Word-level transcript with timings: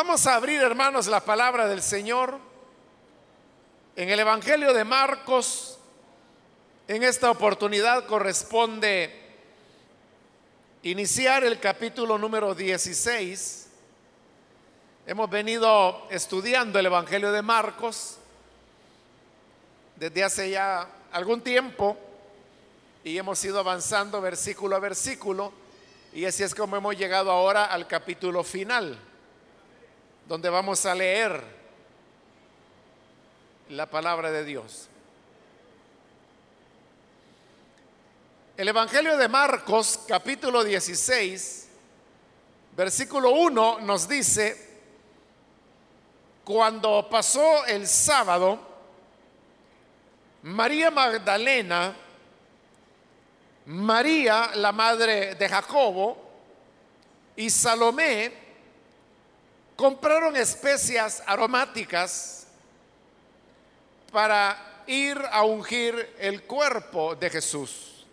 Vamos 0.00 0.28
a 0.28 0.36
abrir, 0.36 0.62
hermanos, 0.62 1.08
la 1.08 1.24
palabra 1.24 1.66
del 1.66 1.82
Señor 1.82 2.38
en 3.96 4.08
el 4.08 4.20
Evangelio 4.20 4.72
de 4.72 4.84
Marcos. 4.84 5.76
En 6.86 7.02
esta 7.02 7.32
oportunidad 7.32 8.06
corresponde 8.06 9.12
iniciar 10.84 11.42
el 11.42 11.58
capítulo 11.58 12.16
número 12.16 12.54
16. 12.54 13.70
Hemos 15.04 15.28
venido 15.28 16.06
estudiando 16.10 16.78
el 16.78 16.86
Evangelio 16.86 17.32
de 17.32 17.42
Marcos 17.42 18.18
desde 19.96 20.22
hace 20.22 20.50
ya 20.50 20.88
algún 21.10 21.40
tiempo 21.40 21.98
y 23.02 23.18
hemos 23.18 23.44
ido 23.44 23.58
avanzando 23.58 24.20
versículo 24.20 24.76
a 24.76 24.78
versículo 24.78 25.52
y 26.12 26.24
así 26.24 26.44
es 26.44 26.54
como 26.54 26.76
hemos 26.76 26.96
llegado 26.96 27.32
ahora 27.32 27.64
al 27.64 27.88
capítulo 27.88 28.44
final 28.44 29.07
donde 30.28 30.50
vamos 30.50 30.84
a 30.84 30.94
leer 30.94 31.42
la 33.70 33.86
palabra 33.86 34.30
de 34.30 34.44
Dios. 34.44 34.86
El 38.54 38.68
Evangelio 38.68 39.16
de 39.16 39.26
Marcos, 39.26 40.00
capítulo 40.06 40.62
16, 40.62 41.68
versículo 42.76 43.30
1 43.30 43.80
nos 43.80 44.06
dice, 44.06 44.68
cuando 46.44 47.08
pasó 47.08 47.64
el 47.64 47.86
sábado, 47.86 48.58
María 50.42 50.90
Magdalena, 50.90 51.96
María, 53.64 54.50
la 54.56 54.72
madre 54.72 55.36
de 55.36 55.48
Jacobo, 55.48 56.18
y 57.34 57.48
Salomé, 57.48 58.47
compraron 59.78 60.34
especias 60.34 61.22
aromáticas 61.24 62.48
para 64.10 64.82
ir 64.88 65.16
a 65.30 65.44
ungir 65.44 66.16
el 66.18 66.42
cuerpo 66.42 67.14
de 67.14 67.30
Jesús. 67.30 68.04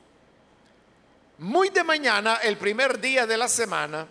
Muy 1.40 1.70
de 1.70 1.84
mañana, 1.84 2.36
el 2.44 2.60
primer 2.60 3.02
día 3.02 3.26
de 3.26 3.36
la 3.36 3.48
semana, 3.48 4.06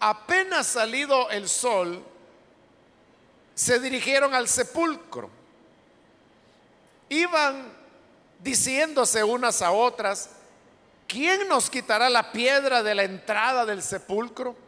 apenas 0.00 0.66
salido 0.66 1.30
el 1.30 1.48
sol, 1.48 2.04
se 3.54 3.80
dirigieron 3.80 4.34
al 4.34 4.48
sepulcro. 4.48 5.30
Iban 7.08 7.72
diciéndose 8.38 9.24
unas 9.24 9.62
a 9.62 9.72
otras, 9.72 10.28
¿quién 11.08 11.48
nos 11.48 11.70
quitará 11.70 12.10
la 12.10 12.32
piedra 12.32 12.82
de 12.82 12.94
la 12.94 13.04
entrada 13.04 13.64
del 13.64 13.82
sepulcro? 13.82 14.61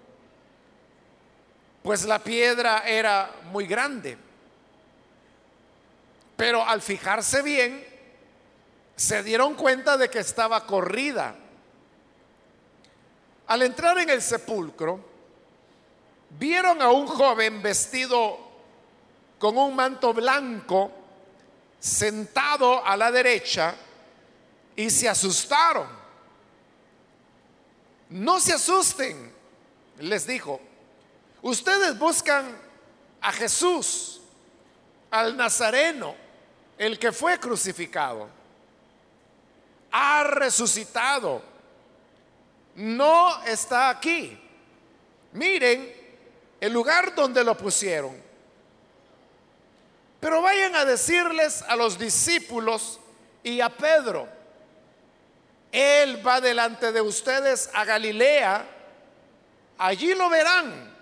Pues 1.84 2.06
la 2.06 2.18
piedra 2.18 2.82
era 2.86 3.30
muy 3.50 3.66
grande. 3.66 4.16
Pero 6.34 6.66
al 6.66 6.80
fijarse 6.80 7.42
bien, 7.42 7.86
se 8.96 9.22
dieron 9.22 9.54
cuenta 9.54 9.98
de 9.98 10.08
que 10.08 10.20
estaba 10.20 10.64
corrida. 10.64 11.36
Al 13.48 13.60
entrar 13.60 13.98
en 13.98 14.08
el 14.08 14.22
sepulcro, 14.22 14.98
vieron 16.30 16.80
a 16.80 16.88
un 16.88 17.06
joven 17.06 17.60
vestido 17.60 18.38
con 19.38 19.58
un 19.58 19.77
manto 19.77 20.14
blanco, 20.14 20.90
sentado 21.78 22.82
a 22.82 22.96
la 22.96 23.12
derecha, 23.12 23.74
y 24.74 24.88
se 24.88 25.06
asustaron. 25.06 25.86
No 28.08 28.40
se 28.40 28.55
asusten, 28.55 29.34
les 29.98 30.27
dijo 30.27 30.72
Ustedes 31.44 31.98
buscan 31.98 32.58
a 33.20 33.30
Jesús, 33.30 34.22
al 35.10 35.36
Nazareno, 35.36 36.16
el 36.78 36.98
que 36.98 37.12
fue 37.12 37.38
crucificado. 37.38 38.30
Ha 39.92 40.24
resucitado. 40.24 41.42
No 42.77 43.44
está 43.44 43.90
aquí. 43.90 44.40
Miren 45.33 45.92
el 46.62 46.72
lugar 46.72 47.14
donde 47.14 47.44
lo 47.44 47.54
pusieron. 47.58 48.16
Pero 50.20 50.40
vayan 50.40 50.74
a 50.77 50.86
decirles 50.86 51.60
a 51.68 51.77
los 51.77 51.98
discípulos 51.98 52.98
y 53.42 53.60
a 53.60 53.68
Pedro, 53.68 54.27
Él 55.70 56.27
va 56.27 56.40
delante 56.40 56.90
de 56.90 57.02
ustedes 57.02 57.68
a 57.74 57.84
Galilea, 57.84 58.66
allí 59.77 60.14
lo 60.14 60.30
verán 60.30 60.93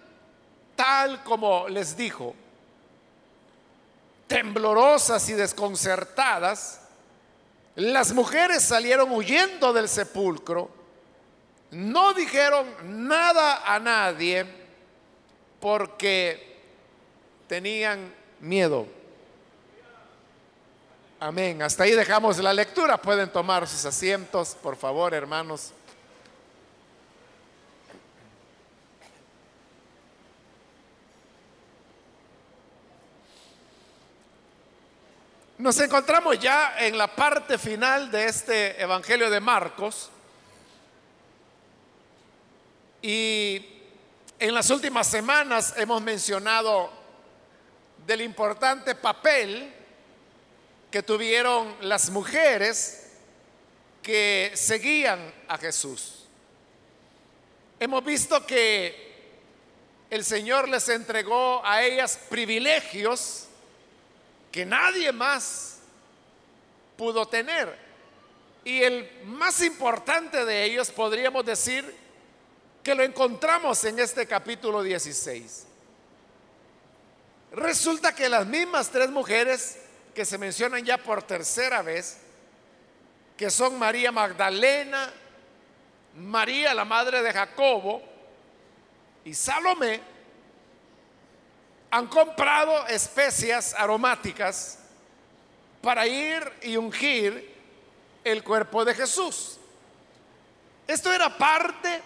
tal 0.82 1.22
como 1.22 1.68
les 1.68 1.96
dijo, 1.96 2.34
temblorosas 4.26 5.28
y 5.28 5.34
desconcertadas, 5.34 6.80
las 7.76 8.12
mujeres 8.12 8.64
salieron 8.64 9.12
huyendo 9.12 9.72
del 9.72 9.88
sepulcro, 9.88 10.68
no 11.70 12.14
dijeron 12.14 12.66
nada 13.06 13.62
a 13.64 13.78
nadie 13.78 14.44
porque 15.60 16.60
tenían 17.46 18.12
miedo. 18.40 18.84
Amén. 21.20 21.62
Hasta 21.62 21.84
ahí 21.84 21.92
dejamos 21.92 22.38
la 22.38 22.52
lectura. 22.52 23.00
Pueden 23.00 23.30
tomar 23.30 23.68
sus 23.68 23.84
asientos, 23.84 24.56
por 24.60 24.74
favor, 24.74 25.14
hermanos. 25.14 25.72
Nos 35.62 35.78
encontramos 35.78 36.40
ya 36.40 36.74
en 36.76 36.98
la 36.98 37.06
parte 37.06 37.56
final 37.56 38.10
de 38.10 38.24
este 38.24 38.82
Evangelio 38.82 39.30
de 39.30 39.38
Marcos 39.38 40.10
y 43.00 43.64
en 44.40 44.54
las 44.54 44.70
últimas 44.70 45.06
semanas 45.06 45.74
hemos 45.76 46.02
mencionado 46.02 46.90
del 48.04 48.22
importante 48.22 48.96
papel 48.96 49.72
que 50.90 51.04
tuvieron 51.04 51.76
las 51.82 52.10
mujeres 52.10 53.12
que 54.02 54.50
seguían 54.54 55.32
a 55.46 55.58
Jesús. 55.58 56.26
Hemos 57.78 58.04
visto 58.04 58.44
que 58.44 59.12
el 60.10 60.24
Señor 60.24 60.68
les 60.68 60.88
entregó 60.88 61.64
a 61.64 61.84
ellas 61.84 62.18
privilegios 62.28 63.46
que 64.52 64.66
nadie 64.66 65.10
más 65.10 65.78
pudo 66.96 67.26
tener. 67.26 67.76
Y 68.64 68.82
el 68.82 69.10
más 69.24 69.60
importante 69.62 70.44
de 70.44 70.64
ellos 70.64 70.90
podríamos 70.90 71.44
decir 71.44 72.02
que 72.84 72.94
lo 72.94 73.02
encontramos 73.02 73.82
en 73.84 73.98
este 73.98 74.26
capítulo 74.26 74.82
16. 74.82 75.66
Resulta 77.52 78.14
que 78.14 78.28
las 78.28 78.46
mismas 78.46 78.90
tres 78.90 79.10
mujeres 79.10 79.78
que 80.14 80.24
se 80.24 80.38
mencionan 80.38 80.84
ya 80.84 80.98
por 80.98 81.22
tercera 81.22 81.82
vez, 81.82 82.18
que 83.36 83.50
son 83.50 83.78
María 83.78 84.12
Magdalena, 84.12 85.12
María 86.16 86.74
la 86.74 86.84
madre 86.84 87.22
de 87.22 87.32
Jacobo 87.32 88.02
y 89.24 89.34
Salomé, 89.34 90.11
han 91.92 92.06
comprado 92.06 92.86
especias 92.86 93.74
aromáticas 93.76 94.78
para 95.82 96.06
ir 96.06 96.50
y 96.62 96.78
ungir 96.78 97.54
el 98.24 98.42
cuerpo 98.42 98.82
de 98.82 98.94
Jesús. 98.94 99.58
Esto 100.86 101.12
era 101.12 101.36
parte 101.36 102.00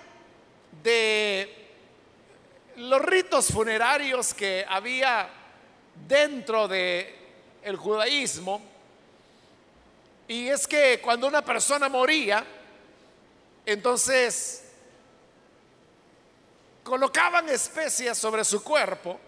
de 0.82 1.68
los 2.78 3.00
ritos 3.00 3.46
funerarios 3.52 4.34
que 4.34 4.66
había 4.68 5.30
dentro 6.08 6.66
de 6.66 7.16
el 7.62 7.76
judaísmo. 7.76 8.60
Y 10.26 10.48
es 10.48 10.66
que 10.66 11.00
cuando 11.00 11.28
una 11.28 11.44
persona 11.44 11.88
moría, 11.88 12.44
entonces 13.64 14.64
colocaban 16.82 17.48
especias 17.48 18.18
sobre 18.18 18.44
su 18.44 18.64
cuerpo 18.64 19.20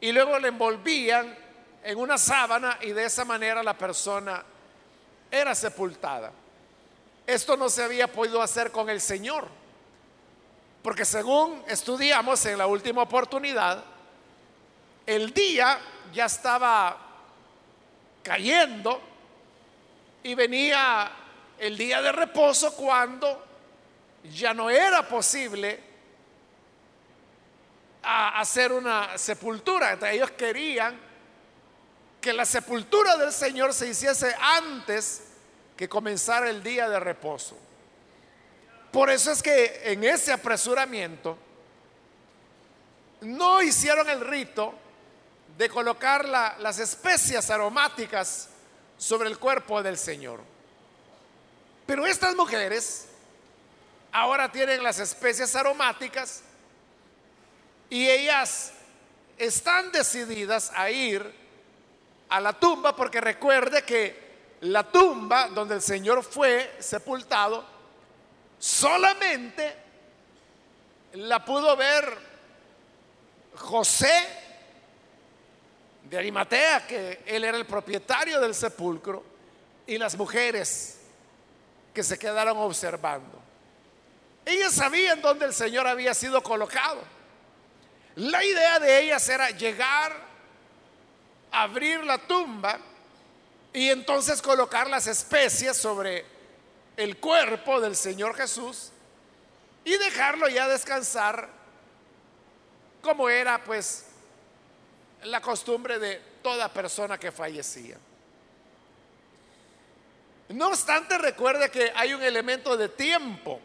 y 0.00 0.12
luego 0.12 0.38
le 0.38 0.48
envolvían 0.48 1.36
en 1.82 1.98
una 1.98 2.18
sábana 2.18 2.78
y 2.82 2.92
de 2.92 3.04
esa 3.04 3.24
manera 3.24 3.62
la 3.62 3.76
persona 3.76 4.42
era 5.30 5.54
sepultada. 5.54 6.32
Esto 7.26 7.56
no 7.56 7.68
se 7.68 7.82
había 7.82 8.10
podido 8.10 8.42
hacer 8.42 8.70
con 8.70 8.90
el 8.90 9.00
Señor, 9.00 9.48
porque 10.82 11.04
según 11.04 11.62
estudiamos 11.66 12.44
en 12.46 12.58
la 12.58 12.66
última 12.66 13.02
oportunidad, 13.02 13.84
el 15.06 15.32
día 15.32 15.78
ya 16.12 16.26
estaba 16.26 16.96
cayendo 18.22 19.00
y 20.22 20.34
venía 20.34 21.10
el 21.58 21.76
día 21.76 22.02
de 22.02 22.12
reposo 22.12 22.74
cuando 22.74 23.44
ya 24.34 24.52
no 24.52 24.68
era 24.68 25.06
posible 25.08 25.85
a 28.08 28.38
hacer 28.38 28.72
una 28.72 29.18
sepultura. 29.18 29.98
ellos 30.12 30.30
querían 30.30 30.96
que 32.20 32.32
la 32.32 32.44
sepultura 32.44 33.16
del 33.16 33.32
Señor 33.32 33.74
se 33.74 33.88
hiciese 33.88 34.32
antes 34.40 35.24
que 35.76 35.88
comenzara 35.88 36.48
el 36.48 36.62
día 36.62 36.88
de 36.88 37.00
reposo. 37.00 37.58
Por 38.92 39.10
eso 39.10 39.32
es 39.32 39.42
que 39.42 39.92
en 39.92 40.04
ese 40.04 40.32
apresuramiento 40.32 41.36
no 43.22 43.60
hicieron 43.60 44.08
el 44.08 44.20
rito 44.20 44.72
de 45.58 45.68
colocar 45.68 46.28
las 46.28 46.78
especias 46.78 47.50
aromáticas 47.50 48.50
sobre 48.96 49.28
el 49.28 49.38
cuerpo 49.38 49.82
del 49.82 49.98
Señor. 49.98 50.40
Pero 51.86 52.06
estas 52.06 52.36
mujeres 52.36 53.08
ahora 54.12 54.50
tienen 54.52 54.84
las 54.84 55.00
especias 55.00 55.56
aromáticas 55.56 56.42
y 57.90 58.08
ellas 58.08 58.72
están 59.38 59.92
decididas 59.92 60.72
a 60.74 60.90
ir 60.90 61.32
a 62.28 62.40
la 62.40 62.52
tumba 62.52 62.96
porque 62.96 63.20
recuerde 63.20 63.82
que 63.82 64.26
la 64.60 64.84
tumba 64.84 65.48
donde 65.48 65.74
el 65.74 65.82
Señor 65.82 66.22
fue 66.24 66.76
sepultado 66.80 67.64
solamente 68.58 69.76
la 71.12 71.44
pudo 71.44 71.76
ver 71.76 72.18
José 73.54 74.26
de 76.04 76.18
Arimatea, 76.18 76.86
que 76.86 77.22
él 77.26 77.44
era 77.44 77.56
el 77.56 77.66
propietario 77.66 78.40
del 78.40 78.54
sepulcro, 78.54 79.24
y 79.86 79.98
las 79.98 80.16
mujeres 80.16 80.98
que 81.94 82.02
se 82.02 82.18
quedaron 82.18 82.58
observando. 82.58 83.40
Ellas 84.44 84.72
sabían 84.72 85.20
dónde 85.20 85.46
el 85.46 85.54
Señor 85.54 85.86
había 85.86 86.14
sido 86.14 86.42
colocado. 86.42 87.00
La 88.16 88.42
idea 88.42 88.78
de 88.78 89.02
ellas 89.02 89.28
era 89.28 89.50
llegar, 89.50 90.16
abrir 91.52 92.02
la 92.02 92.18
tumba 92.18 92.78
y 93.74 93.90
entonces 93.90 94.40
colocar 94.40 94.88
las 94.88 95.06
especias 95.06 95.76
sobre 95.76 96.24
el 96.96 97.18
cuerpo 97.18 97.78
del 97.78 97.94
Señor 97.94 98.34
Jesús 98.34 98.90
y 99.84 99.98
dejarlo 99.98 100.48
ya 100.48 100.66
descansar 100.66 101.50
como 103.02 103.28
era 103.28 103.62
pues 103.62 104.06
la 105.24 105.42
costumbre 105.42 105.98
de 105.98 106.20
toda 106.42 106.72
persona 106.72 107.18
que 107.18 107.30
fallecía. 107.30 107.98
No 110.48 110.68
obstante, 110.68 111.18
recuerde 111.18 111.70
que 111.70 111.92
hay 111.94 112.14
un 112.14 112.22
elemento 112.22 112.78
de 112.78 112.88
tiempo 112.88 113.60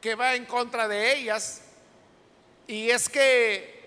que 0.00 0.14
va 0.14 0.34
en 0.34 0.46
contra 0.46 0.88
de 0.88 1.14
ellas 1.14 1.62
y 2.68 2.90
es 2.90 3.08
que 3.08 3.78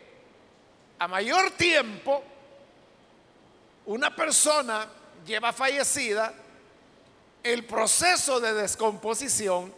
a 0.98 1.07
mayor 1.07 1.51
tiempo 1.51 2.24
una 3.86 4.13
persona 4.16 4.88
lleva 5.25 5.54
fallecida, 5.54 6.33
el 7.44 7.66
proceso 7.66 8.39
de 8.39 8.54
descomposición 8.54 9.74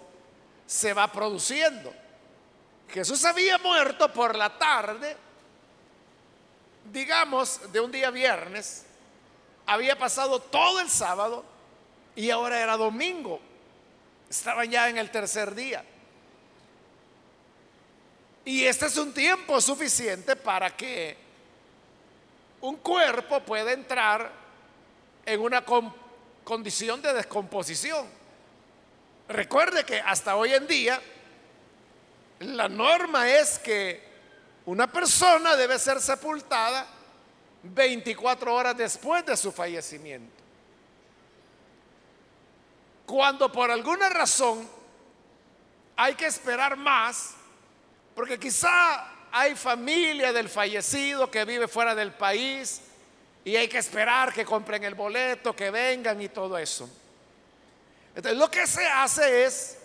se 0.65 0.93
va 0.93 1.11
produciendo. 1.11 1.93
Jesús 2.89 3.23
había 3.25 3.57
muerto 3.57 4.11
por 4.11 4.37
la 4.37 4.57
tarde, 4.57 5.17
digamos, 6.91 7.71
de 7.73 7.79
un 7.81 7.91
día 7.91 8.09
viernes, 8.09 8.85
había 9.65 9.97
pasado 9.97 10.39
todo 10.39 10.79
el 10.79 10.89
sábado 10.89 11.43
y 12.15 12.29
ahora 12.29 12.61
era 12.61 12.77
domingo. 12.77 13.41
Estaban 14.29 14.69
ya 14.71 14.89
en 14.89 14.97
el 14.97 15.11
tercer 15.11 15.53
día. 15.55 15.83
Y 18.45 18.65
este 18.65 18.87
es 18.87 18.97
un 18.97 19.13
tiempo 19.13 19.59
suficiente 19.61 20.35
para 20.35 20.75
que 20.75 21.15
un 22.61 22.77
cuerpo 22.77 23.39
puede 23.41 23.73
entrar 23.73 24.31
en 25.25 25.39
una 25.39 25.63
condición 26.43 27.01
de 27.01 27.13
descomposición. 27.13 28.07
Recuerde 29.29 29.85
que 29.85 29.99
hasta 29.99 30.35
hoy 30.35 30.53
en 30.53 30.67
día 30.67 31.01
la 32.39 32.67
norma 32.67 33.29
es 33.29 33.57
que 33.59 34.03
una 34.65 34.91
persona 34.91 35.55
debe 35.55 35.79
ser 35.79 36.01
sepultada 36.01 36.85
24 37.63 38.53
horas 38.53 38.75
después 38.75 39.25
de 39.25 39.37
su 39.37 39.51
fallecimiento. 39.51 40.43
Cuando 43.05 43.51
por 43.51 43.71
alguna 43.71 44.09
razón 44.09 44.67
hay 45.95 46.15
que 46.15 46.25
esperar 46.25 46.75
más, 46.75 47.35
porque 48.15 48.39
quizá 48.39 49.07
hay 49.31 49.55
familia 49.55 50.31
del 50.31 50.47
fallecido 50.47 51.29
que 51.29 51.43
vive 51.45 51.67
fuera 51.67 51.95
del 51.95 52.11
país 52.11 52.81
y 53.43 53.55
hay 53.55 53.67
que 53.67 53.79
esperar 53.79 54.31
que 54.31 54.45
compren 54.45 54.83
el 54.83 54.95
boleto, 54.95 55.55
que 55.55 55.71
vengan 55.71 56.21
y 56.21 56.29
todo 56.29 56.57
eso. 56.57 56.89
Entonces 58.15 58.37
lo 58.37 58.49
que 58.49 58.67
se 58.67 58.85
hace 58.85 59.45
es, 59.45 59.77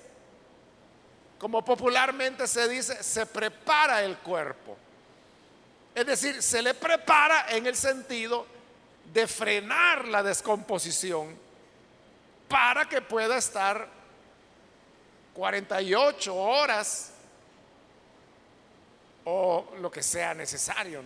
como 1.38 1.64
popularmente 1.64 2.46
se 2.46 2.69
dice, 2.69 3.02
se 3.02 3.25
prepara 3.26 4.02
el 4.02 4.19
cuerpo. 4.19 4.76
Es 5.94 6.06
decir, 6.06 6.42
se 6.42 6.62
le 6.62 6.74
prepara 6.74 7.46
en 7.48 7.66
el 7.66 7.74
sentido 7.74 8.46
de 9.12 9.26
frenar 9.26 10.06
la 10.06 10.22
descomposición 10.22 11.36
para 12.48 12.86
que 12.86 13.00
pueda 13.00 13.38
estar 13.38 13.88
48 15.34 16.34
horas 16.34 17.12
o 19.30 19.75
lo 19.80 19.90
que 19.90 20.02
sea 20.02 20.32
necesario. 20.32 21.02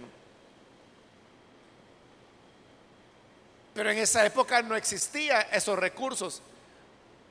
Pero 3.75 3.91
en 3.91 3.99
esa 3.99 4.25
época 4.25 4.63
no 4.63 4.77
existían 4.77 5.45
esos 5.51 5.77
recursos. 5.77 6.41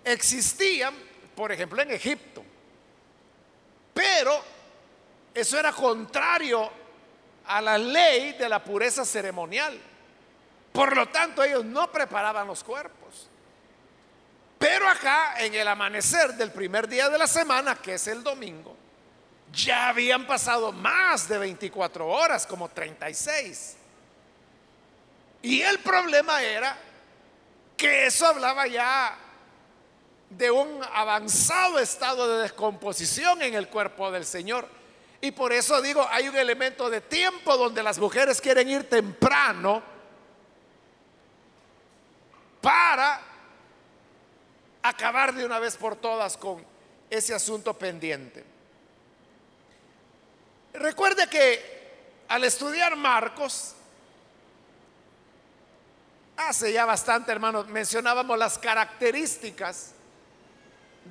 Existían, 0.03 0.93
por 1.33 1.51
ejemplo, 1.51 1.81
en 1.81 1.91
Egipto. 1.91 2.43
Pero 3.93 4.43
eso 5.33 5.57
era 5.57 5.71
contrario 5.71 6.69
a 7.45 7.61
la 7.61 7.77
ley 7.77 8.33
de 8.33 8.49
la 8.49 8.61
pureza 8.61 9.05
ceremonial. 9.05 9.79
Por 10.73 10.93
lo 10.95 11.07
tanto, 11.07 11.41
ellos 11.41 11.63
no 11.63 11.89
preparaban 11.89 12.47
los 12.47 12.65
cuerpos. 12.65 13.29
Pero 14.57 14.89
acá, 14.89 15.41
en 15.41 15.53
el 15.53 15.67
amanecer 15.67 16.33
del 16.33 16.51
primer 16.51 16.89
día 16.89 17.07
de 17.09 17.17
la 17.17 17.27
semana, 17.27 17.75
que 17.75 17.93
es 17.93 18.07
el 18.07 18.23
domingo, 18.23 18.80
ya 19.53 19.89
habían 19.89 20.25
pasado 20.25 20.71
más 20.71 21.27
de 21.27 21.37
24 21.37 22.07
horas, 22.07 22.45
como 22.45 22.69
36. 22.69 23.77
Y 25.41 25.61
el 25.61 25.79
problema 25.79 26.41
era 26.43 26.77
que 27.75 28.05
eso 28.05 28.27
hablaba 28.27 28.67
ya 28.67 29.17
de 30.29 30.51
un 30.51 30.81
avanzado 30.93 31.79
estado 31.79 32.37
de 32.37 32.43
descomposición 32.43 33.41
en 33.41 33.53
el 33.55 33.67
cuerpo 33.67 34.11
del 34.11 34.25
Señor. 34.25 34.67
Y 35.19 35.31
por 35.31 35.51
eso 35.51 35.81
digo, 35.81 36.07
hay 36.09 36.29
un 36.29 36.37
elemento 36.37 36.89
de 36.89 37.01
tiempo 37.01 37.57
donde 37.57 37.83
las 37.83 37.99
mujeres 37.99 38.39
quieren 38.39 38.69
ir 38.69 38.89
temprano 38.89 39.83
para 42.61 43.21
acabar 44.83 45.33
de 45.33 45.45
una 45.45 45.59
vez 45.59 45.75
por 45.75 45.95
todas 45.95 46.37
con 46.37 46.63
ese 47.09 47.33
asunto 47.33 47.73
pendiente. 47.73 48.50
Recuerde 50.73 51.27
que 51.27 51.81
al 52.27 52.43
estudiar 52.43 52.95
Marcos, 52.95 53.75
hace 56.37 56.71
ya 56.71 56.85
bastante, 56.85 57.31
hermanos, 57.31 57.67
mencionábamos 57.67 58.37
las 58.37 58.57
características 58.57 59.91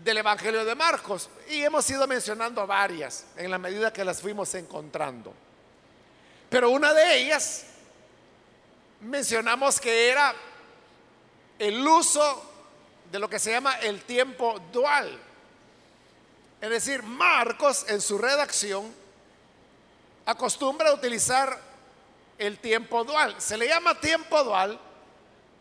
del 0.02 0.19
Evangelio 0.19 0.64
de 0.64 0.75
Marcos 0.75 1.29
y 1.49 1.62
hemos 1.62 1.88
ido 1.90 2.07
mencionando 2.07 2.67
varias 2.67 3.26
en 3.37 3.50
la 3.50 3.59
medida 3.59 3.93
que 3.93 4.05
las 4.05 4.21
fuimos 4.21 4.55
encontrando. 4.55 5.35
Pero 6.49 6.71
una 6.71 6.95
de 6.95 7.19
ellas 7.19 7.64
mencionamos 9.00 9.81
que 9.81 10.09
era 10.09 10.35
el 11.59 11.87
uso 11.87 12.50
de 13.12 13.19
lo 13.19 13.29
que 13.29 13.38
se 13.38 13.50
llama 13.50 13.75
el 13.81 14.02
tiempo 14.02 14.59
dual. 14.73 15.19
Es 16.61 16.71
decir, 16.71 17.02
Marcos 17.02 17.85
en 17.88 18.00
su 18.00 18.17
redacción 18.19 19.00
acostumbra 20.31 20.91
a 20.91 20.95
utilizar 20.95 21.59
el 22.39 22.59
tiempo 22.59 23.05
dual. 23.05 23.35
Se 23.39 23.57
le 23.57 23.69
llama 23.69 24.01
tiempo 24.01 24.43
dual 24.45 24.79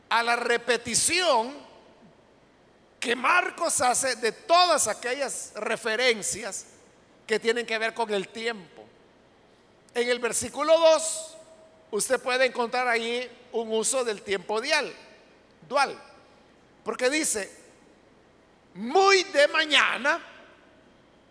a 0.10 0.24
la 0.24 0.36
repetición 0.36 1.54
que 3.00 3.16
Marcos 3.16 3.82
hace 3.82 4.16
de 4.18 4.32
todas 4.32 4.88
aquellas 4.88 5.54
referencias 5.56 6.66
que 7.26 7.40
tienen 7.40 7.66
que 7.66 7.78
ver 7.78 7.94
con 7.94 8.14
el 8.14 8.30
tiempo. 8.30 8.86
En 9.94 10.08
el 10.08 10.20
versículo 10.20 10.78
2, 10.78 11.38
usted 11.92 12.20
puede 12.22 12.46
encontrar 12.46 12.88
ahí 12.88 13.30
un 13.52 13.74
uso 13.74 14.04
del 14.04 14.22
tiempo 14.22 14.62
dual, 14.62 14.94
dual, 15.68 15.98
porque 16.84 17.10
dice, 17.10 17.52
muy 18.76 19.24
de 19.24 19.48
mañana, 19.48 20.22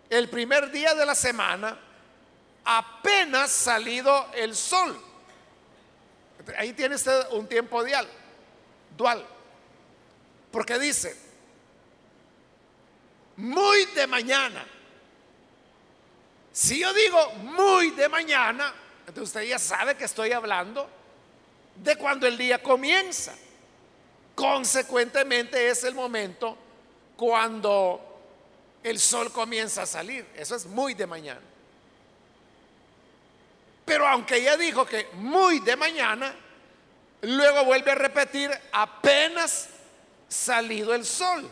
el 0.09 0.27
primer 0.29 0.71
día 0.71 0.93
de 0.93 1.05
la 1.05 1.15
semana, 1.15 1.77
apenas 2.63 3.51
salido 3.51 4.27
el 4.33 4.55
sol. 4.55 4.99
Ahí 6.57 6.73
tiene 6.73 6.95
usted 6.95 7.27
un 7.31 7.47
tiempo 7.47 7.83
dual, 7.83 8.07
dual. 8.97 9.25
Porque 10.51 10.79
dice, 10.79 11.15
muy 13.37 13.85
de 13.87 14.07
mañana. 14.07 14.65
Si 16.51 16.79
yo 16.79 16.93
digo 16.93 17.31
muy 17.35 17.91
de 17.91 18.09
mañana, 18.09 18.73
entonces 19.01 19.29
usted 19.29 19.43
ya 19.43 19.59
sabe 19.59 19.95
que 19.95 20.05
estoy 20.05 20.31
hablando 20.31 20.89
de 21.75 21.95
cuando 21.95 22.27
el 22.27 22.37
día 22.37 22.61
comienza. 22.61 23.33
Consecuentemente 24.35 25.69
es 25.69 25.83
el 25.83 25.95
momento 25.95 26.57
cuando 27.15 28.09
el 28.83 28.99
sol 28.99 29.31
comienza 29.31 29.83
a 29.83 29.85
salir. 29.85 30.27
Eso 30.35 30.55
es 30.55 30.65
muy 30.65 30.93
de 30.93 31.07
mañana. 31.07 31.48
Pero 33.89 34.07
aunque 34.07 34.35
ella 34.35 34.55
dijo 34.55 34.85
que 34.85 35.07
muy 35.13 35.61
de 35.61 35.75
mañana, 35.75 36.31
luego 37.21 37.65
vuelve 37.65 37.89
a 37.89 37.95
repetir 37.95 38.51
apenas 38.71 39.67
salido 40.27 40.93
el 40.93 41.03
sol. 41.03 41.49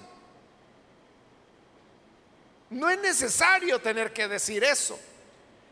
No 2.69 2.91
es 2.91 2.99
necesario 2.99 3.81
tener 3.81 4.13
que 4.13 4.27
decir 4.27 4.63
eso. 4.63 4.99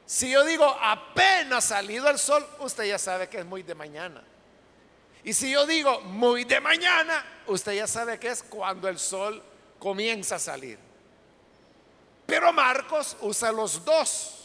Si 0.07 0.31
yo 0.31 0.43
digo 0.43 0.65
apenas 0.81 1.65
salido 1.65 2.09
el 2.09 2.17
sol, 2.17 2.43
usted 2.57 2.85
ya 2.85 2.97
sabe 2.97 3.29
que 3.29 3.37
es 3.37 3.45
muy 3.45 3.61
de 3.61 3.75
mañana. 3.75 4.23
Y 5.23 5.33
si 5.33 5.51
yo 5.51 5.67
digo 5.67 6.01
muy 6.01 6.45
de 6.45 6.59
mañana, 6.61 7.23
usted 7.45 7.73
ya 7.73 7.85
sabe 7.85 8.19
que 8.19 8.29
es 8.29 8.41
cuando 8.41 8.87
el 8.87 8.97
sol 8.97 9.39
comienza 9.77 10.37
a 10.37 10.39
salir. 10.39 10.79
Pero 12.25 12.51
Marcos 12.51 13.17
usa 13.21 13.51
los 13.51 13.85
dos. 13.85 14.44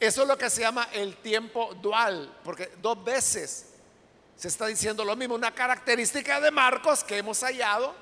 Eso 0.00 0.22
es 0.22 0.28
lo 0.28 0.36
que 0.36 0.50
se 0.50 0.60
llama 0.60 0.88
el 0.92 1.16
tiempo 1.16 1.74
dual, 1.80 2.32
porque 2.44 2.72
dos 2.82 3.02
veces 3.02 3.74
se 4.36 4.48
está 4.48 4.66
diciendo 4.66 5.04
lo 5.04 5.16
mismo, 5.16 5.34
una 5.34 5.54
característica 5.54 6.40
de 6.40 6.50
Marcos 6.50 7.04
que 7.04 7.18
hemos 7.18 7.40
hallado 7.40 7.94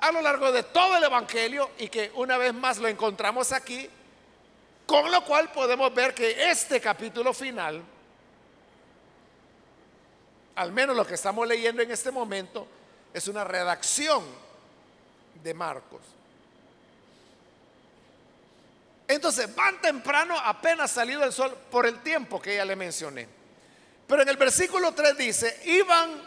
a 0.00 0.12
lo 0.12 0.22
largo 0.22 0.52
de 0.52 0.62
todo 0.62 0.96
el 0.96 1.04
Evangelio 1.04 1.70
y 1.78 1.88
que 1.88 2.10
una 2.14 2.38
vez 2.38 2.54
más 2.54 2.78
lo 2.78 2.88
encontramos 2.88 3.52
aquí, 3.52 3.88
con 4.86 5.10
lo 5.10 5.24
cual 5.24 5.52
podemos 5.52 5.92
ver 5.94 6.14
que 6.14 6.50
este 6.50 6.80
capítulo 6.80 7.34
final, 7.34 7.82
al 10.54 10.72
menos 10.72 10.96
lo 10.96 11.06
que 11.06 11.14
estamos 11.14 11.46
leyendo 11.46 11.82
en 11.82 11.90
este 11.90 12.10
momento, 12.10 12.66
es 13.12 13.28
una 13.28 13.44
redacción 13.44 14.24
de 15.42 15.54
Marcos. 15.54 16.00
Entonces, 19.08 19.54
van 19.54 19.80
temprano, 19.80 20.38
apenas 20.38 20.90
salido 20.90 21.24
el 21.24 21.32
sol, 21.32 21.56
por 21.70 21.86
el 21.86 22.02
tiempo 22.02 22.40
que 22.40 22.56
ya 22.56 22.64
le 22.66 22.76
mencioné. 22.76 23.26
Pero 24.06 24.22
en 24.22 24.28
el 24.28 24.36
versículo 24.36 24.92
3 24.92 25.16
dice, 25.16 25.60
iban 25.64 26.22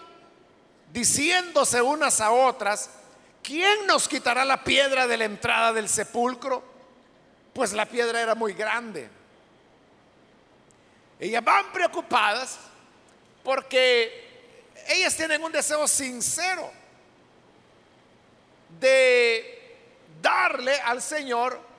diciéndose 0.92 1.80
unas 1.80 2.20
a 2.20 2.32
otras, 2.32 2.90
¿quién 3.44 3.86
nos 3.86 4.08
quitará 4.08 4.44
la 4.46 4.64
piedra 4.64 5.06
de 5.06 5.18
la 5.18 5.26
entrada 5.26 5.74
del 5.74 5.88
sepulcro? 5.88 6.64
Pues 7.54 7.72
la 7.74 7.86
piedra 7.86 8.20
era 8.20 8.34
muy 8.34 8.54
grande. 8.54 9.10
Ellas 11.20 11.44
van 11.44 11.72
preocupadas 11.72 12.58
porque 13.44 14.66
ellas 14.88 15.16
tienen 15.16 15.44
un 15.44 15.52
deseo 15.52 15.88
sincero 15.88 16.72
de 18.80 19.78
darle 20.20 20.80
al 20.82 21.00
Señor 21.00 21.71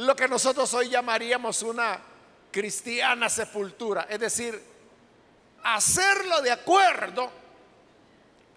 lo 0.00 0.16
que 0.16 0.28
nosotros 0.28 0.72
hoy 0.72 0.88
llamaríamos 0.88 1.62
una 1.62 2.00
cristiana 2.50 3.28
sepultura, 3.28 4.06
es 4.08 4.18
decir, 4.18 4.60
hacerlo 5.62 6.40
de 6.40 6.50
acuerdo 6.50 7.30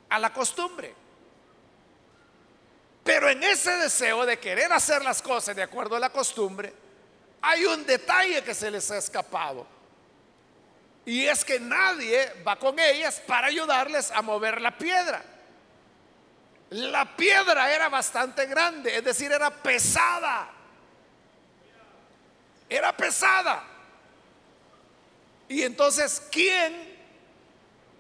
a 0.10 0.20
la 0.20 0.32
costumbre. 0.32 0.96
Pero 3.04 3.30
en 3.30 3.44
ese 3.44 3.72
deseo 3.72 4.26
de 4.26 4.40
querer 4.40 4.72
hacer 4.72 5.04
las 5.04 5.22
cosas 5.22 5.54
de 5.54 5.64
acuerdo 5.64 5.98
a 5.98 6.00
la 6.00 6.12
costumbre, 6.12 6.74
hay 7.42 7.66
un 7.66 7.86
detalle 7.86 8.42
que 8.42 8.54
se 8.54 8.72
les 8.72 8.90
ha 8.92 8.98
escapado. 8.98 9.68
Y 11.06 11.26
es 11.26 11.44
que 11.44 11.60
nadie 11.60 12.42
va 12.48 12.56
con 12.56 12.80
ellas 12.80 13.22
para 13.28 13.48
ayudarles 13.48 14.12
a 14.12 14.22
mover 14.22 14.62
la 14.62 14.78
piedra. 14.78 15.22
La 16.70 17.18
piedra 17.18 17.70
era 17.74 17.90
bastante 17.90 18.46
grande, 18.46 18.96
es 18.96 19.04
decir, 19.04 19.30
era 19.30 19.50
pesada 19.50 20.63
era 22.76 22.96
pesada. 22.96 23.64
Y 25.48 25.62
entonces, 25.62 26.22
¿quién 26.32 26.98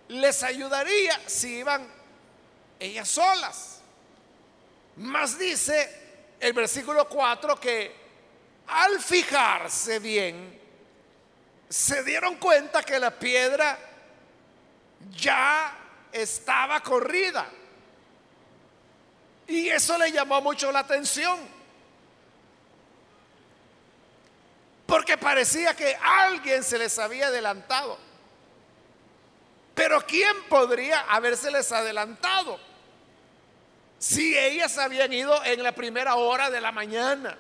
les 0.07 0.43
ayudaría 0.43 1.19
si 1.27 1.57
iban 1.57 1.87
ellas 2.79 3.07
solas? 3.07 3.81
Más 4.97 5.37
dice 5.37 6.35
el 6.39 6.53
versículo 6.53 7.07
4 7.07 7.59
que 7.59 8.03
al 8.67 8.99
fijarse 9.01 9.99
bien, 9.99 10.59
se 11.69 12.03
dieron 12.03 12.35
cuenta 12.35 12.83
que 12.83 12.99
la 12.99 13.11
piedra 13.11 13.77
ya 15.11 15.77
estaba 16.11 16.79
corrida. 16.81 17.49
Y 19.47 19.69
eso 19.69 19.97
le 19.97 20.11
llamó 20.11 20.41
mucho 20.41 20.71
la 20.71 20.79
atención. 20.79 21.52
Porque 24.85 25.17
parecía 25.17 25.75
que 25.75 25.95
alguien 26.01 26.63
se 26.63 26.77
les 26.77 26.97
había 26.99 27.27
adelantado. 27.27 27.97
Pero 29.73 30.05
¿quién 30.05 30.43
podría 30.49 31.01
habérseles 31.01 31.71
adelantado? 31.71 32.59
Si 33.97 34.37
ellas 34.37 34.77
habían 34.77 35.11
ido 35.13 35.43
en 35.45 35.63
la 35.63 35.71
primera 35.71 36.15
hora 36.15 36.49
de 36.49 36.61
la 36.61 36.71
mañana. 36.71 37.37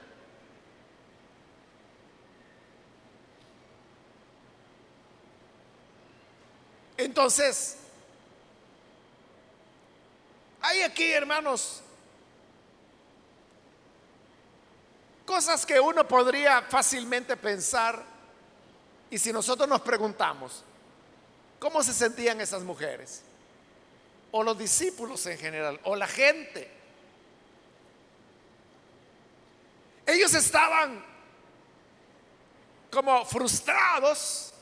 Entonces, 6.97 7.77
hay 10.61 10.81
aquí, 10.81 11.11
hermanos, 11.11 11.83
Cosas 15.33 15.65
que 15.65 15.79
uno 15.79 16.07
podría 16.07 16.61
fácilmente 16.61 17.35
pensar. 17.35 18.03
Y 19.09 19.17
si 19.17 19.33
nosotros 19.33 19.67
nos 19.67 19.81
preguntamos, 19.81 20.63
¿cómo 21.57 21.81
se 21.81 21.91
sentían 21.91 22.39
esas 22.39 22.61
mujeres? 22.61 23.23
O 24.29 24.43
los 24.43 24.55
discípulos 24.55 25.25
en 25.25 25.39
general, 25.39 25.79
o 25.85 25.95
la 25.95 26.05
gente. 26.05 26.69
Ellos 30.05 30.35
estaban 30.35 31.03
como 32.91 33.25
frustrados, 33.25 34.53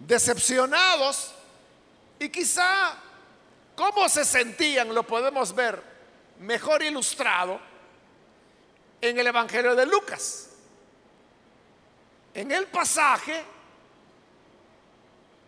decepcionados, 0.00 1.32
y 2.18 2.28
quizá 2.28 2.94
cómo 3.74 4.06
se 4.10 4.26
sentían 4.26 4.94
lo 4.94 5.06
podemos 5.06 5.54
ver 5.54 5.82
mejor 6.40 6.82
ilustrado 6.82 7.71
en 9.02 9.18
el 9.18 9.26
Evangelio 9.26 9.74
de 9.74 9.84
Lucas. 9.84 10.48
En 12.32 12.50
el 12.50 12.66
pasaje 12.68 13.44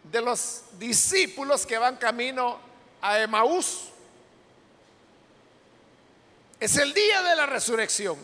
de 0.03 0.21
los 0.21 0.65
discípulos 0.79 1.65
que 1.65 1.79
van 1.79 1.97
camino 1.97 2.59
a 3.01 3.19
Emaús. 3.21 3.89
Es 6.61 6.77
el 6.77 6.93
día 6.93 7.23
de 7.23 7.37
la 7.37 7.47
resurrección, 7.47 8.19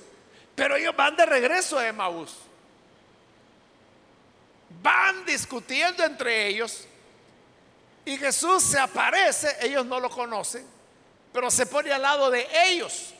pero 0.55 0.77
ellos 0.77 0.95
van 0.95 1.17
de 1.17 1.25
regreso 1.25 1.79
a 1.79 1.87
Emaús. 1.87 2.37
Van 4.83 5.25
discutiendo 5.25 6.05
entre 6.05 6.49
ellos 6.49 6.87
y 8.05 8.17
Jesús 8.17 8.63
se 8.65 8.79
aparece, 8.79 9.57
ellos 9.61 9.87
no 9.87 10.01
lo 10.01 10.11
conocen, 10.11 10.67
pero 11.33 11.51
se 11.51 11.67
pone 11.67 11.93
al 11.93 12.03
lado 12.03 12.31
de 12.31 12.47
ellos 12.67 13.15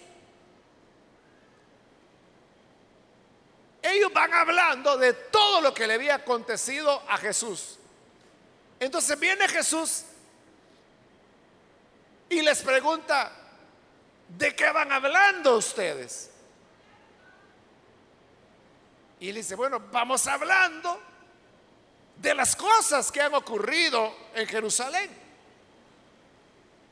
ellos 3.83 4.13
van 4.13 4.33
hablando 4.35 4.97
de 4.97 5.13
todo 5.13 5.61
lo 5.61 5.73
que 5.73 5.87
le 5.87 5.95
había 5.95 6.17
acontecido 6.17 7.03
a 7.09 7.17
Jesús. 7.17 7.79
Entonces 8.79 9.19
viene 9.19 9.49
Jesús 9.49 10.05
y 12.29 12.43
les 12.43 12.63
pregunta, 12.63 13.33
¿de 14.29 14.55
qué 14.55 14.71
van 14.71 14.93
hablando 14.93 15.57
ustedes? 15.57 16.31
Y 19.19 19.33
le 19.33 19.41
dice, 19.41 19.55
bueno, 19.55 19.81
vamos 19.91 20.27
hablando 20.27 20.99
de 22.17 22.35
las 22.35 22.57
cosas 22.57 23.11
que 23.11 23.21
han 23.21 23.35
ocurrido 23.35 24.15
en 24.35 24.47
Jerusalén. 24.47 25.11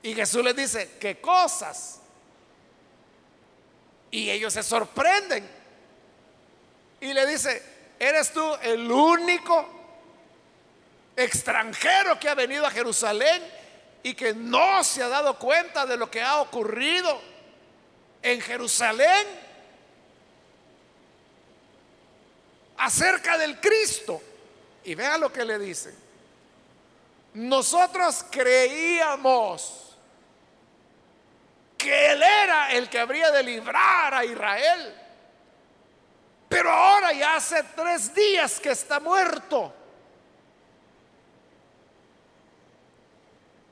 Y 0.03 0.15
Jesús 0.15 0.45
les 0.45 0.57
dice, 0.57 0.97
¿qué 1.01 1.21
cosas? 1.21 2.01
Y 4.11 4.31
ellos 4.31 4.53
se 4.53 4.63
sorprenden 4.63 5.58
y 7.01 7.13
le 7.13 7.27
dice, 7.27 7.63
¿eres 7.99 8.33
tú 8.33 8.55
el 8.63 8.91
único 8.91 9.69
extranjero 11.17 12.19
que 12.19 12.29
ha 12.29 12.35
venido 12.35 12.67
a 12.67 12.71
Jerusalén 12.71 13.43
y 14.03 14.15
que 14.15 14.35
no 14.35 14.83
se 14.85 15.03
ha 15.03 15.09
dado 15.09 15.39
cuenta 15.39 15.87
de 15.87 15.97
lo 15.97 16.11
que 16.11 16.23
ha 16.23 16.41
ocurrido 16.41 17.21
en 18.23 18.41
Jerusalén 18.41 19.27
acerca 22.77 23.39
del 23.39 23.61
Cristo? 23.61 24.21
Y 24.85 24.95
vea 24.95 25.19
lo 25.19 25.33
que 25.33 25.45
le 25.45 25.59
dicen. 25.59 25.95
Nosotros 27.35 28.25
creíamos 28.31 29.89
que 31.77 32.13
Él 32.13 32.23
era 32.23 32.73
el 32.73 32.89
que 32.89 32.99
habría 32.99 33.31
de 33.31 33.43
librar 33.45 34.13
a 34.13 34.25
Israel. 34.25 34.98
Pero 36.49 36.71
ahora 36.71 37.13
ya 37.13 37.37
hace 37.37 37.63
tres 37.77 38.15
días 38.15 38.59
que 38.59 38.71
está 38.71 39.01
muerto. 39.01 39.75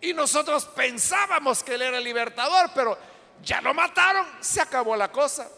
Y 0.01 0.13
nosotros 0.13 0.67
pensábamos 0.67 1.63
que 1.63 1.75
Él 1.75 1.83
era 1.83 1.99
el 1.99 2.05
libertador, 2.05 2.71
pero 2.75 2.99
ya 3.43 3.61
lo 3.61 3.73
mataron, 3.73 4.27
se 4.41 4.61
acabó 4.61 4.95
la 4.95 5.11
cosa. 5.11 5.49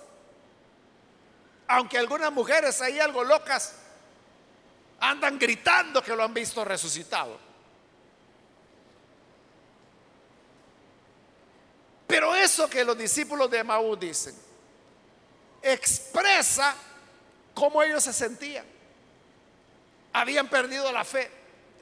Aunque 1.67 1.99
algunas 1.99 2.33
mujeres 2.33 2.81
ahí 2.81 2.99
algo 2.99 3.25
locas 3.25 3.75
andan 5.01 5.39
gritando 5.39 6.03
que 6.03 6.15
lo 6.15 6.23
han 6.23 6.33
visto 6.33 6.65
resucitado. 6.65 7.39
Pero 12.07 12.35
eso 12.35 12.71
que 12.71 12.85
los 12.85 12.97
discípulos 12.97 13.51
de 13.51 13.63
Maús 13.63 14.01
dicen 14.01 14.35
expresa 15.61 16.75
cómo 17.59 17.83
ellos 17.83 18.05
se 18.05 18.13
sentían. 18.13 18.65
Habían 20.13 20.49
perdido 20.49 20.93
la 20.93 21.05
fe. 21.05 21.29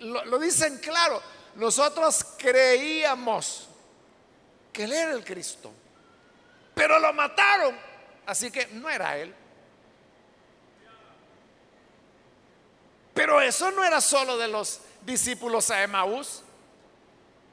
Lo, 0.00 0.38
dicen 0.38 0.78
claro. 0.78 1.22
Nosotros 1.54 2.24
creíamos 2.38 3.68
que 4.72 4.84
él 4.84 4.92
era 4.92 5.12
el 5.12 5.22
Cristo. 5.22 5.70
Pero 6.74 6.98
lo 6.98 7.12
mataron. 7.12 7.76
Así 8.24 8.50
que 8.50 8.66
no 8.68 8.88
era 8.88 9.18
él. 9.18 9.34
Pero 13.12 13.40
eso 13.40 13.70
no 13.70 13.84
era 13.84 14.00
solo 14.00 14.38
de 14.38 14.48
los 14.48 14.80
discípulos 15.02 15.70
a 15.70 15.82
Emaús. 15.82 16.42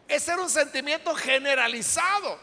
Ese 0.07 0.31
era 0.31 0.41
un 0.41 0.49
sentimiento 0.49 1.13
generalizado. 1.13 2.37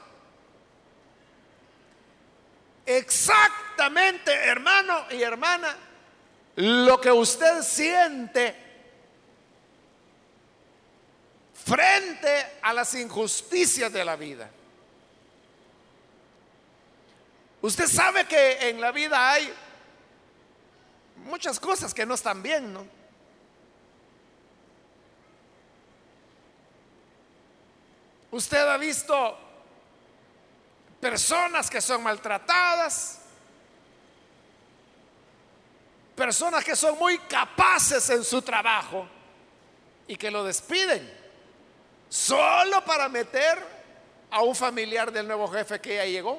Exactamente, 2.96 4.32
hermano 4.32 5.06
y 5.10 5.22
hermana, 5.22 5.76
lo 6.56 7.00
que 7.00 7.12
usted 7.12 7.62
siente 7.62 8.52
frente 11.54 12.58
a 12.60 12.72
las 12.72 12.92
injusticias 12.94 13.92
de 13.92 14.04
la 14.04 14.16
vida. 14.16 14.50
Usted 17.62 17.86
sabe 17.86 18.26
que 18.26 18.70
en 18.70 18.80
la 18.80 18.90
vida 18.90 19.30
hay 19.30 19.54
muchas 21.26 21.60
cosas 21.60 21.94
que 21.94 22.04
no 22.04 22.14
están 22.14 22.42
bien, 22.42 22.72
¿no? 22.72 22.84
Usted 28.32 28.66
ha 28.66 28.76
visto 28.78 29.49
personas 31.00 31.70
que 31.70 31.80
son 31.80 32.02
maltratadas, 32.02 33.18
personas 36.14 36.62
que 36.62 36.76
son 36.76 36.98
muy 36.98 37.18
capaces 37.20 38.10
en 38.10 38.22
su 38.22 38.42
trabajo 38.42 39.08
y 40.06 40.16
que 40.16 40.30
lo 40.30 40.44
despiden 40.44 41.18
solo 42.08 42.84
para 42.84 43.08
meter 43.08 43.58
a 44.30 44.42
un 44.42 44.54
familiar 44.54 45.10
del 45.10 45.26
nuevo 45.26 45.48
jefe 45.48 45.80
que 45.80 45.96
ya 45.96 46.04
llegó. 46.04 46.38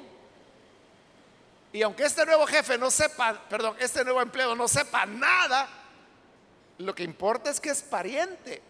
Y 1.73 1.81
aunque 1.81 2.03
este 2.03 2.25
nuevo 2.25 2.45
jefe 2.45 2.77
no 2.77 2.91
sepa, 2.91 3.33
perdón, 3.49 3.75
este 3.79 4.03
nuevo 4.03 4.21
empleo 4.21 4.55
no 4.55 4.67
sepa 4.67 5.05
nada, 5.05 5.67
lo 6.77 6.93
que 6.93 7.03
importa 7.03 7.49
es 7.49 7.59
que 7.59 7.69
es 7.69 7.81
pariente 7.81 8.61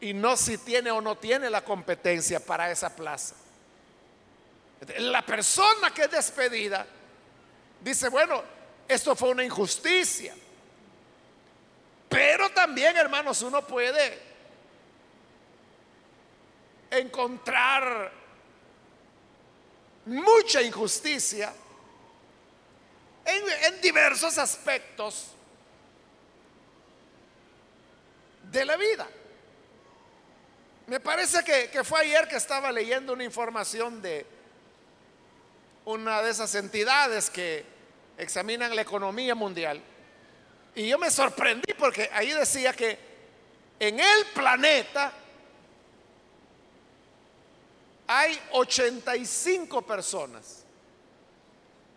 y 0.00 0.14
no 0.14 0.36
si 0.36 0.58
tiene 0.58 0.90
o 0.90 1.00
no 1.00 1.16
tiene 1.16 1.50
la 1.50 1.64
competencia 1.64 2.40
para 2.40 2.70
esa 2.70 2.94
plaza. 2.94 3.34
La 4.98 5.24
persona 5.24 5.92
que 5.92 6.02
es 6.02 6.10
despedida 6.10 6.86
dice, 7.80 8.08
bueno, 8.08 8.42
esto 8.88 9.16
fue 9.16 9.30
una 9.30 9.44
injusticia. 9.44 10.34
Pero 12.08 12.50
también, 12.50 12.96
hermanos, 12.96 13.42
uno 13.42 13.66
puede 13.66 14.26
encontrar 16.90 18.12
mucha 20.06 20.62
injusticia 20.62 21.52
en, 23.24 23.80
diversos 23.80 24.38
aspectos 24.38 25.32
de 28.44 28.64
la 28.64 28.76
vida. 28.76 29.08
Me 30.86 31.00
parece 31.00 31.42
que, 31.42 31.82
fue 31.82 32.00
ayer 32.02 32.28
que 32.28 32.36
estaba 32.36 32.70
leyendo 32.70 33.12
una 33.12 33.24
información 33.24 34.00
de 34.00 34.24
una 35.86 36.20
de 36.20 36.30
esas 36.30 36.54
entidades 36.56 37.30
que 37.30 37.64
examinan 38.18 38.74
la 38.74 38.82
economía 38.82 39.34
mundial. 39.34 39.80
Y 40.74 40.88
yo 40.88 40.98
me 40.98 41.10
sorprendí 41.10 41.72
porque 41.74 42.10
ahí 42.12 42.30
decía 42.32 42.72
que 42.72 42.98
en 43.78 43.98
el 44.00 44.26
planeta 44.34 45.12
hay 48.06 48.38
85 48.52 49.82
personas. 49.82 50.64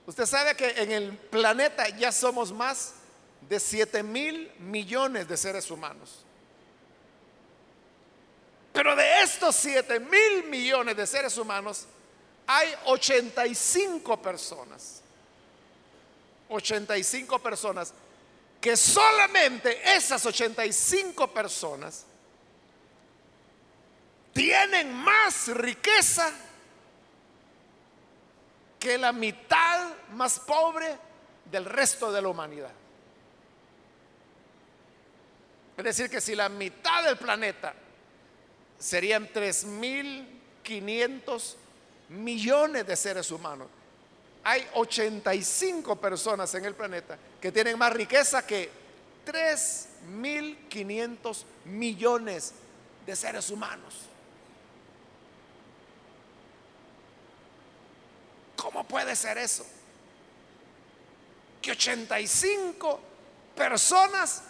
Usted 0.05 0.25
sabe 0.25 0.55
que 0.55 0.69
en 0.69 0.91
el 0.91 1.17
planeta 1.17 1.89
ya 1.89 2.11
somos 2.11 2.51
más 2.51 2.93
de 3.49 3.59
7 3.59 4.03
mil 4.03 4.51
millones 4.59 5.27
de 5.27 5.35
seres 5.35 5.69
humanos. 5.71 6.23
Pero 8.71 8.95
de 8.95 9.23
estos 9.23 9.55
7 9.55 9.99
mil 9.99 10.43
millones 10.45 10.95
de 10.95 11.07
seres 11.07 11.37
humanos, 11.37 11.87
hay 12.51 12.73
85 12.85 14.19
personas. 14.19 15.03
85 16.49 17.37
personas 17.37 17.93
que 18.59 18.75
solamente 18.75 19.95
esas 19.95 20.25
85 20.25 21.31
personas 21.31 22.05
tienen 24.33 24.91
más 24.91 25.49
riqueza 25.49 26.33
que 28.79 28.97
la 28.97 29.13
mitad 29.13 29.93
más 30.13 30.39
pobre 30.39 30.97
del 31.51 31.65
resto 31.65 32.11
de 32.11 32.19
la 32.19 32.29
humanidad. 32.29 32.71
Es 35.77 35.83
decir, 35.83 36.09
que 36.09 36.19
si 36.19 36.35
la 36.35 36.49
mitad 36.49 37.03
del 37.03 37.17
planeta 37.17 37.75
serían 38.79 39.31
3.500 39.31 41.68
millones 42.09 42.85
de 42.85 42.95
seres 42.95 43.31
humanos. 43.31 43.67
Hay 44.43 44.67
85 44.73 45.95
personas 45.97 46.53
en 46.55 46.65
el 46.65 46.75
planeta 46.75 47.17
que 47.39 47.51
tienen 47.51 47.77
más 47.77 47.93
riqueza 47.93 48.43
que 48.45 48.69
3.500 49.25 51.43
millones 51.65 52.53
de 53.05 53.15
seres 53.15 53.49
humanos. 53.49 53.93
¿Cómo 58.55 58.83
puede 58.85 59.15
ser 59.15 59.37
eso? 59.37 59.65
Que 61.61 61.71
85 61.71 62.99
personas 63.55 64.43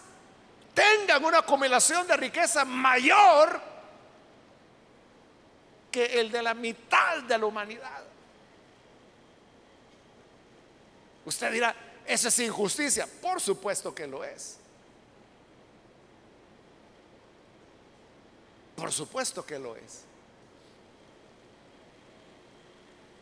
tengan 0.74 1.24
una 1.26 1.40
acumulación 1.40 2.08
de 2.08 2.16
riqueza 2.18 2.66
mayor 2.66 3.69
que 5.92 6.20
el 6.20 6.32
de 6.32 6.42
la 6.42 6.54
mitad 6.54 7.24
de 7.24 7.38
la 7.38 7.46
humanidad. 7.46 8.04
Usted 11.26 11.52
dirá, 11.52 11.76
eso 12.06 12.28
es 12.28 12.40
injusticia. 12.40 13.08
Por 13.22 13.40
supuesto 13.40 13.94
que 13.94 14.08
lo 14.08 14.24
es. 14.24 14.58
Por 18.76 18.92
supuesto 18.92 19.46
que 19.46 19.60
lo 19.60 19.76
es. 19.76 20.04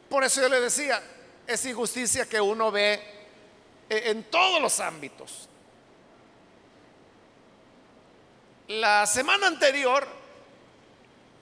Por 0.09 0.23
eso 0.23 0.41
yo 0.41 0.49
le 0.49 0.61
decía, 0.61 1.01
es 1.45 1.65
injusticia 1.65 2.27
que 2.27 2.39
uno 2.39 2.71
ve 2.71 3.01
en 3.89 4.23
todos 4.25 4.61
los 4.61 4.79
ámbitos. 4.79 5.49
La 8.67 9.05
semana 9.05 9.47
anterior 9.47 10.07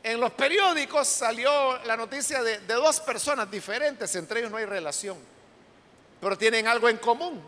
en 0.06 0.20
los 0.20 0.34
periódicos 0.34 1.08
salió 1.08 1.80
la 1.80 1.98
noticia 1.98 2.44
de, 2.44 2.60
dos 2.60 3.00
personas 3.00 3.50
diferentes, 3.50 4.16
entre 4.16 4.40
ellos 4.40 4.52
no 4.52 4.58
hay 4.58 4.66
relación, 4.66 5.18
pero 6.22 6.38
tienen 6.38 6.68
algo 6.68 6.88
en 6.88 6.98
común. 6.98 7.44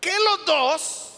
que 0.00 0.12
los 0.16 0.46
dos 0.46 1.12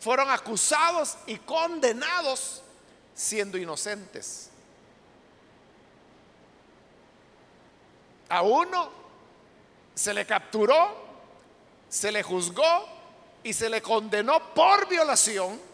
fueron 0.00 0.30
acusados 0.30 1.18
y 1.26 1.36
condenados 1.36 2.62
siendo 3.14 3.58
inocentes. 3.58 4.48
A 8.30 8.40
uno 8.40 8.90
se 9.94 10.14
le 10.14 10.24
capturó, 10.24 11.04
se 11.90 12.10
le 12.10 12.22
juzgó 12.22 12.88
y 13.42 13.52
se 13.52 13.68
le 13.68 13.82
condenó 13.82 14.54
por 14.54 14.88
violación 14.88 15.65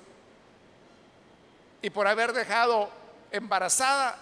y 1.82 1.90
por 1.90 2.06
haber 2.06 2.32
dejado 2.32 2.88
embarazada 3.32 4.18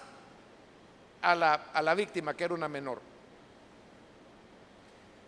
a 1.23 1.35
la, 1.35 1.55
a 1.73 1.83
la 1.83 1.95
víctima, 1.95 2.35
que 2.35 2.45
era 2.45 2.55
una 2.55 2.69
menor. 2.69 3.01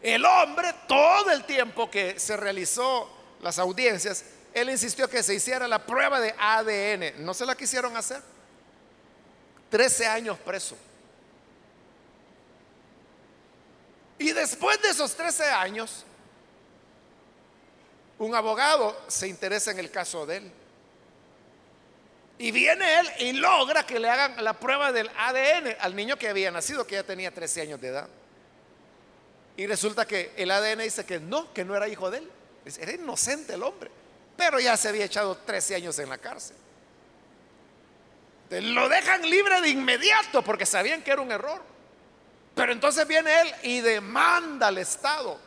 El 0.01 0.25
hombre, 0.25 0.75
todo 0.89 1.31
el 1.31 1.45
tiempo 1.45 1.91
que 1.91 2.19
se 2.19 2.37
realizó 2.37 3.09
las 3.41 3.59
audiencias, 3.59 4.25
él 4.55 4.71
insistió 4.71 5.09
que 5.09 5.23
se 5.23 5.35
hiciera 5.35 5.69
la 5.69 5.85
prueba 5.87 6.21
de 6.21 6.35
ADN. 6.39 7.25
No 7.25 7.35
se 7.35 7.47
la 7.47 7.55
quisieron 7.55 7.97
hacer. 7.97 8.23
13 9.71 10.07
años 10.07 10.39
preso. 10.39 10.77
Y 14.19 14.33
después 14.33 14.81
de 14.83 14.91
esos 14.91 15.15
13 15.15 15.45
años, 15.45 16.05
un 18.19 18.35
abogado 18.35 18.97
se 19.09 19.27
interesa 19.29 19.71
en 19.71 19.79
el 19.79 19.91
caso 19.91 20.27
de 20.27 20.37
él. 20.39 20.53
Y 22.39 22.51
viene 22.51 23.01
él 23.01 23.09
y 23.21 23.33
logra 23.35 23.87
que 23.87 23.99
le 23.99 24.09
hagan 24.09 24.43
la 24.43 24.59
prueba 24.59 24.91
del 24.91 25.09
ADN 25.17 25.77
al 25.81 25.95
niño 25.95 26.17
que 26.17 26.29
había 26.29 26.51
nacido, 26.51 26.87
que 26.87 26.97
ya 26.97 27.03
tenía 27.03 27.33
13 27.33 27.63
años 27.63 27.81
de 27.81 27.89
edad. 27.89 28.09
Y 29.57 29.67
resulta 29.67 30.07
que 30.07 30.33
el 30.37 30.51
ADN 30.51 30.81
dice 30.81 31.05
que 31.05 31.21
no, 31.21 31.53
que 31.53 31.65
no 31.65 31.77
era 31.77 31.89
hijo 31.89 32.11
de 32.11 32.19
él. 32.19 32.31
Era 32.79 32.93
inocente 32.93 33.55
el 33.55 33.63
hombre, 33.63 33.91
pero 34.37 34.61
ya 34.61 34.77
se 34.77 34.89
había 34.89 35.05
echado 35.05 35.37
13 35.37 35.77
años 35.77 35.99
en 35.99 36.09
la 36.09 36.19
cárcel. 36.19 36.57
Lo 38.51 38.89
dejan 38.89 39.23
libre 39.29 39.61
de 39.61 39.71
inmediato 39.71 40.43
porque 40.43 40.67
sabían 40.67 41.03
que 41.03 41.11
era 41.11 41.23
un 41.23 41.33
error. 41.33 41.63
Pero 42.55 42.73
entonces 42.73 43.07
viene 43.09 43.41
él 43.41 43.55
y 43.63 43.81
demanda 43.81 44.69
al 44.69 44.79
Estado 44.79 45.39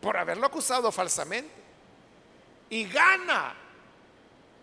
por 0.00 0.16
haberlo 0.16 0.46
acusado 0.46 0.92
falsamente. 0.92 1.50
Y 2.70 2.84
gana. 2.84 3.56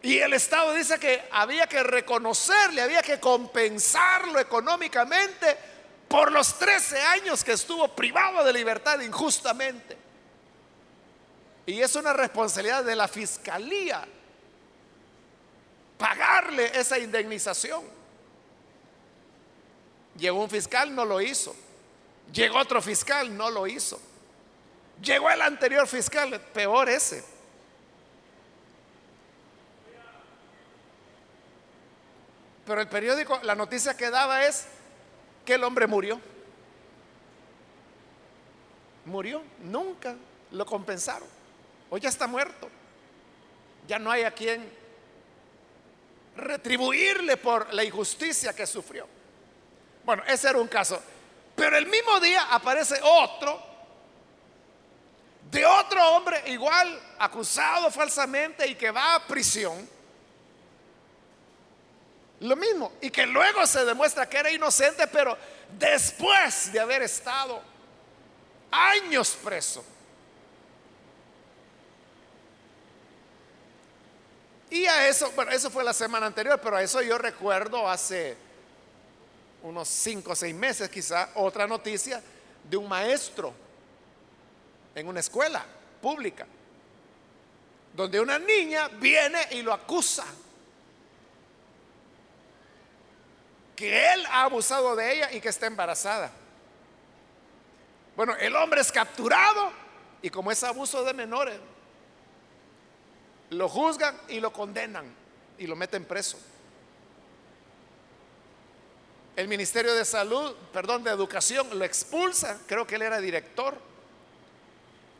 Y 0.02 0.18
el 0.20 0.34
Estado 0.34 0.74
dice 0.74 0.98
que 0.98 1.28
había 1.32 1.68
que 1.68 1.84
reconocerle, 1.84 2.82
había 2.82 3.02
que 3.02 3.20
compensarlo 3.20 4.40
económicamente 4.40 5.58
por 6.08 6.32
los 6.32 6.58
13 6.58 7.02
años 7.02 7.44
que 7.44 7.52
estuvo 7.52 7.88
privado 7.90 8.44
de 8.44 8.54
libertad 8.54 9.00
injustamente. 9.02 9.98
Y 11.66 11.82
es 11.82 11.96
una 11.96 12.14
responsabilidad 12.14 12.84
de 12.84 12.96
la 12.96 13.08
fiscalía 13.08 14.08
pagarle 16.00 16.72
esa 16.80 16.98
indemnización. 16.98 17.84
Llegó 20.18 20.42
un 20.42 20.50
fiscal, 20.50 20.96
no 20.96 21.06
lo 21.06 21.22
hizo. 21.22 21.56
Llegó 22.34 22.58
otro 22.58 22.82
fiscal, 22.82 23.36
no 23.36 23.52
lo 23.52 23.68
hizo. 23.68 24.00
Llegó 25.02 25.30
el 25.30 25.42
anterior 25.42 25.88
fiscal, 25.88 26.40
peor 26.54 26.90
ese. 26.90 27.24
Pero 32.70 32.82
el 32.82 32.88
periódico, 32.88 33.40
la 33.42 33.56
noticia 33.56 33.98
que 33.98 34.12
daba 34.12 34.46
es 34.46 34.68
el 35.54 35.64
hombre 35.64 35.88
murió. 35.88 36.20
Murió, 39.06 39.42
nunca 39.64 40.16
lo 40.52 40.66
compensaron. 40.66 41.28
Hoy 41.90 42.00
ya 42.00 42.10
está 42.10 42.28
muerto. 42.28 42.70
Ya 43.88 43.98
no 43.98 44.12
hay 44.12 44.24
a 44.24 44.32
quien 44.32 44.72
retribuirle 46.36 47.38
por 47.38 47.74
la 47.74 47.84
injusticia 47.84 48.54
que 48.54 48.68
sufrió. 48.68 49.08
Bueno, 50.06 50.24
ese 50.28 50.50
era 50.50 50.60
un 50.60 50.68
caso. 50.68 51.02
Pero 51.56 51.76
el 51.78 51.88
mismo 51.88 52.20
día 52.20 52.54
aparece 52.54 53.00
otro 53.02 53.68
de 55.50 55.66
otro 55.66 56.08
hombre 56.12 56.44
igual 56.52 57.02
acusado 57.18 57.90
falsamente 57.90 58.68
y 58.68 58.76
que 58.76 58.92
va 58.92 59.16
a 59.16 59.26
prisión 59.26 59.90
lo 62.42 62.56
mismo. 62.56 62.94
Y 63.02 63.10
que 63.10 63.26
luego 63.26 63.66
se 63.68 63.86
demuestra 63.86 64.30
que 64.30 64.38
era 64.38 64.52
inocente, 64.52 65.08
pero 65.08 65.38
después 65.78 66.72
de 66.72 66.80
haber 66.80 67.02
estado 67.04 67.62
años 68.72 69.38
preso. 69.44 69.84
Y 74.70 74.86
a 74.86 75.08
eso, 75.08 75.32
bueno, 75.32 75.52
eso 75.52 75.72
fue 75.72 75.84
la 75.84 75.94
semana 75.94 76.28
anterior, 76.28 76.60
pero 76.62 76.78
a 76.78 76.84
eso 76.84 77.02
yo 77.02 77.18
recuerdo 77.18 77.90
hace 77.90 78.38
unos 79.64 79.88
cinco 79.88 80.32
o 80.32 80.36
seis 80.36 80.54
meses 80.54 80.90
quizá 80.90 81.32
otra 81.36 81.68
noticia 81.68 82.22
de 82.64 82.78
un 82.78 82.88
maestro 82.88 83.52
en 84.94 85.08
una 85.08 85.20
escuela 85.22 85.66
pública, 86.02 86.46
donde 87.94 88.20
una 88.20 88.38
niña 88.38 88.88
viene 88.90 89.40
y 89.52 89.64
lo 89.64 89.74
acusa 89.74 90.26
que 93.80 94.12
él 94.12 94.26
ha 94.26 94.44
abusado 94.44 94.94
de 94.94 95.10
ella 95.10 95.32
y 95.32 95.40
que 95.40 95.48
está 95.48 95.66
embarazada. 95.66 96.30
Bueno, 98.14 98.36
el 98.36 98.54
hombre 98.58 98.82
es 98.82 98.92
capturado 98.92 99.72
y 100.22 100.30
como 100.30 100.52
es 100.52 100.62
abuso 100.66 101.02
de 101.06 101.14
menores, 101.14 101.58
lo 103.52 103.70
juzgan 103.70 104.20
y 104.28 104.42
lo 104.42 104.52
condenan 104.52 105.06
y 105.58 105.66
lo 105.66 105.78
meten 105.78 106.04
preso. 106.04 106.38
El 109.38 109.48
Ministerio 109.48 109.94
de 109.94 110.04
Salud, 110.04 110.54
perdón, 110.74 111.06
de 111.06 111.12
Educación, 111.12 111.80
lo 111.80 111.86
expulsa, 111.86 112.60
creo 112.68 112.86
que 112.86 112.96
él 112.96 113.04
era 113.04 113.22
director, 113.22 113.78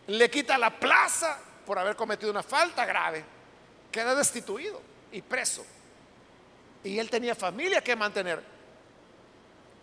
le 0.08 0.30
quita 0.30 0.58
la 0.58 0.78
plaza 0.78 1.40
por 1.66 1.80
haber 1.80 1.96
cometido 1.96 2.30
una 2.30 2.44
falta 2.44 2.86
grave, 2.86 3.24
queda 3.90 4.14
destituido 4.16 4.82
y 5.14 5.22
preso. 5.22 5.66
Y 6.84 6.98
él 6.98 7.10
tenía 7.10 7.36
familia 7.36 7.82
que 7.82 7.96
mantener. 7.96 8.42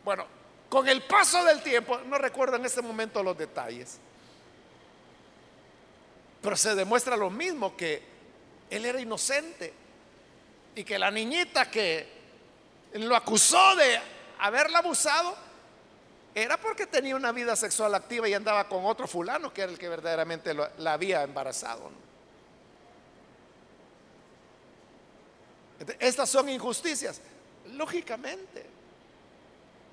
Bueno, 0.05 0.27
con 0.69 0.89
el 0.89 1.03
paso 1.03 1.45
del 1.45 1.63
tiempo, 1.63 1.99
no 2.07 2.19
recuerdo 2.19 2.57
en 2.57 2.65
este 2.65 2.83
momento 2.83 3.23
los 3.23 3.37
detalles, 3.37 3.99
pero 6.41 6.57
se 6.57 6.75
demuestra 6.75 7.17
lo 7.17 7.31
mismo, 7.31 7.77
que 7.77 8.03
él 8.71 8.85
era 8.85 9.01
inocente 9.01 9.73
y 10.75 10.85
que 10.85 10.99
la 10.99 11.11
niñita 11.11 11.71
que 11.71 12.09
lo 12.95 13.17
acusó 13.17 13.77
de 13.77 14.01
haberla 14.39 14.79
abusado 14.79 15.37
era 16.35 16.59
porque 16.59 16.87
tenía 16.87 17.17
una 17.17 17.33
vida 17.33 17.57
sexual 17.57 17.95
activa 17.95 18.29
y 18.29 18.35
andaba 18.35 18.69
con 18.69 18.85
otro 18.85 19.07
fulano 19.07 19.53
que 19.53 19.63
era 19.63 19.73
el 19.73 19.79
que 19.79 19.89
verdaderamente 19.89 20.55
la 20.55 20.93
había 20.93 21.23
embarazado. 21.23 21.91
Estas 25.99 26.31
son 26.31 26.49
injusticias, 26.49 27.21
lógicamente. 27.73 28.67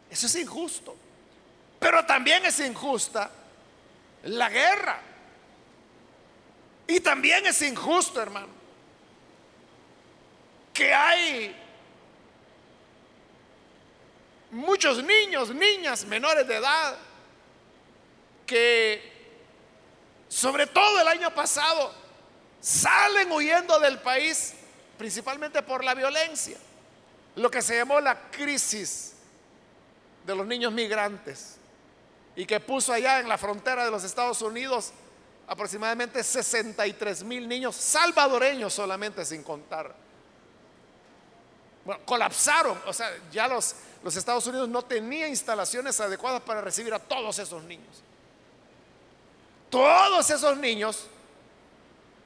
Eso 0.09 0.27
es 0.27 0.35
injusto. 0.35 0.95
Pero 1.79 2.05
también 2.05 2.45
es 2.45 2.59
injusta 2.59 3.29
la 4.23 4.49
guerra. 4.49 5.01
Y 6.87 6.99
también 6.99 7.45
es 7.45 7.61
injusto, 7.61 8.21
hermano, 8.21 8.49
que 10.73 10.93
hay 10.93 11.55
muchos 14.51 15.03
niños, 15.03 15.53
niñas 15.53 16.05
menores 16.05 16.47
de 16.47 16.55
edad, 16.55 16.97
que 18.45 19.13
sobre 20.27 20.67
todo 20.67 21.01
el 21.01 21.07
año 21.07 21.33
pasado 21.33 21.93
salen 22.59 23.31
huyendo 23.31 23.79
del 23.79 23.99
país 23.99 24.53
principalmente 25.03 25.61
por 25.63 25.83
la 25.83 25.93
violencia, 25.93 26.57
lo 27.35 27.51
que 27.51 27.61
se 27.61 27.75
llamó 27.75 27.99
la 27.99 28.31
crisis 28.31 29.11
de 30.25 30.33
los 30.33 30.47
niños 30.47 30.71
migrantes 30.71 31.57
y 32.37 32.45
que 32.45 32.61
puso 32.61 32.93
allá 32.93 33.19
en 33.19 33.27
la 33.27 33.37
frontera 33.37 33.83
de 33.83 33.91
los 33.91 34.05
Estados 34.05 34.41
Unidos 34.41 34.93
aproximadamente 35.45 36.23
63 36.23 37.21
mil 37.25 37.49
niños 37.49 37.75
salvadoreños 37.75 38.73
solamente 38.73 39.25
sin 39.25 39.43
contar. 39.43 39.93
Bueno, 41.83 42.01
colapsaron, 42.05 42.81
o 42.87 42.93
sea, 42.93 43.11
ya 43.29 43.49
los, 43.49 43.75
los 44.03 44.15
Estados 44.15 44.47
Unidos 44.47 44.69
no 44.69 44.83
tenían 44.83 45.31
instalaciones 45.31 45.99
adecuadas 45.99 46.41
para 46.43 46.61
recibir 46.61 46.93
a 46.93 46.99
todos 46.99 47.37
esos 47.39 47.61
niños. 47.63 48.01
Todos 49.69 50.29
esos 50.29 50.57
niños 50.59 51.07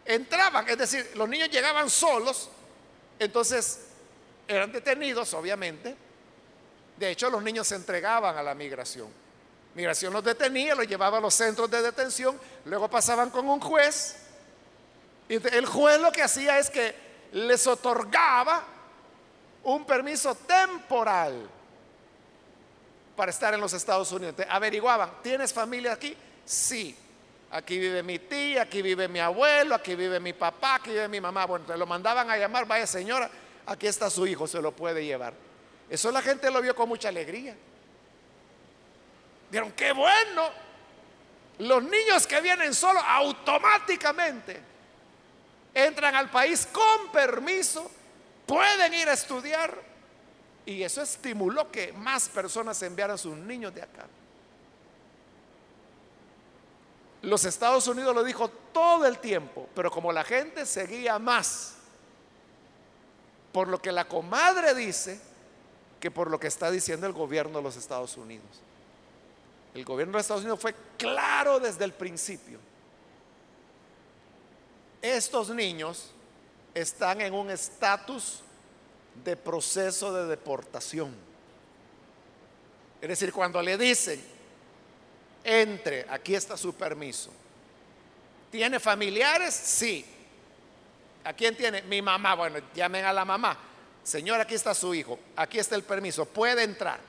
entraban, 0.05 0.69
es 0.69 0.77
decir, 0.77 1.11
los 1.15 1.27
niños 1.27 1.49
llegaban 1.49 1.89
solos 1.89 2.51
entonces, 3.19 3.80
eran 4.47 4.71
detenidos, 4.71 5.34
obviamente. 5.34 5.95
De 6.97 7.12
hecho, 7.12 7.30
los 7.30 7.43
niños 7.43 7.67
se 7.67 7.75
entregaban 7.75 8.38
a 8.38 8.43
la 8.43 8.56
migración. 8.56 9.08
Migración 9.75 10.12
los 10.12 10.23
detenía, 10.23 10.73
los 10.73 10.88
llevaba 10.88 11.19
a 11.19 11.21
los 11.21 11.36
centros 11.36 11.69
de 11.69 11.82
detención, 11.82 12.39
luego 12.65 12.89
pasaban 12.89 13.30
con 13.30 13.47
un 13.47 13.60
juez. 13.60 14.15
Y 15.30 15.36
el 15.36 15.65
juez 15.65 15.99
lo 15.99 16.12
que 16.12 16.23
hacía 16.23 16.58
es 16.58 16.69
que 16.69 16.95
les 17.34 17.67
otorgaba 17.67 18.63
un 19.63 19.86
permiso 19.86 20.34
temporal 20.34 21.47
para 23.15 23.32
estar 23.32 23.53
en 23.53 23.60
los 23.60 23.73
Estados 23.73 24.12
Unidos. 24.12 24.36
averiguaban, 24.49 25.12
¿tienes 25.21 25.51
familia 25.51 25.93
aquí? 25.93 26.15
Sí. 26.45 26.97
Aquí 27.49 27.79
vive 27.79 28.03
mi 28.03 28.19
tía, 28.19 28.63
aquí 28.63 28.81
vive 28.81 29.07
mi 29.07 29.19
abuelo, 29.19 29.75
aquí 29.75 29.95
vive 29.95 30.19
mi 30.19 30.33
papá, 30.33 30.75
aquí 30.75 30.89
vive 30.89 31.07
mi 31.07 31.21
mamá. 31.21 31.45
Bueno, 31.45 31.65
te 31.65 31.77
lo 31.77 31.86
mandaban 31.86 32.29
a 32.29 32.38
llamar, 32.38 32.65
vaya 32.65 32.86
señora, 32.86 33.29
aquí 33.65 33.88
está 33.88 34.10
su 34.10 34.27
hijo, 34.27 34.47
se 34.47 34.62
lo 34.62 34.73
puede 34.73 35.05
llevar. 35.05 35.33
Eso 35.89 36.12
la 36.12 36.21
gente 36.21 36.51
lo 36.51 36.62
vio 36.62 36.75
con 36.75 36.89
mucha 36.89 37.07
alegría. 37.07 37.55
Vieron, 39.49 39.71
qué 39.71 39.93
bueno. 39.93 40.49
Los 41.60 41.81
niños 41.83 42.27
que 42.27 42.41
vienen 42.41 42.73
solo 42.73 42.99
automáticamente 42.99 44.62
entran 45.73 46.15
al 46.15 46.29
país 46.29 46.67
con 46.71 47.12
permiso, 47.12 47.89
pueden 48.45 48.93
ir 48.93 49.07
a 49.07 49.13
estudiar. 49.13 49.88
Y 50.65 50.83
eso 50.83 51.01
estimuló 51.01 51.71
que 51.71 51.93
más 51.93 52.27
personas 52.27 52.81
enviaran 52.83 53.17
sus 53.17 53.38
niños 53.38 53.73
de 53.73 53.81
acá. 53.81 54.05
Los 57.27 57.43
Estados 57.43 57.85
Unidos 57.89 58.15
lo 58.15 58.23
dijo 58.23 58.47
todo 58.47 59.05
el 59.05 59.19
tiempo, 59.19 59.67
pero 59.75 59.91
como 59.91 60.13
la 60.13 60.23
gente 60.23 60.65
seguía 60.65 61.19
más 61.19 61.73
por 63.51 63.67
lo 63.67 63.81
que 63.81 63.91
la 63.91 64.07
comadre 64.07 64.73
dice 64.73 65.19
que 65.99 66.09
por 66.09 66.31
lo 66.31 66.39
que 66.39 66.47
está 66.47 66.71
diciendo 66.71 67.05
el 67.05 67.11
gobierno 67.11 67.57
de 67.57 67.63
los 67.63 67.75
Estados 67.75 68.15
Unidos. 68.15 68.47
El 69.73 69.83
gobierno 69.83 70.13
de 70.13 70.21
Estados 70.21 70.43
Unidos 70.43 70.61
fue 70.61 70.73
claro 70.97 71.59
desde 71.59 71.83
el 71.83 71.91
principio. 71.91 72.59
Estos 75.01 75.49
niños 75.49 76.11
están 76.73 77.19
en 77.19 77.33
un 77.33 77.49
estatus 77.49 78.41
de 79.25 79.35
proceso 79.35 80.13
de 80.13 80.27
deportación. 80.27 81.13
Es 83.01 83.09
decir, 83.09 83.33
cuando 83.33 83.61
le 83.61 83.77
dicen, 83.77 84.37
entre, 85.47 86.05
aquí 86.10 86.36
está 86.36 86.57
su 86.57 86.75
permiso. 86.75 87.31
¿Tiene 88.51 88.79
familiares? 88.79 89.53
Sí. 89.53 90.05
¿A 91.23 91.31
quién 91.31 91.55
tiene? 91.55 91.81
Mi 91.83 92.01
mamá. 92.01 92.36
Bueno, 92.36 92.60
llamen 92.75 93.05
a 93.05 93.13
la 93.13 93.23
mamá. 93.23 93.57
Señor, 94.03 94.41
aquí 94.41 94.55
está 94.55 94.73
su 94.73 94.93
hijo. 94.93 95.17
Aquí 95.38 95.57
está 95.57 95.75
el 95.75 95.83
permiso. 95.83 96.25
Puede 96.25 96.63
entrar. 96.63 96.99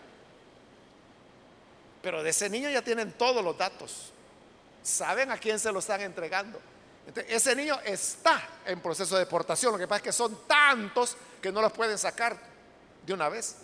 Pero 2.01 2.23
de 2.23 2.31
ese 2.31 2.49
niño 2.49 2.71
ya 2.71 2.83
tienen 2.83 3.13
todos 3.13 3.43
los 3.45 3.59
datos. 3.59 4.13
Saben 4.85 5.33
a 5.33 5.39
quién 5.39 5.59
se 5.59 5.73
lo 5.73 5.81
están 5.81 6.01
entregando. 6.01 6.61
ese 7.27 7.57
niño 7.57 7.79
está 7.85 8.41
en 8.65 8.81
proceso 8.81 9.17
de 9.17 9.25
deportación. 9.25 9.73
Lo 9.73 9.79
que 9.79 9.89
pasa 9.89 9.97
es 9.99 10.03
que 10.05 10.13
son 10.13 10.47
tantos 10.47 11.17
que 11.43 11.51
no 11.51 11.61
los 11.61 11.73
pueden 11.73 11.99
sacar 11.99 12.39
de 13.05 13.13
una 13.13 13.29
vez. 13.29 13.57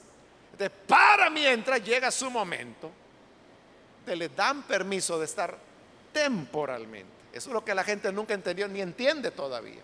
Entonces, 0.52 0.76
para 0.86 1.30
mientras 1.30 1.82
llega 1.84 2.10
su 2.10 2.30
momento, 2.30 2.90
le 4.06 4.28
dan 4.28 4.62
permiso 4.64 5.18
de 5.18 5.24
estar 5.24 5.56
temporalmente. 6.12 7.12
Eso 7.32 7.50
es 7.50 7.54
lo 7.54 7.64
que 7.64 7.74
la 7.74 7.82
gente 7.82 8.12
nunca 8.12 8.34
entendió 8.34 8.68
ni 8.68 8.80
entiende 8.80 9.30
todavía. 9.30 9.80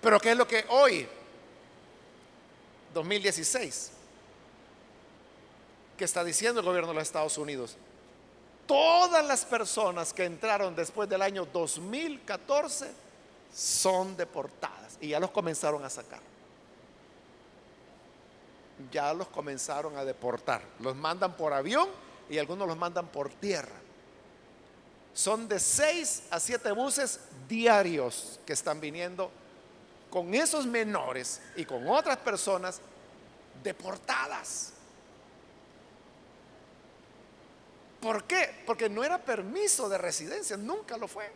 Pero 0.00 0.20
¿qué 0.20 0.30
es 0.32 0.36
lo 0.36 0.46
que 0.46 0.64
hoy, 0.68 1.08
2016, 2.94 3.90
que 5.96 6.04
está 6.04 6.22
diciendo 6.22 6.60
el 6.60 6.66
gobierno 6.66 6.88
de 6.88 6.94
los 6.94 7.02
Estados 7.02 7.36
Unidos? 7.38 7.76
Todas 8.66 9.24
las 9.26 9.44
personas 9.44 10.12
que 10.12 10.24
entraron 10.24 10.76
después 10.76 11.08
del 11.08 11.22
año 11.22 11.46
2014 11.46 12.92
son 13.52 14.16
deportadas 14.16 14.98
y 15.00 15.08
ya 15.08 15.20
los 15.20 15.30
comenzaron 15.30 15.84
a 15.84 15.90
sacar 15.90 16.35
ya 18.90 19.12
los 19.14 19.28
comenzaron 19.28 19.96
a 19.96 20.04
deportar. 20.04 20.62
Los 20.80 20.94
mandan 20.96 21.36
por 21.36 21.52
avión 21.52 21.88
y 22.28 22.38
algunos 22.38 22.66
los 22.68 22.76
mandan 22.76 23.08
por 23.08 23.30
tierra. 23.30 23.74
Son 25.14 25.48
de 25.48 25.58
seis 25.58 26.24
a 26.30 26.38
siete 26.38 26.72
buses 26.72 27.20
diarios 27.48 28.38
que 28.44 28.52
están 28.52 28.80
viniendo 28.80 29.30
con 30.10 30.34
esos 30.34 30.66
menores 30.66 31.40
y 31.56 31.64
con 31.64 31.88
otras 31.88 32.18
personas 32.18 32.80
deportadas. 33.62 34.72
¿Por 38.00 38.24
qué? 38.24 38.62
Porque 38.66 38.88
no 38.88 39.02
era 39.02 39.18
permiso 39.18 39.88
de 39.88 39.98
residencia, 39.98 40.56
nunca 40.56 40.96
lo 40.96 41.08
fue. 41.08 41.30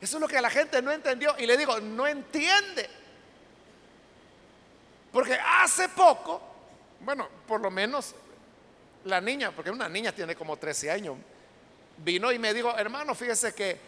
Eso 0.00 0.16
es 0.16 0.20
lo 0.20 0.28
que 0.28 0.40
la 0.40 0.50
gente 0.50 0.80
no 0.82 0.92
entendió. 0.92 1.34
Y 1.38 1.46
le 1.46 1.56
digo, 1.56 1.78
no 1.80 2.06
entiende 2.06 2.88
porque 5.12 5.34
hace 5.34 5.88
poco, 5.90 6.40
bueno, 7.00 7.28
por 7.46 7.60
lo 7.60 7.70
menos 7.70 8.14
la 9.04 9.20
niña, 9.20 9.52
porque 9.54 9.70
una 9.70 9.88
niña 9.88 10.12
tiene 10.12 10.34
como 10.34 10.56
13 10.56 10.90
años, 10.90 11.16
vino 11.98 12.32
y 12.32 12.38
me 12.38 12.54
dijo, 12.54 12.76
hermano, 12.76 13.14
fíjese 13.14 13.54
que 13.54 13.78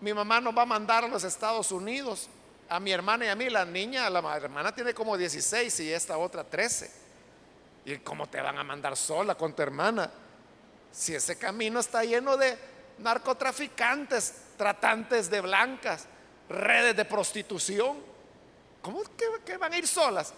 mi 0.00 0.12
mamá 0.12 0.40
nos 0.40 0.56
va 0.56 0.62
a 0.62 0.66
mandar 0.66 1.04
a 1.04 1.08
los 1.08 1.24
Estados 1.24 1.70
Unidos, 1.72 2.28
a 2.68 2.80
mi 2.80 2.92
hermana 2.92 3.26
y 3.26 3.28
a 3.28 3.34
mí, 3.34 3.50
la 3.50 3.64
niña, 3.64 4.08
la 4.08 4.20
hermana 4.36 4.74
tiene 4.74 4.94
como 4.94 5.16
16 5.16 5.80
y 5.80 5.92
esta 5.92 6.16
otra 6.18 6.44
13. 6.44 6.90
¿Y 7.84 7.96
cómo 7.98 8.28
te 8.28 8.40
van 8.40 8.58
a 8.58 8.64
mandar 8.64 8.96
sola 8.96 9.34
con 9.34 9.54
tu 9.54 9.62
hermana? 9.62 10.10
Si 10.92 11.14
ese 11.14 11.36
camino 11.36 11.80
está 11.80 12.04
lleno 12.04 12.36
de 12.36 12.56
narcotraficantes, 12.98 14.34
tratantes 14.56 15.30
de 15.30 15.40
blancas, 15.40 16.06
redes 16.48 16.96
de 16.96 17.04
prostitución. 17.04 17.96
¿Cómo 18.82 19.02
que, 19.44 19.56
van 19.56 19.72
a 19.72 19.78
ir 19.78 19.86
solas? 19.86 20.32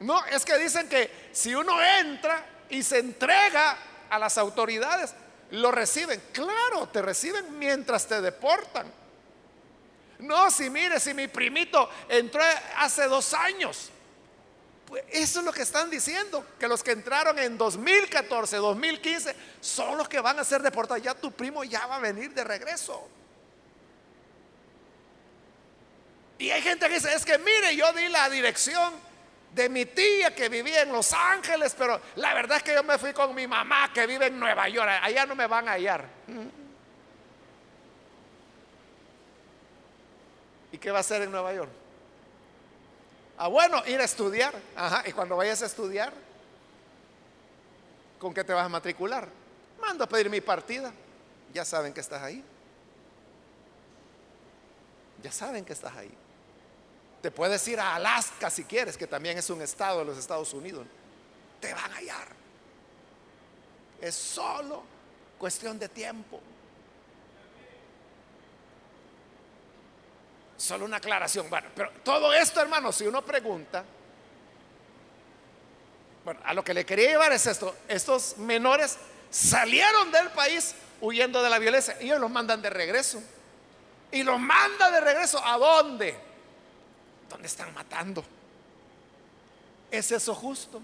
No, 0.00 0.24
es 0.26 0.44
que 0.44 0.56
dicen 0.58 0.88
que 0.88 1.28
si 1.32 1.54
uno 1.54 1.80
entra 1.82 2.44
y 2.68 2.82
se 2.82 2.98
entrega 2.98 3.76
a 4.10 4.18
las 4.18 4.38
autoridades, 4.38 5.14
lo 5.52 5.70
reciben. 5.70 6.22
Claro, 6.32 6.88
te 6.88 7.02
reciben 7.02 7.58
mientras 7.58 8.06
te 8.06 8.20
deportan. 8.20 8.92
No, 10.20 10.50
si 10.50 10.68
mire, 10.68 10.98
si 10.98 11.14
mi 11.14 11.28
primito 11.28 11.88
entró 12.08 12.42
hace 12.76 13.04
dos 13.04 13.32
años. 13.34 13.90
Pues 14.86 15.04
eso 15.10 15.40
es 15.40 15.44
lo 15.44 15.52
que 15.52 15.62
están 15.62 15.90
diciendo, 15.90 16.46
que 16.58 16.66
los 16.66 16.82
que 16.82 16.92
entraron 16.92 17.38
en 17.38 17.58
2014, 17.58 18.56
2015, 18.56 19.36
son 19.60 19.98
los 19.98 20.08
que 20.08 20.18
van 20.18 20.38
a 20.38 20.44
ser 20.44 20.62
deportados. 20.62 21.02
Ya 21.02 21.14
tu 21.14 21.30
primo 21.30 21.62
ya 21.62 21.86
va 21.86 21.96
a 21.96 22.00
venir 22.00 22.32
de 22.32 22.42
regreso. 22.42 23.06
Y 26.38 26.50
hay 26.50 26.62
gente 26.62 26.86
que 26.88 26.94
dice, 26.94 27.12
es 27.12 27.24
que 27.24 27.36
mire, 27.38 27.74
yo 27.74 27.92
di 27.92 28.08
la 28.08 28.30
dirección 28.30 28.94
de 29.54 29.68
mi 29.68 29.86
tía 29.86 30.34
que 30.34 30.48
vivía 30.48 30.82
en 30.82 30.92
Los 30.92 31.12
Ángeles, 31.12 31.74
pero 31.76 32.00
la 32.16 32.32
verdad 32.34 32.58
es 32.58 32.62
que 32.62 32.74
yo 32.74 32.84
me 32.84 32.96
fui 32.96 33.12
con 33.12 33.34
mi 33.34 33.46
mamá 33.46 33.92
que 33.92 34.06
vive 34.06 34.26
en 34.26 34.38
Nueva 34.38 34.68
York, 34.68 34.88
allá 35.02 35.26
no 35.26 35.34
me 35.34 35.46
van 35.46 35.68
a 35.68 35.72
hallar. 35.72 36.06
¿Y 40.70 40.78
qué 40.78 40.90
va 40.90 40.98
a 40.98 41.00
hacer 41.00 41.22
en 41.22 41.32
Nueva 41.32 41.52
York? 41.52 41.70
Ah, 43.36 43.48
bueno, 43.48 43.82
ir 43.86 44.00
a 44.00 44.04
estudiar. 44.04 44.54
Ajá, 44.76 45.02
y 45.06 45.12
cuando 45.12 45.36
vayas 45.36 45.62
a 45.62 45.66
estudiar, 45.66 46.12
¿con 48.18 48.34
qué 48.34 48.44
te 48.44 48.52
vas 48.52 48.66
a 48.66 48.68
matricular? 48.68 49.28
Mando 49.80 50.04
a 50.04 50.08
pedir 50.08 50.28
mi 50.28 50.40
partida. 50.40 50.92
Ya 51.52 51.64
saben 51.64 51.94
que 51.94 52.00
estás 52.00 52.22
ahí. 52.22 52.44
Ya 55.22 55.32
saben 55.32 55.64
que 55.64 55.72
estás 55.72 55.96
ahí. 55.96 56.12
Te 57.22 57.30
puedes 57.30 57.66
ir 57.66 57.80
a 57.80 57.96
Alaska 57.96 58.48
si 58.48 58.64
quieres, 58.64 58.96
que 58.96 59.06
también 59.06 59.36
es 59.38 59.50
un 59.50 59.60
estado 59.60 60.00
de 60.00 60.04
los 60.04 60.18
Estados 60.18 60.52
Unidos. 60.54 60.86
Te 61.60 61.74
van 61.74 61.90
a 61.92 61.96
hallar. 61.96 62.28
Es 64.00 64.14
solo 64.14 64.84
cuestión 65.38 65.78
de 65.78 65.88
tiempo. 65.88 66.40
Solo 70.56 70.84
una 70.84 70.98
aclaración. 70.98 71.50
Bueno, 71.50 71.68
pero 71.74 71.90
todo 72.04 72.32
esto, 72.32 72.60
hermano, 72.60 72.92
si 72.92 73.06
uno 73.06 73.24
pregunta, 73.24 73.84
bueno, 76.24 76.40
a 76.44 76.54
lo 76.54 76.62
que 76.62 76.74
le 76.74 76.84
quería 76.84 77.10
llevar 77.10 77.32
es 77.32 77.46
esto. 77.46 77.74
Estos 77.88 78.38
menores 78.38 78.98
salieron 79.30 80.12
del 80.12 80.30
país 80.30 80.74
huyendo 81.00 81.42
de 81.42 81.50
la 81.50 81.58
violencia 81.58 81.96
y 82.00 82.06
ellos 82.06 82.20
los 82.20 82.30
mandan 82.30 82.62
de 82.62 82.70
regreso. 82.70 83.20
Y 84.10 84.22
los 84.22 84.38
manda 84.38 84.90
de 84.90 85.00
regreso 85.00 85.44
a 85.44 85.58
dónde? 85.58 86.27
¿Dónde 87.28 87.46
están 87.46 87.72
matando? 87.74 88.24
¿Es 89.90 90.12
eso 90.12 90.34
justo? 90.34 90.80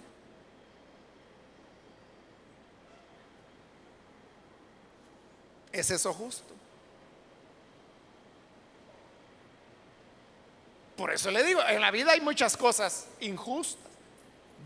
¿Es 5.73 5.91
eso 5.91 6.13
justo? 6.13 6.55
Por 10.97 11.13
eso 11.13 11.31
le 11.31 11.43
digo, 11.43 11.61
en 11.67 11.81
la 11.81 11.91
vida 11.91 12.13
hay 12.13 12.21
muchas 12.21 12.57
cosas 12.57 13.07
injustas. 13.21 13.83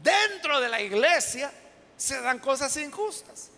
Dentro 0.03 0.61
de 0.61 0.69
la 0.69 0.81
iglesia 0.81 1.51
se 1.97 2.21
dan 2.21 2.39
cosas 2.39 2.77
injustas. 2.77 3.51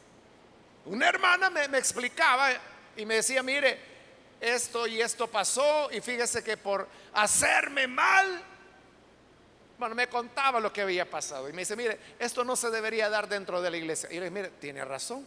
Una 0.86 1.08
hermana 1.08 1.50
me, 1.50 1.64
explicaba 1.76 2.50
y 2.96 3.04
me 3.04 3.16
decía, 3.16 3.42
mire, 3.42 3.78
esto 4.40 4.86
y 4.86 5.00
esto 5.00 5.26
pasó 5.26 5.90
y 5.92 6.00
fíjese 6.00 6.42
que 6.42 6.56
por 6.56 6.88
hacerme 7.12 7.86
mal, 7.86 8.42
bueno, 9.78 9.94
me 9.94 10.08
contaba 10.08 10.60
lo 10.60 10.72
que 10.72 10.82
había 10.82 11.08
pasado 11.08 11.48
y 11.48 11.52
me 11.52 11.62
dice, 11.62 11.76
mire, 11.76 11.98
esto 12.18 12.44
no 12.44 12.56
se 12.56 12.70
debería 12.70 13.08
dar 13.08 13.28
dentro 13.28 13.60
de 13.62 13.70
la 13.70 13.76
iglesia. 13.76 14.08
Y 14.10 14.14
le 14.14 14.20
dije, 14.20 14.30
mire, 14.30 14.48
tiene 14.60 14.84
razón. 14.84 15.26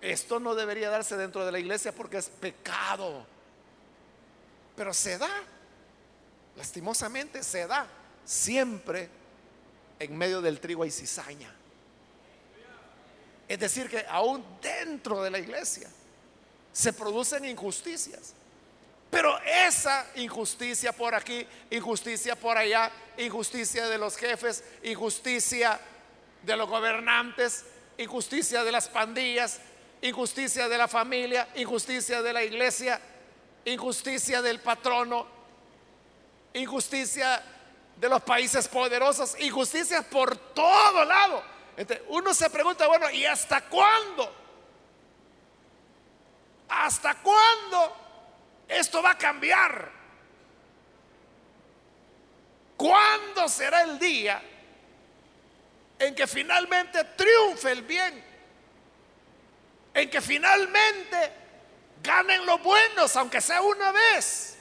Esto 0.00 0.40
no 0.40 0.54
debería 0.54 0.88
darse 0.88 1.16
dentro 1.16 1.44
de 1.44 1.52
la 1.52 1.58
iglesia 1.58 1.92
porque 1.92 2.18
es 2.18 2.28
pecado. 2.28 3.26
Pero 4.76 4.94
se 4.94 5.18
da, 5.18 5.30
lastimosamente 6.56 7.42
se 7.42 7.66
da, 7.66 7.86
siempre 8.24 9.10
en 9.98 10.16
medio 10.16 10.40
del 10.40 10.60
trigo 10.60 10.82
hay 10.82 10.90
cizaña. 10.90 11.54
Es 13.46 13.58
decir, 13.58 13.90
que 13.90 14.06
aún 14.08 14.44
dentro 14.62 15.22
de 15.22 15.30
la 15.30 15.38
iglesia 15.38 15.90
se 16.72 16.92
producen 16.92 17.44
injusticias. 17.44 18.34
Pero 19.10 19.36
esa 19.40 20.06
injusticia 20.14 20.92
por 20.92 21.14
aquí, 21.14 21.46
injusticia 21.70 22.36
por 22.36 22.56
allá, 22.56 22.92
injusticia 23.18 23.88
de 23.88 23.98
los 23.98 24.16
jefes, 24.16 24.62
injusticia 24.84 25.80
de 26.42 26.56
los 26.56 26.68
gobernantes, 26.68 27.64
injusticia 27.98 28.62
de 28.62 28.70
las 28.70 28.88
pandillas, 28.88 29.58
injusticia 30.00 30.68
de 30.68 30.78
la 30.78 30.86
familia, 30.86 31.48
injusticia 31.56 32.22
de 32.22 32.32
la 32.32 32.44
iglesia, 32.44 33.00
injusticia 33.64 34.40
del 34.42 34.60
patrono, 34.60 35.26
injusticia 36.54 37.42
de 37.96 38.08
los 38.08 38.22
países 38.22 38.68
poderosos, 38.68 39.38
injusticia 39.40 40.02
por 40.02 40.36
todo 40.36 41.04
lado. 41.04 41.42
Entonces, 41.76 42.06
uno 42.08 42.32
se 42.32 42.48
pregunta, 42.48 42.86
bueno, 42.86 43.10
¿y 43.10 43.26
hasta 43.26 43.62
cuándo? 43.62 44.39
¿Hasta 46.70 47.16
cuándo 47.16 47.96
esto 48.68 49.02
va 49.02 49.10
a 49.10 49.18
cambiar? 49.18 49.90
¿Cuándo 52.76 53.48
será 53.48 53.82
el 53.82 53.98
día 53.98 54.40
en 55.98 56.14
que 56.14 56.26
finalmente 56.26 57.04
triunfe 57.04 57.72
el 57.72 57.82
bien? 57.82 58.24
En 59.92 60.08
que 60.08 60.20
finalmente 60.20 61.32
ganen 62.02 62.46
los 62.46 62.62
buenos, 62.62 63.14
aunque 63.16 63.40
sea 63.40 63.60
una 63.60 63.90
vez. 63.90 64.56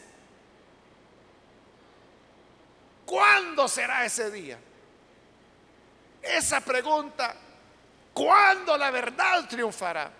¿Cuándo 3.06 3.68
será 3.68 4.04
ese 4.04 4.32
día? 4.32 4.60
Esa 6.22 6.60
pregunta, 6.62 7.36
¿cuándo 8.14 8.76
la 8.78 8.90
verdad 8.92 9.48
triunfará? 9.48 10.19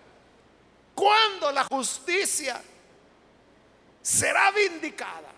¿Cuándo 1.00 1.54
la 1.54 1.64
justicia 1.64 2.62
será 4.02 4.52
vindicada? 4.52 5.30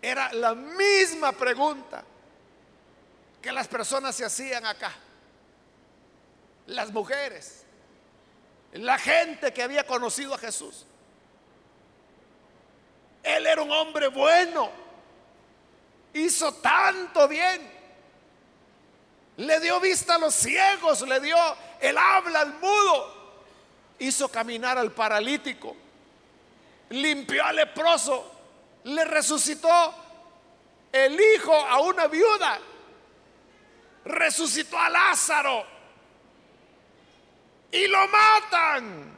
Era 0.00 0.32
la 0.32 0.54
misma 0.54 1.32
pregunta 1.32 2.02
que 3.42 3.52
las 3.52 3.68
personas 3.68 4.16
se 4.16 4.24
hacían 4.24 4.64
acá. 4.64 4.90
Las 6.68 6.92
mujeres, 6.92 7.66
la 8.72 8.96
gente 8.96 9.52
que 9.52 9.62
había 9.62 9.86
conocido 9.86 10.32
a 10.32 10.38
Jesús. 10.38 10.86
Él 13.22 13.46
era 13.46 13.60
un 13.60 13.70
hombre 13.70 14.08
bueno, 14.08 14.70
hizo 16.14 16.54
tanto 16.54 17.28
bien, 17.28 17.70
le 19.36 19.60
dio 19.60 19.78
vista 19.78 20.14
a 20.14 20.18
los 20.18 20.32
ciegos, 20.32 21.02
le 21.02 21.20
dio 21.20 21.36
el 21.80 21.98
habla 21.98 22.40
al 22.40 22.54
mudo, 22.54 23.13
hizo 23.98 24.28
caminar 24.28 24.78
al 24.78 24.92
paralítico, 24.92 25.76
limpió 26.90 27.44
al 27.44 27.56
leproso, 27.56 28.32
le 28.84 29.04
resucitó 29.04 29.94
el 30.92 31.18
hijo 31.20 31.54
a 31.54 31.80
una 31.80 32.06
viuda, 32.06 32.60
resucitó 34.04 34.78
a 34.78 34.88
Lázaro 34.88 35.66
y 37.72 37.86
lo 37.86 38.08
matan. 38.08 39.14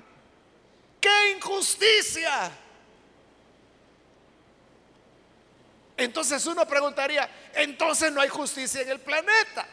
¡Qué 1.00 1.32
injusticia! 1.36 2.50
Entonces 5.96 6.44
uno 6.46 6.66
preguntaría, 6.66 7.28
entonces 7.54 8.12
no 8.12 8.20
hay 8.20 8.28
justicia 8.28 8.82
en 8.82 8.90
el 8.90 9.00
planeta. 9.00 9.66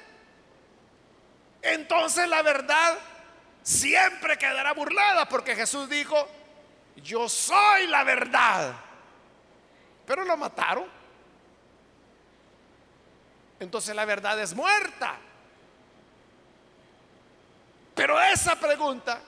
Entonces 1.62 2.28
la 2.28 2.42
verdad 2.42 2.98
siempre 3.64 4.38
quedará 4.38 4.74
burlada 4.74 5.28
porque 5.28 5.56
Jesús 5.56 5.90
dijo, 5.90 6.28
yo 6.98 7.28
soy 7.28 7.88
la 7.88 8.04
verdad. 8.04 8.76
Pero 10.06 10.26
lo 10.26 10.38
mataron. 10.38 10.86
Entonces 13.60 13.96
la 13.96 14.06
verdad 14.06 14.40
es 14.42 14.54
muerta. 14.54 15.18
Pero 17.96 18.22
esa 18.22 18.56
pregunta, 18.56 19.20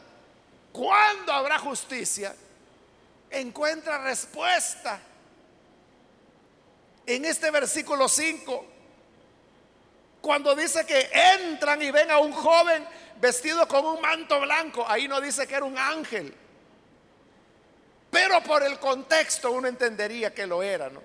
¿cuándo 0.71 1.31
habrá 1.31 1.57
justicia? 1.59 2.35
Encuentra 3.29 3.99
respuesta 3.99 4.99
en 7.05 7.25
este 7.25 7.51
versículo 7.51 8.09
5, 8.09 8.65
cuando 10.21 10.55
dice 10.55 10.85
que 10.85 11.09
entran 11.13 11.81
y 11.81 11.91
ven 11.91 12.09
a 12.09 12.17
un 12.17 12.31
joven 12.31 12.85
vestido 13.19 13.67
con 13.67 13.85
un 13.85 14.01
manto 14.01 14.39
blanco, 14.41 14.85
ahí 14.87 15.07
no 15.07 15.21
dice 15.21 15.47
que 15.47 15.55
era 15.55 15.65
un 15.65 15.77
ángel, 15.77 16.33
pero 18.11 18.41
por 18.43 18.63
el 18.63 18.79
contexto 18.79 19.51
uno 19.51 19.67
entendería 19.67 20.33
que 20.33 20.47
lo 20.47 20.63
era, 20.63 20.89
¿no? 20.89 21.01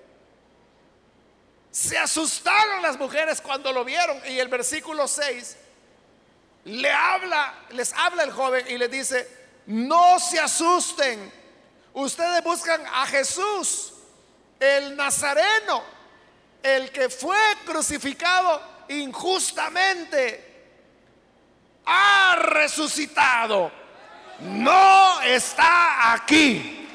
Se 1.71 1.97
asustaron 1.97 2.81
las 2.81 2.97
mujeres 2.97 3.39
cuando 3.39 3.71
lo 3.71 3.85
vieron 3.85 4.21
y 4.27 4.39
el 4.39 4.49
versículo 4.49 5.07
6 5.07 5.57
le 6.65 6.91
habla, 6.91 7.65
les 7.69 7.93
habla 7.93 8.23
el 8.23 8.31
joven 8.31 8.65
y 8.67 8.77
le 8.77 8.87
dice, 8.87 9.27
no 9.67 10.19
se 10.19 10.39
asusten, 10.39 11.31
ustedes 11.93 12.43
buscan 12.43 12.83
a 12.85 13.05
Jesús, 13.07 13.93
el 14.59 14.95
Nazareno, 14.95 15.83
el 16.61 16.91
que 16.91 17.09
fue 17.09 17.37
crucificado 17.65 18.61
injustamente, 18.89 20.50
ha 21.85 22.35
resucitado, 22.37 23.71
no 24.39 25.21
está 25.21 26.13
aquí. 26.13 26.87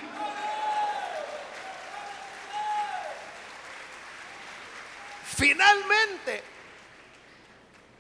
Finalmente, 5.37 6.43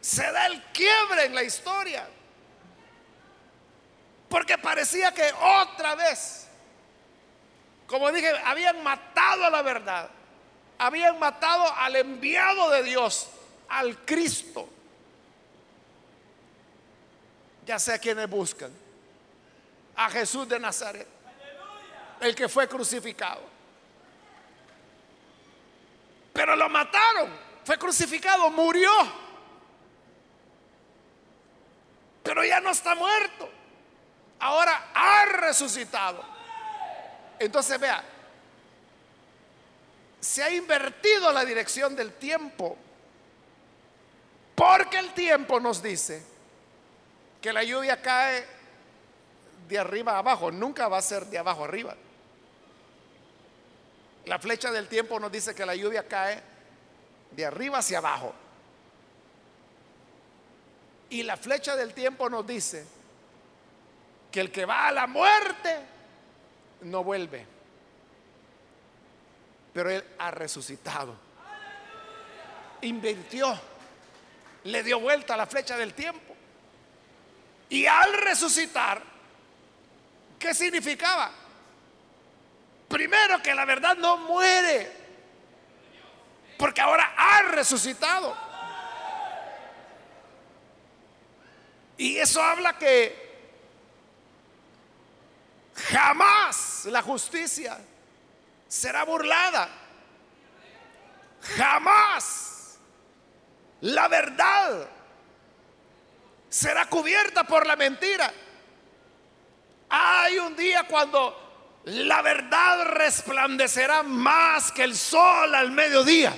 se 0.00 0.22
da 0.32 0.46
el 0.46 0.62
quiebre 0.72 1.24
en 1.26 1.34
la 1.34 1.42
historia. 1.42 2.08
Porque 4.28 4.56
parecía 4.58 5.12
que 5.12 5.30
otra 5.32 5.94
vez, 5.94 6.48
como 7.86 8.10
dije, 8.10 8.30
habían 8.44 8.82
matado 8.82 9.44
a 9.44 9.50
la 9.50 9.62
verdad, 9.62 10.10
habían 10.78 11.18
matado 11.18 11.72
al 11.76 11.96
enviado 11.96 12.70
de 12.70 12.82
Dios, 12.82 13.28
al 13.68 13.98
Cristo. 14.04 14.68
Ya 17.66 17.78
sé 17.78 17.98
quienes 18.00 18.30
buscan. 18.30 18.70
A 19.96 20.08
Jesús 20.10 20.48
de 20.48 20.58
Nazaret, 20.58 21.06
el 22.20 22.34
que 22.34 22.48
fue 22.48 22.68
crucificado. 22.68 23.42
Pero 26.32 26.56
lo 26.56 26.68
mataron, 26.68 27.30
fue 27.64 27.78
crucificado, 27.78 28.50
murió 28.50 28.90
pero 32.26 32.44
ya 32.44 32.58
no 32.58 32.70
está 32.70 32.96
muerto. 32.96 33.48
Ahora 34.40 34.90
ha 34.92 35.26
resucitado. 35.26 36.24
Entonces 37.38 37.78
vea, 37.78 38.02
se 40.18 40.42
ha 40.42 40.50
invertido 40.50 41.30
la 41.30 41.44
dirección 41.44 41.94
del 41.94 42.14
tiempo. 42.14 42.76
Porque 44.56 44.98
el 44.98 45.14
tiempo 45.14 45.60
nos 45.60 45.80
dice 45.80 46.35
que 47.46 47.52
la 47.52 47.62
lluvia 47.62 48.02
cae 48.02 48.44
de 49.68 49.78
arriba 49.78 50.18
abajo, 50.18 50.50
nunca 50.50 50.88
va 50.88 50.98
a 50.98 51.00
ser 51.00 51.26
de 51.26 51.38
abajo 51.38 51.62
arriba. 51.62 51.94
La 54.24 54.40
flecha 54.40 54.72
del 54.72 54.88
tiempo 54.88 55.20
nos 55.20 55.30
dice 55.30 55.54
que 55.54 55.64
la 55.64 55.76
lluvia 55.76 56.08
cae 56.08 56.42
de 57.30 57.46
arriba 57.46 57.78
hacia 57.78 57.98
abajo. 57.98 58.34
Y 61.08 61.22
la 61.22 61.36
flecha 61.36 61.76
del 61.76 61.94
tiempo 61.94 62.28
nos 62.28 62.44
dice 62.44 62.84
que 64.32 64.40
el 64.40 64.50
que 64.50 64.64
va 64.64 64.88
a 64.88 64.90
la 64.90 65.06
muerte 65.06 65.78
no 66.80 67.04
vuelve. 67.04 67.46
Pero 69.72 69.88
Él 69.88 70.04
ha 70.18 70.32
resucitado. 70.32 71.14
Invirtió 72.80 73.56
le 74.64 74.82
dio 74.82 74.98
vuelta 74.98 75.34
a 75.34 75.36
la 75.36 75.46
flecha 75.46 75.76
del 75.76 75.94
tiempo. 75.94 76.25
Y 77.68 77.86
al 77.86 78.12
resucitar, 78.14 79.02
¿qué 80.38 80.54
significaba? 80.54 81.30
Primero 82.88 83.42
que 83.42 83.54
la 83.54 83.64
verdad 83.64 83.96
no 83.96 84.16
muere, 84.18 84.92
porque 86.56 86.80
ahora 86.80 87.12
ha 87.16 87.42
resucitado. 87.42 88.36
Y 91.98 92.18
eso 92.18 92.42
habla 92.42 92.78
que 92.78 93.26
jamás 95.90 96.84
la 96.86 97.02
justicia 97.02 97.78
será 98.68 99.04
burlada. 99.04 99.68
Jamás 101.56 102.78
la 103.80 104.08
verdad 104.08 104.88
será 106.56 106.86
cubierta 106.86 107.44
por 107.44 107.66
la 107.66 107.76
mentira. 107.76 108.32
Hay 109.90 110.38
un 110.38 110.56
día 110.56 110.84
cuando 110.84 111.82
la 111.84 112.22
verdad 112.22 112.86
resplandecerá 112.86 114.02
más 114.02 114.72
que 114.72 114.84
el 114.84 114.96
sol 114.96 115.54
al 115.54 115.70
mediodía. 115.70 116.34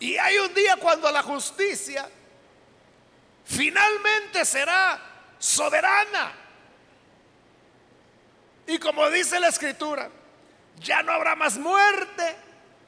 Y 0.00 0.16
hay 0.16 0.38
un 0.38 0.52
día 0.52 0.76
cuando 0.76 1.08
la 1.12 1.22
justicia 1.22 2.10
finalmente 3.44 4.44
será 4.44 5.00
soberana. 5.38 6.32
Y 8.66 8.76
como 8.80 9.08
dice 9.08 9.38
la 9.38 9.48
escritura, 9.48 10.10
ya 10.80 11.00
no 11.04 11.12
habrá 11.12 11.36
más 11.36 11.58
muerte, 11.58 12.36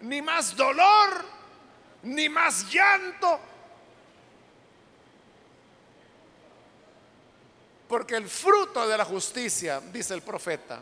ni 0.01 0.21
más 0.21 0.57
dolor, 0.57 1.25
ni 2.03 2.29
más 2.29 2.69
llanto. 2.73 3.54
Porque 7.89 8.17
el 8.17 8.29
fruto 8.29 8.89
de 8.89 8.97
la 8.97 9.05
justicia, 9.05 9.81
dice 9.81 10.15
el 10.15 10.23
profeta, 10.23 10.81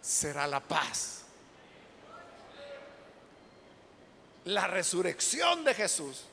será 0.00 0.46
la 0.46 0.60
paz. 0.60 1.22
La 4.44 4.66
resurrección 4.66 5.64
de 5.64 5.74
Jesús 5.74 6.24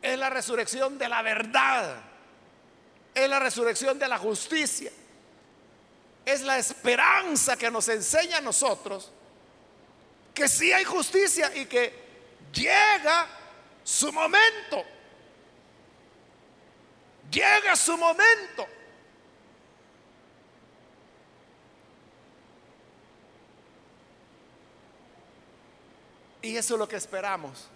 es 0.00 0.18
la 0.18 0.30
resurrección 0.30 0.98
de 0.98 1.08
la 1.08 1.22
verdad, 1.22 1.96
es 3.14 3.28
la 3.28 3.38
resurrección 3.38 3.98
de 3.98 4.08
la 4.08 4.18
justicia, 4.18 4.90
es 6.24 6.40
la 6.40 6.58
esperanza 6.58 7.56
que 7.56 7.70
nos 7.70 7.88
enseña 7.88 8.38
a 8.38 8.40
nosotros 8.40 9.12
que 10.32 10.48
sí 10.48 10.72
hay 10.72 10.84
justicia 10.84 11.54
y 11.54 11.66
que 11.66 11.92
llega 12.52 13.28
su 13.84 14.12
momento. 14.12 14.84
Llega 17.32 17.74
su 17.74 17.96
momento. 17.96 18.66
Y 26.42 26.56
eso 26.56 26.74
es 26.74 26.78
lo 26.78 26.86
que 26.86 26.96
esperamos. 26.96 27.68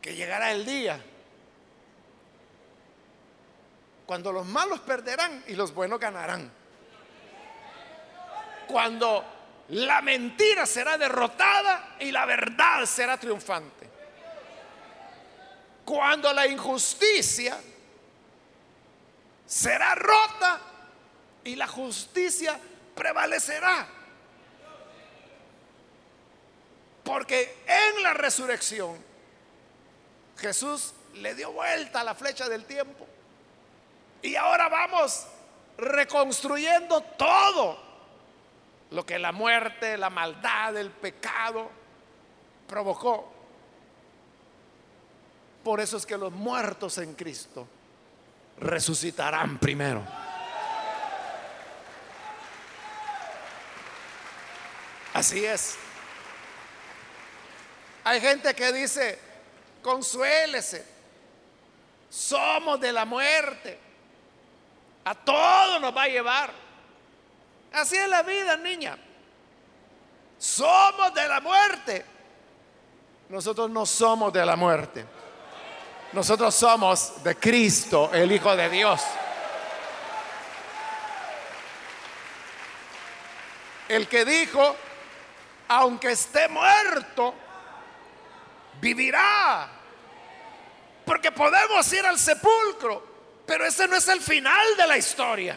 Que 0.00 0.14
llegará 0.14 0.52
el 0.52 0.64
día 0.64 1.02
cuando 4.06 4.30
los 4.32 4.44
malos 4.46 4.80
perderán 4.80 5.42
y 5.46 5.54
los 5.54 5.72
buenos 5.72 5.98
ganarán. 5.98 6.52
Cuando 8.66 9.24
la 9.70 10.02
mentira 10.02 10.66
será 10.66 10.98
derrotada 10.98 11.96
y 11.98 12.12
la 12.12 12.26
verdad 12.26 12.84
será 12.84 13.18
triunfante. 13.18 13.91
Cuando 15.84 16.32
la 16.32 16.46
injusticia 16.46 17.58
será 19.46 19.94
rota 19.94 20.60
y 21.44 21.56
la 21.56 21.66
justicia 21.66 22.58
prevalecerá. 22.94 23.86
Porque 27.04 27.62
en 27.66 28.02
la 28.02 28.14
resurrección 28.14 28.96
Jesús 30.38 30.94
le 31.14 31.34
dio 31.34 31.52
vuelta 31.52 32.00
a 32.00 32.04
la 32.04 32.14
flecha 32.14 32.48
del 32.48 32.64
tiempo. 32.64 33.06
Y 34.22 34.36
ahora 34.36 34.68
vamos 34.68 35.26
reconstruyendo 35.76 37.00
todo 37.00 37.78
lo 38.90 39.04
que 39.04 39.18
la 39.18 39.32
muerte, 39.32 39.96
la 39.96 40.10
maldad, 40.10 40.76
el 40.76 40.90
pecado 40.90 41.70
provocó. 42.68 43.32
Por 45.62 45.80
eso 45.80 45.96
es 45.96 46.04
que 46.04 46.16
los 46.16 46.32
muertos 46.32 46.98
en 46.98 47.14
Cristo 47.14 47.66
resucitarán 48.58 49.58
primero. 49.58 50.02
Así 55.14 55.44
es. 55.44 55.76
Hay 58.04 58.20
gente 58.20 58.54
que 58.54 58.72
dice, 58.72 59.18
consuélese, 59.82 60.84
somos 62.10 62.80
de 62.80 62.92
la 62.92 63.04
muerte, 63.04 63.78
a 65.04 65.14
todo 65.14 65.78
nos 65.78 65.96
va 65.96 66.04
a 66.04 66.08
llevar. 66.08 66.50
Así 67.72 67.96
es 67.96 68.08
la 68.08 68.22
vida, 68.22 68.56
niña. 68.56 68.98
Somos 70.38 71.14
de 71.14 71.28
la 71.28 71.40
muerte. 71.40 72.04
Nosotros 73.28 73.70
no 73.70 73.86
somos 73.86 74.32
de 74.32 74.44
la 74.44 74.56
muerte. 74.56 75.06
Nosotros 76.12 76.54
somos 76.54 77.24
de 77.24 77.36
Cristo, 77.36 78.10
el 78.12 78.30
Hijo 78.30 78.54
de 78.54 78.68
Dios. 78.68 79.00
El 83.88 84.06
que 84.08 84.24
dijo, 84.24 84.76
aunque 85.68 86.12
esté 86.12 86.48
muerto, 86.48 87.34
vivirá. 88.80 89.68
Porque 91.06 91.32
podemos 91.32 91.90
ir 91.94 92.04
al 92.04 92.18
sepulcro, 92.18 93.06
pero 93.46 93.64
ese 93.64 93.88
no 93.88 93.96
es 93.96 94.06
el 94.08 94.20
final 94.20 94.76
de 94.76 94.86
la 94.86 94.98
historia. 94.98 95.56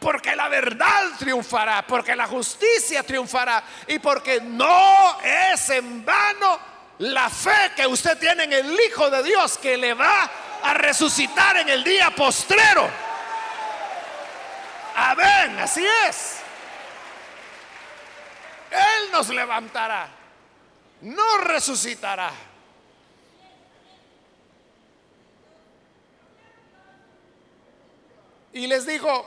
Porque 0.00 0.34
la 0.34 0.48
verdad 0.48 1.10
triunfará, 1.16 1.86
porque 1.86 2.16
la 2.16 2.26
justicia 2.26 3.04
triunfará 3.04 3.62
y 3.86 4.00
porque 4.00 4.40
no 4.40 5.20
es 5.22 5.70
en 5.70 6.04
vano 6.04 6.75
la 6.98 7.28
fe 7.28 7.72
que 7.76 7.86
usted 7.86 8.18
tiene 8.18 8.44
en 8.44 8.52
el 8.52 8.80
Hijo 8.80 9.10
de 9.10 9.22
Dios 9.22 9.58
que 9.58 9.76
le 9.76 9.94
va 9.94 10.30
a 10.62 10.74
resucitar 10.74 11.56
en 11.58 11.68
el 11.68 11.84
día 11.84 12.10
postrero. 12.10 12.88
Amén, 14.94 15.58
así 15.58 15.84
es. 16.08 16.38
Él 18.70 19.12
nos 19.12 19.28
levantará, 19.28 20.08
no 21.02 21.38
resucitará. 21.38 22.32
Y 28.54 28.66
les 28.66 28.86
dijo, 28.86 29.26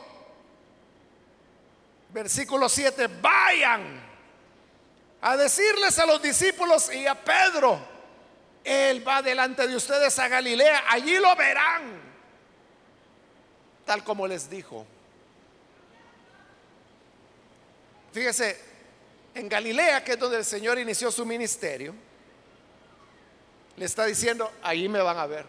versículo 2.09 2.67
7, 2.67 3.07
vayan 3.22 4.09
a 5.22 5.36
decirles 5.36 5.99
a 5.99 6.05
los 6.05 6.22
discípulos 6.22 6.93
y 6.93 7.05
a 7.05 7.15
Pedro, 7.15 7.80
Él 8.63 9.05
va 9.05 9.22
delante 9.22 9.67
de 9.67 9.76
ustedes 9.76 10.17
a 10.20 10.28
Galilea, 10.28 10.86
allí 10.88 11.17
lo 11.17 11.36
verán, 11.36 11.99
tal 13.86 14.03
como 14.03 14.28
les 14.28 14.49
dijo. 14.49 14.86
Fíjese, 18.13 18.59
en 19.36 19.49
Galilea, 19.49 20.03
que 20.03 20.13
es 20.13 20.20
donde 20.20 20.38
el 20.38 20.45
Señor 20.45 20.80
inició 20.80 21.11
su 21.11 21.26
ministerio, 21.26 21.93
le 23.76 23.86
está 23.86 24.05
diciendo, 24.05 24.51
allí 24.63 24.89
me 24.89 25.01
van 25.01 25.17
a 25.17 25.26
ver. 25.26 25.45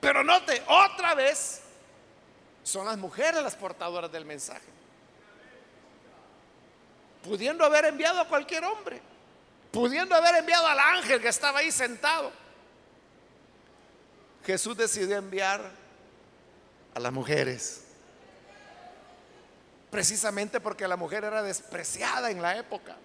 Pero 0.00 0.22
note, 0.22 0.62
otra 0.68 1.14
vez, 1.14 1.62
son 2.62 2.86
las 2.86 2.98
mujeres 2.98 3.42
las 3.42 3.56
portadoras 3.56 4.12
del 4.12 4.24
mensaje 4.24 4.77
pudiendo 7.22 7.64
haber 7.64 7.86
enviado 7.86 8.20
a 8.20 8.28
cualquier 8.28 8.64
hombre, 8.64 9.00
pudiendo 9.70 10.14
haber 10.14 10.36
enviado 10.36 10.66
al 10.66 10.78
ángel 10.78 11.20
que 11.20 11.28
estaba 11.28 11.60
ahí 11.60 11.70
sentado. 11.70 12.32
Jesús 14.44 14.76
decidió 14.76 15.16
enviar 15.16 15.70
a 16.94 17.00
las 17.00 17.12
mujeres, 17.12 17.82
precisamente 19.90 20.60
porque 20.60 20.88
la 20.88 20.96
mujer 20.96 21.24
era 21.24 21.42
despreciada 21.42 22.30
en 22.30 22.40
la 22.40 22.56
época, 22.56 22.96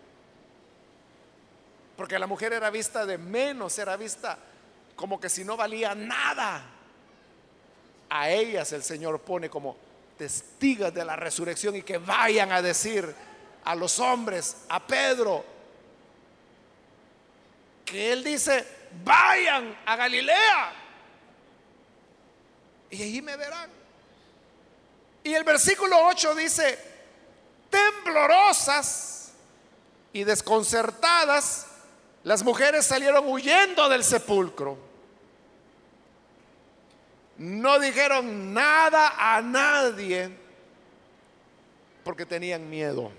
porque 1.98 2.18
la 2.18 2.28
mujer 2.28 2.54
era 2.54 2.70
vista 2.70 3.06
de 3.06 3.18
menos, 3.18 3.78
era 3.78 3.98
vista 3.98 4.38
como 4.96 5.20
que 5.20 5.30
si 5.30 5.44
no 5.44 5.58
valía 5.58 5.94
nada. 5.96 6.64
A 8.10 8.30
ellas 8.30 8.72
el 8.74 8.84
Señor 8.84 9.20
pone 9.22 9.50
como 9.50 9.76
testigas 10.18 10.94
de 10.94 11.04
la 11.04 11.16
resurrección 11.16 11.76
y 11.76 11.82
que 11.82 11.98
vayan 11.98 12.52
a 12.52 12.62
decir 12.62 13.14
a 13.64 13.76
los 13.76 14.00
hombres, 14.00 14.58
a 14.70 14.86
Pedro, 14.86 15.46
que 17.86 18.12
él 18.12 18.24
dice, 18.24 18.66
vayan 19.04 19.78
a 19.86 19.96
Galilea 19.96 20.74
y 22.90 23.02
allí 23.02 23.22
me 23.22 23.36
verán. 23.36 23.70
Y 25.24 25.34
el 25.34 25.44
versículo 25.44 25.98
8 26.08 26.36
dice, 26.36 26.78
temblorosas 27.70 29.32
y 30.12 30.24
desconcertadas, 30.24 31.68
las 32.24 32.44
mujeres 32.44 32.86
salieron 32.86 33.28
huyendo 33.28 33.90
del 33.90 34.04
sepulcro. 34.04 34.78
No 37.38 37.80
dijeron 37.80 38.54
nada 38.54 39.16
a 39.18 39.42
nadie 39.42 40.30
porque 42.04 42.26
tenían 42.26 42.70
miedo. 42.70 43.12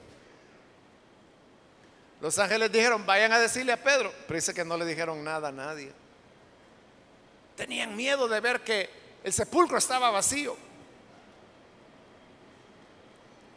Los 2.25 2.39
ángeles 2.39 2.73
dijeron, 2.73 3.05
vayan 3.05 3.35
a 3.35 3.39
decirle 3.39 3.71
a 3.71 3.77
Pedro, 3.77 4.11
pero 4.27 4.37
dice 4.37 4.55
que 4.55 4.65
no 4.65 4.79
le 4.79 4.87
dijeron 4.87 5.23
nada 5.23 5.49
a 5.49 5.53
nadie. 5.53 5.93
Tenían 7.55 7.95
miedo 7.95 8.27
de 8.29 8.41
ver 8.41 8.65
que 8.65 8.89
el 9.23 9.31
sepulcro 9.31 9.77
estaba 9.77 10.11
vacío 10.11 10.57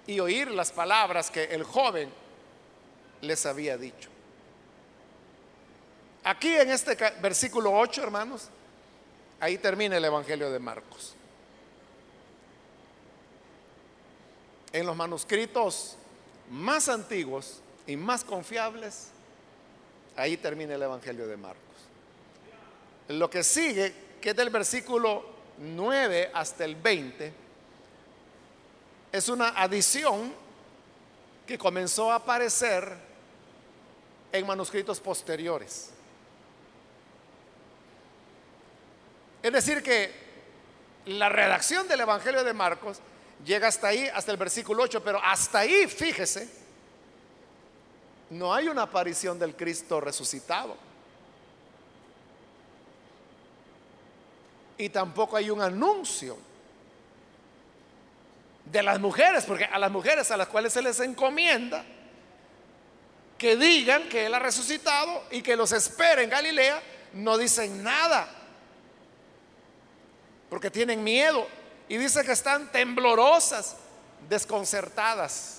y 0.05 0.19
oír 0.19 0.51
las 0.51 0.73
palabras 0.73 1.31
que 1.31 1.45
el 1.45 1.63
joven 1.63 2.11
les 3.21 3.45
había 3.45 3.77
dicho. 3.77 4.09
Aquí 6.25 6.53
en 6.53 6.69
este 6.69 6.97
versículo 7.21 7.71
8, 7.71 8.03
hermanos, 8.03 8.49
ahí 9.39 9.57
termina 9.59 9.95
el 9.95 10.03
Evangelio 10.03 10.51
de 10.51 10.59
Marcos. 10.59 11.15
En 14.73 14.85
los 14.85 14.95
manuscritos 14.97 15.95
más 16.49 16.89
antiguos 16.89 17.61
y 17.87 17.95
más 17.95 18.23
confiables, 18.23 19.07
ahí 20.15 20.37
termina 20.37 20.75
el 20.75 20.83
Evangelio 20.83 21.25
de 21.25 21.37
Marcos. 21.37 21.63
Lo 23.07 23.29
que 23.29 23.43
sigue, 23.43 23.93
que 24.21 24.31
es 24.31 24.35
del 24.35 24.49
versículo 24.49 25.25
9 25.57 26.31
hasta 26.33 26.65
el 26.65 26.75
20, 26.75 27.33
es 29.13 29.29
una 29.29 29.49
adición 29.49 30.33
que 31.47 31.57
comenzó 31.57 32.11
a 32.11 32.15
aparecer 32.15 32.93
en 34.33 34.45
manuscritos 34.45 34.99
posteriores. 34.99 35.91
Es 39.41 39.53
decir, 39.53 39.81
que 39.81 40.11
la 41.05 41.29
redacción 41.29 41.87
del 41.87 42.01
Evangelio 42.01 42.43
de 42.43 42.53
Marcos 42.53 42.99
llega 43.45 43.69
hasta 43.69 43.87
ahí, 43.87 44.09
hasta 44.13 44.31
el 44.31 44.37
versículo 44.37 44.83
8, 44.83 45.01
pero 45.01 45.21
hasta 45.23 45.59
ahí, 45.59 45.87
fíjese, 45.87 46.66
no 48.29 48.53
hay 48.53 48.67
una 48.67 48.83
aparición 48.83 49.39
del 49.39 49.55
Cristo 49.55 50.01
resucitado. 50.01 50.75
Y 54.77 54.89
tampoco 54.89 55.37
hay 55.37 55.49
un 55.49 55.61
anuncio 55.61 56.37
de 58.65 58.83
las 58.83 58.99
mujeres, 58.99 59.45
porque 59.45 59.65
a 59.65 59.79
las 59.79 59.91
mujeres 59.91 60.29
a 60.29 60.37
las 60.37 60.47
cuales 60.47 60.73
se 60.73 60.81
les 60.81 60.99
encomienda 60.99 61.83
que 63.37 63.55
digan 63.55 64.09
que 64.09 64.25
Él 64.25 64.33
ha 64.33 64.39
resucitado 64.39 65.23
y 65.31 65.41
que 65.41 65.55
los 65.55 65.71
esperen 65.71 66.25
en 66.25 66.29
Galilea, 66.29 66.81
no 67.13 67.37
dicen 67.37 67.83
nada, 67.83 68.27
porque 70.49 70.71
tienen 70.71 71.03
miedo. 71.03 71.47
Y 71.89 71.97
dice 71.97 72.23
que 72.23 72.31
están 72.31 72.71
temblorosas, 72.71 73.77
desconcertadas. 74.27 75.56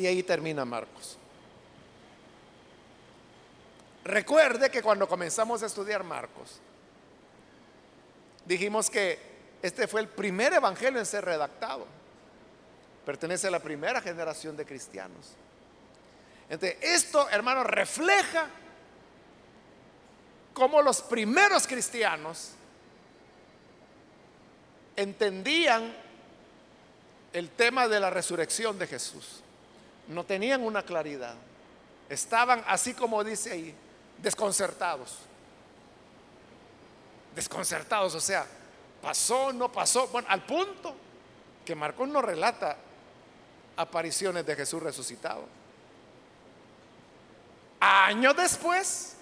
Y 0.00 0.06
ahí 0.06 0.22
termina 0.22 0.64
Marcos. 0.64 1.18
Recuerde 4.02 4.70
que 4.70 4.82
cuando 4.82 5.06
comenzamos 5.06 5.62
a 5.62 5.66
estudiar 5.66 6.04
Marcos, 6.04 6.58
dijimos 8.46 8.88
que 8.88 9.18
este 9.60 9.86
fue 9.86 10.00
el 10.00 10.08
primer 10.08 10.54
evangelio 10.54 10.98
en 10.98 11.04
ser 11.04 11.26
redactado. 11.26 11.86
Pertenece 13.04 13.48
a 13.48 13.50
la 13.50 13.60
primera 13.60 14.00
generación 14.00 14.56
de 14.56 14.64
cristianos. 14.64 15.32
Entonces, 16.48 16.78
esto, 16.80 17.28
hermano, 17.28 17.62
refleja 17.62 18.46
cómo 20.54 20.80
los 20.80 21.02
primeros 21.02 21.66
cristianos 21.66 22.52
entendían 24.96 25.94
el 27.34 27.50
tema 27.50 27.86
de 27.86 28.00
la 28.00 28.08
resurrección 28.08 28.78
de 28.78 28.86
Jesús 28.86 29.42
no 30.10 30.24
tenían 30.24 30.62
una 30.62 30.82
claridad. 30.82 31.34
Estaban, 32.08 32.64
así 32.66 32.94
como 32.94 33.22
dice 33.22 33.52
ahí, 33.52 33.74
desconcertados. 34.18 35.18
Desconcertados, 37.34 38.14
o 38.16 38.20
sea, 38.20 38.44
pasó, 39.00 39.52
no 39.52 39.70
pasó. 39.70 40.08
Bueno, 40.08 40.26
al 40.28 40.44
punto 40.44 40.96
que 41.64 41.76
Marcos 41.76 42.08
no 42.08 42.20
relata 42.20 42.76
apariciones 43.76 44.44
de 44.44 44.56
Jesús 44.56 44.82
resucitado. 44.82 45.44
Años 47.78 48.36
después 48.36 49.14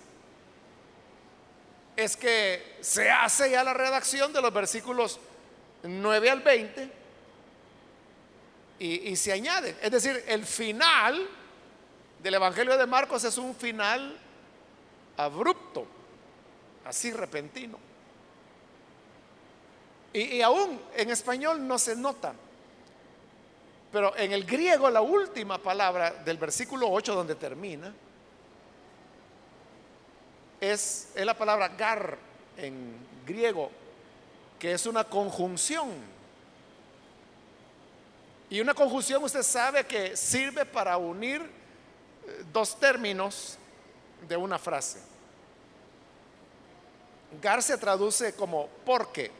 es 1.96 2.16
que 2.16 2.78
se 2.80 3.10
hace 3.10 3.50
ya 3.50 3.62
la 3.62 3.74
redacción 3.74 4.32
de 4.32 4.40
los 4.40 4.52
versículos 4.54 5.20
9 5.82 6.30
al 6.30 6.40
20 6.40 6.97
y, 8.78 9.16
se 9.16 9.32
añade. 9.32 9.76
Es 9.82 9.90
decir, 9.90 10.24
el 10.26 10.44
final 10.44 11.28
del 12.22 12.34
Evangelio 12.34 12.76
de 12.76 12.86
Marcos 12.86 13.24
es 13.24 13.36
un 13.38 13.54
final 13.54 14.16
abrupto, 15.16 15.86
así 16.84 17.12
repentino. 17.12 17.78
Y, 20.12 20.40
aún 20.42 20.80
en 20.94 21.10
español 21.10 21.66
no 21.66 21.78
se 21.78 21.96
nota. 21.96 22.34
Pero 23.90 24.16
en 24.16 24.32
el 24.32 24.44
griego 24.44 24.90
la 24.90 25.00
última 25.00 25.58
palabra 25.58 26.10
del 26.10 26.36
versículo 26.36 26.90
8 26.90 27.14
donde 27.14 27.34
termina 27.34 27.92
es, 30.60 31.10
es 31.14 31.24
la 31.24 31.36
palabra 31.36 31.68
gar 31.68 32.18
en 32.58 32.96
griego, 33.26 33.70
que 34.58 34.72
es 34.72 34.84
una 34.86 35.04
conjunción 35.04 36.17
y 38.50 38.60
una 38.60 38.74
conjunción 38.74 39.22
usted 39.22 39.42
sabe 39.42 39.84
que 39.84 40.16
sirve 40.16 40.64
para 40.64 40.96
unir 40.96 41.42
eh, 41.42 42.44
dos 42.52 42.78
términos 42.78 43.58
de 44.26 44.36
una 44.36 44.58
frase. 44.58 45.00
Gar 47.42 47.62
se 47.62 47.76
traduce 47.76 48.34
como 48.34 48.68
porque. 48.86 49.30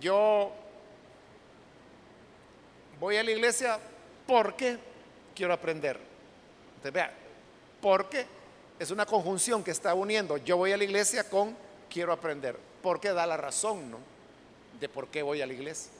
Yo 0.00 0.52
voy 3.00 3.16
a 3.16 3.24
la 3.24 3.32
iglesia 3.32 3.80
porque 4.28 4.78
quiero 5.34 5.52
aprender. 5.52 5.98
Entonces, 6.76 6.92
vea, 6.92 7.12
porque 7.80 8.26
es 8.78 8.92
una 8.92 9.04
conjunción 9.04 9.64
que 9.64 9.72
está 9.72 9.92
uniendo 9.94 10.36
yo 10.36 10.56
voy 10.56 10.70
a 10.70 10.76
la 10.76 10.84
iglesia 10.84 11.28
con 11.28 11.56
quiero 11.90 12.12
aprender. 12.12 12.56
Porque 12.80 13.12
da 13.12 13.26
la 13.26 13.36
razón, 13.36 13.90
¿no? 13.90 14.17
De 14.80 14.88
por 14.88 15.08
qué 15.08 15.22
voy 15.22 15.42
a 15.42 15.46
la 15.46 15.52
iglesia. 15.52 15.90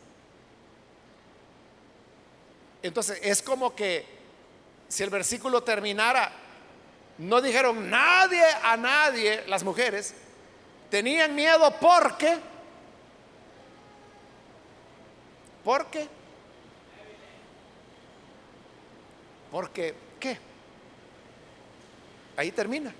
Entonces 2.82 3.18
es 3.22 3.42
como 3.42 3.74
que 3.74 4.04
si 4.88 5.02
el 5.02 5.10
versículo 5.10 5.62
terminara, 5.62 6.32
no 7.18 7.40
dijeron 7.40 7.90
nadie 7.90 8.42
a 8.62 8.76
nadie, 8.76 9.44
las 9.46 9.64
mujeres, 9.64 10.14
tenían 10.90 11.34
miedo 11.34 11.74
porque, 11.80 12.38
porque, 15.64 16.08
porque, 19.50 19.94
¿qué? 20.20 20.38
Ahí 22.36 22.52
termina. 22.52 22.94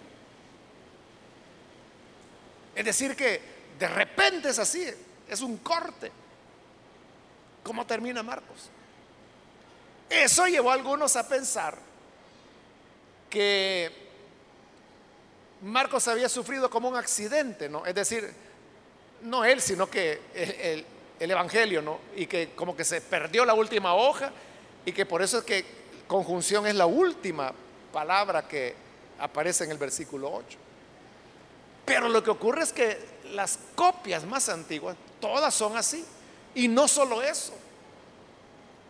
Es 2.75 2.85
decir, 2.85 3.15
que 3.17 3.41
de 3.79 3.89
repente 3.89 4.51
es 4.51 4.59
así. 4.59 4.85
Es 5.29 5.41
un 5.41 5.59
corte. 5.59 6.11
¿Cómo 7.63 7.87
termina 7.87 8.23
Marcos? 8.23 8.71
Eso 10.09 10.47
llevó 10.47 10.71
a 10.71 10.75
algunos 10.75 11.17
a 11.17 11.29
pensar 11.29 11.77
que 13.29 13.93
Marcos 15.63 16.09
había 16.09 16.29
sufrido 16.29 16.71
como 16.71 16.89
un 16.89 16.97
accidente, 16.97 17.69
¿no? 17.69 17.85
Es 17.85 17.95
decir, 17.95 18.33
no 19.23 19.45
él, 19.45 19.61
sino 19.61 19.91
que 19.91 20.21
el, 20.35 20.85
el, 21.21 21.31
Evangelio, 21.31 21.83
¿no? 21.83 21.99
Y 22.17 22.27
que 22.27 22.51
como 22.55 22.75
que 22.75 22.85
se 22.85 23.01
perdió 23.01 23.45
la 23.45 23.55
última 23.55 23.95
hoja 23.95 24.33
y 24.87 24.93
que 24.93 25.05
por 25.05 25.21
eso 25.21 25.39
es 25.39 25.45
que 25.45 25.65
conjunción 26.07 26.67
es 26.67 26.75
la 26.75 26.87
última 26.87 27.53
palabra 27.93 28.49
que 28.49 28.75
aparece 29.19 29.65
en 29.65 29.73
el 29.73 29.79
versículo 29.79 30.33
8. 30.33 30.59
Pero 31.85 32.09
lo 32.09 32.23
que 32.23 32.31
ocurre 32.31 32.63
es 32.63 32.73
que 32.73 32.99
las 33.33 33.59
copias 33.75 34.25
más 34.25 34.49
antiguas, 34.49 34.97
todas 35.21 35.55
son 35.55 35.77
así. 35.77 36.05
Y 36.55 36.69
no 36.69 36.89
solo 36.89 37.23
eso, 37.23 37.55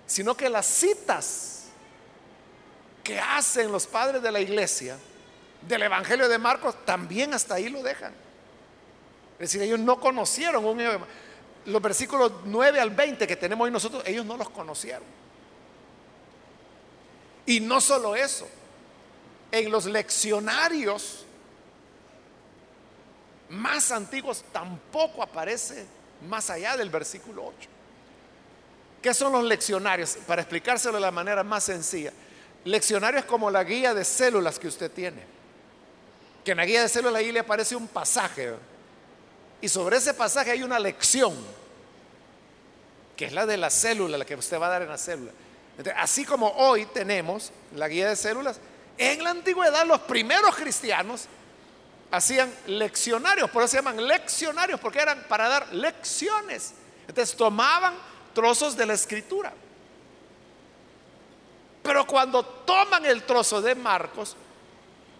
sino 0.07 0.36
que 0.36 0.49
las 0.49 0.66
citas 0.66 1.64
que 3.03 3.18
hacen 3.18 3.70
los 3.72 3.86
padres 3.86 4.22
de 4.22 4.32
la 4.32 4.41
iglesia 4.41 4.99
del 5.62 5.82
Evangelio 5.82 6.28
de 6.28 6.39
Marcos 6.39 6.84
también 6.84 7.34
hasta 7.34 7.55
ahí 7.55 7.68
lo 7.68 7.82
dejan. 7.82 8.12
Es 9.34 9.53
decir, 9.53 9.62
ellos 9.62 9.78
no 9.78 10.01
conocieron 10.01 10.64
un 10.64 10.78
los 11.66 11.82
versículos 11.82 12.32
9 12.45 12.80
al 12.80 12.91
20 12.91 13.26
que 13.26 13.36
tenemos 13.36 13.64
hoy 13.66 13.70
nosotros, 13.70 14.03
ellos 14.07 14.24
no 14.24 14.36
los 14.36 14.49
conocieron. 14.51 15.05
Y 17.47 17.61
no 17.61 17.80
solo 17.80 18.16
eso, 18.16 18.49
en 19.51 19.70
los 19.70 19.86
leccionarios 19.86 21.24
más 23.51 23.90
antiguos 23.90 24.44
tampoco 24.53 25.22
aparece 25.22 25.86
más 26.28 26.51
allá 26.51 26.76
del 26.76 26.90
versículo 26.90 27.46
8. 27.46 27.68
¿Qué 29.03 29.14
son 29.14 29.32
los 29.32 29.44
leccionarios? 29.44 30.18
Para 30.26 30.42
explicárselo 30.42 30.94
de 30.94 31.01
la 31.01 31.11
manera 31.11 31.44
más 31.44 31.64
sencilla. 31.64 32.12
Leccionarios 32.64 33.24
como 33.24 33.51
la 33.51 33.62
guía 33.64 33.94
de 33.94 34.05
células 34.05 34.59
que 34.59 34.68
usted 34.68 34.90
tiene. 34.90 35.22
Que 36.44 36.51
en 36.53 36.57
la 36.57 36.66
guía 36.66 36.82
de 36.82 36.88
células 36.88 37.20
ahí 37.20 37.30
le 37.30 37.40
aparece 37.40 37.76
un 37.76 37.86
pasaje. 37.86 38.55
Y 39.61 39.68
sobre 39.68 39.96
ese 39.96 40.14
pasaje 40.14 40.51
hay 40.51 40.62
una 40.62 40.78
lección. 40.78 41.34
Que 43.16 43.26
es 43.26 43.32
la 43.32 43.46
de 43.46 43.57
la 43.57 43.70
célula, 43.70 44.18
la 44.18 44.24
que 44.24 44.34
usted 44.34 44.61
va 44.61 44.66
a 44.66 44.70
dar 44.70 44.82
en 44.82 44.88
la 44.88 44.99
célula. 44.99 45.32
así 45.96 46.24
como 46.24 46.49
hoy 46.49 46.86
tenemos 46.86 47.53
la 47.74 47.88
guía 47.88 48.09
de 48.09 48.16
células, 48.16 48.61
en 48.96 49.22
la 49.22 49.30
antigüedad 49.30 49.86
los 49.86 50.01
primeros 50.01 50.57
cristianos 50.57 51.28
hacían 52.11 52.52
leccionarios, 52.66 53.50
por 53.50 53.62
eso 53.62 53.72
se 53.72 53.76
llaman 53.78 54.06
leccionarios, 54.06 54.80
porque 54.80 55.00
eran 55.00 55.24
para 55.28 55.48
dar 55.48 55.74
lecciones. 55.74 56.74
Entonces 57.06 57.36
tomaban 57.36 57.94
trozos 58.34 58.76
de 58.76 58.86
la 58.86 58.94
escritura. 58.94 59.52
Pero 61.82 62.06
cuando 62.06 62.44
toman 62.44 63.06
el 63.06 63.22
trozo 63.22 63.62
de 63.62 63.74
Marcos, 63.74 64.36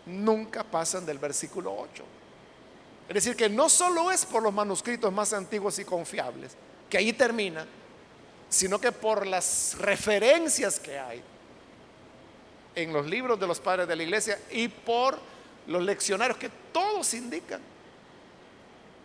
nunca 0.07 0.65
pasan 0.65 1.07
del 1.07 1.19
versículo 1.19 1.75
8. 1.75 2.05
Es 3.09 3.15
decir, 3.15 3.37
que 3.37 3.49
no 3.49 3.69
solo 3.69 4.11
es 4.11 4.27
por 4.27 4.43
los 4.43 4.53
manuscritos 4.53 5.13
más 5.13 5.33
antiguos 5.33 5.79
y 5.79 5.85
confiables, 5.85 6.53
que 6.91 6.99
ahí 6.99 7.13
termina, 7.13 7.67
sino 8.49 8.79
que 8.79 8.93
por 8.93 9.27
las 9.27 9.77
referencias 9.79 10.79
que 10.79 10.99
hay 10.99 11.23
en 12.75 12.93
los 12.93 13.07
libros 13.07 13.41
de 13.41 13.47
los 13.47 13.61
padres 13.61 13.89
de 13.89 13.97
la 13.97 14.03
iglesia 14.03 14.39
y 14.51 14.69
por 14.69 15.19
los 15.69 15.83
leccionarios 15.83 16.39
que 16.39 16.51
todos 16.73 17.15
indican 17.15 17.61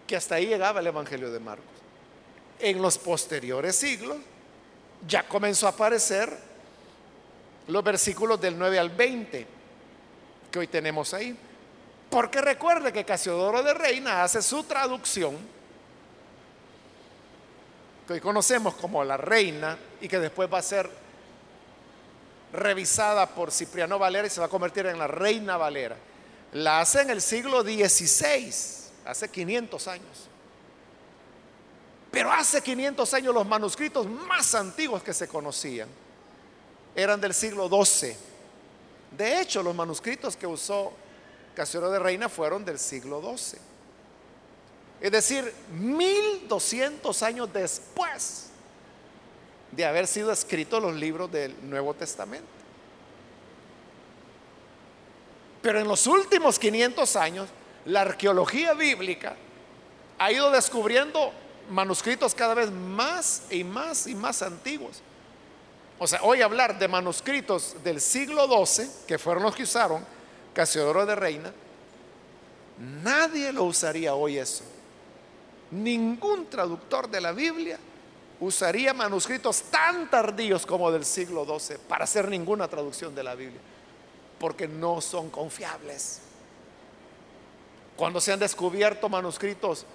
que 0.07 0.15
hasta 0.15 0.35
ahí 0.35 0.47
llegaba 0.47 0.79
el 0.79 0.87
Evangelio 0.87 1.31
de 1.31 1.39
Marcos. 1.39 1.65
En 2.59 2.81
los 2.81 2.97
posteriores 2.97 3.75
siglos 3.75 4.17
ya 5.05 5.27
comenzó 5.27 5.67
a 5.67 5.71
aparecer 5.71 6.35
los 7.67 7.83
versículos 7.83 8.39
del 8.39 8.57
9 8.57 8.79
al 8.79 8.89
20 8.89 9.47
que 10.49 10.59
hoy 10.59 10.67
tenemos 10.67 11.13
ahí. 11.13 11.35
Porque 12.09 12.41
recuerde 12.41 12.93
que 12.93 13.03
Casiodoro 13.03 13.61
de 13.61 13.73
Reina 13.73 14.23
hace 14.23 14.41
su 14.41 14.63
traducción, 14.63 15.37
que 18.07 18.13
hoy 18.13 18.21
conocemos 18.21 18.75
como 18.75 19.03
la 19.03 19.17
Reina 19.17 19.77
y 19.99 20.07
que 20.07 20.19
después 20.19 20.51
va 20.51 20.59
a 20.59 20.61
ser 20.61 20.89
revisada 22.53 23.27
por 23.27 23.51
Cipriano 23.51 23.97
Valera 23.97 24.27
y 24.27 24.29
se 24.29 24.39
va 24.39 24.45
a 24.45 24.49
convertir 24.49 24.85
en 24.85 24.99
la 24.99 25.07
Reina 25.07 25.57
Valera. 25.57 25.97
La 26.53 26.81
hace 26.81 27.01
en 27.01 27.09
el 27.09 27.21
siglo 27.21 27.61
XVI, 27.63 28.53
hace 29.05 29.29
500 29.29 29.87
años. 29.87 30.29
Pero 32.11 32.31
hace 32.31 32.61
500 32.61 33.13
años 33.15 33.33
los 33.33 33.47
manuscritos 33.47 34.05
más 34.05 34.53
antiguos 34.53 35.01
que 35.01 35.13
se 35.13 35.27
conocían 35.27 35.89
eran 36.95 37.19
del 37.19 37.33
siglo 37.33 37.67
XII. 37.67 38.15
De 39.17 39.41
hecho, 39.41 39.63
los 39.63 39.73
manuscritos 39.73 40.35
que 40.35 40.45
usó 40.45 40.93
Casiodoro 41.55 41.91
de 41.91 41.99
Reina 41.99 42.29
fueron 42.29 42.63
del 42.63 42.77
siglo 42.77 43.19
XII. 43.19 43.59
Es 45.01 45.11
decir, 45.11 45.53
1200 45.71 47.23
años 47.23 47.49
después 47.51 48.45
de 49.71 49.85
haber 49.85 50.07
sido 50.07 50.31
escritos 50.31 50.81
los 50.81 50.93
libros 50.93 51.31
del 51.31 51.55
Nuevo 51.67 51.93
Testamento. 51.93 52.62
Pero 55.63 55.79
en 55.79 55.87
los 55.87 56.05
últimos 56.05 56.59
500 56.59 57.15
años, 57.15 57.49
la 57.85 58.01
arqueología 58.01 58.73
bíblica 58.73 59.35
ha 60.19 60.31
ido 60.31 60.51
descubriendo 60.51 61.31
manuscritos 61.69 62.35
cada 62.35 62.53
vez 62.53 62.69
más 62.69 63.43
y 63.49 63.63
más 63.63 64.05
y 64.05 64.13
más 64.13 64.41
antiguos. 64.41 65.01
O 65.97 66.05
sea, 66.05 66.21
hoy 66.23 66.41
hablar 66.41 66.77
de 66.77 66.87
manuscritos 66.89 67.77
del 67.81 68.01
siglo 68.01 68.45
XII, 68.65 68.87
que 69.07 69.17
fueron 69.17 69.43
los 69.43 69.55
que 69.55 69.63
usaron 69.63 70.05
Casiodoro 70.53 71.05
de 71.05 71.15
Reina, 71.15 71.53
nadie 73.01 73.53
lo 73.53 73.63
usaría 73.63 74.15
hoy 74.15 74.37
eso. 74.37 74.65
Ningún 75.71 76.49
traductor 76.49 77.09
de 77.09 77.21
la 77.21 77.31
Biblia 77.31 77.79
usaría 78.41 78.93
manuscritos 78.93 79.61
tan 79.63 80.09
tardíos 80.09 80.65
como 80.65 80.91
del 80.91 81.05
siglo 81.05 81.45
XII 81.45 81.77
para 81.87 82.03
hacer 82.03 82.27
ninguna 82.27 82.67
traducción 82.67 83.15
de 83.15 83.23
la 83.23 83.35
Biblia, 83.35 83.61
porque 84.43 84.67
no 84.67 84.99
son 84.99 85.29
confiables. 85.29 86.19
Cuando 87.95 88.19
se 88.19 88.33
han 88.33 88.39
descubierto 88.39 89.07
manuscritos 89.07 89.85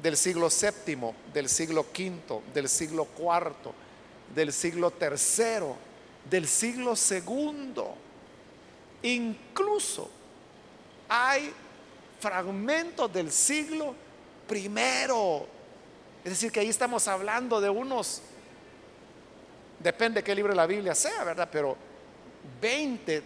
del 0.00 0.16
siglo 0.16 0.46
VII, 0.48 1.10
del 1.32 1.48
siglo 1.48 1.80
V, 1.82 2.42
del 2.54 2.68
siglo 2.68 3.08
IV, 3.18 3.72
del 4.32 4.52
siglo 4.52 4.92
III, 5.00 5.74
del 6.30 6.46
siglo 6.46 6.94
II, 6.94 7.82
incluso 9.02 10.08
hay 11.08 11.52
fragmentos 12.20 13.12
del 13.12 13.32
siglo 13.32 13.96
primero 14.46 15.44
es 16.22 16.30
decir, 16.30 16.52
que 16.52 16.60
ahí 16.60 16.68
estamos 16.68 17.08
hablando 17.08 17.60
de 17.60 17.68
unos, 17.68 18.22
depende 19.80 20.22
qué 20.22 20.36
libro 20.36 20.52
de 20.52 20.56
la 20.56 20.66
Biblia 20.68 20.94
sea, 20.94 21.24
¿verdad? 21.24 21.48
Pero 21.50 21.76
20, 22.60 23.22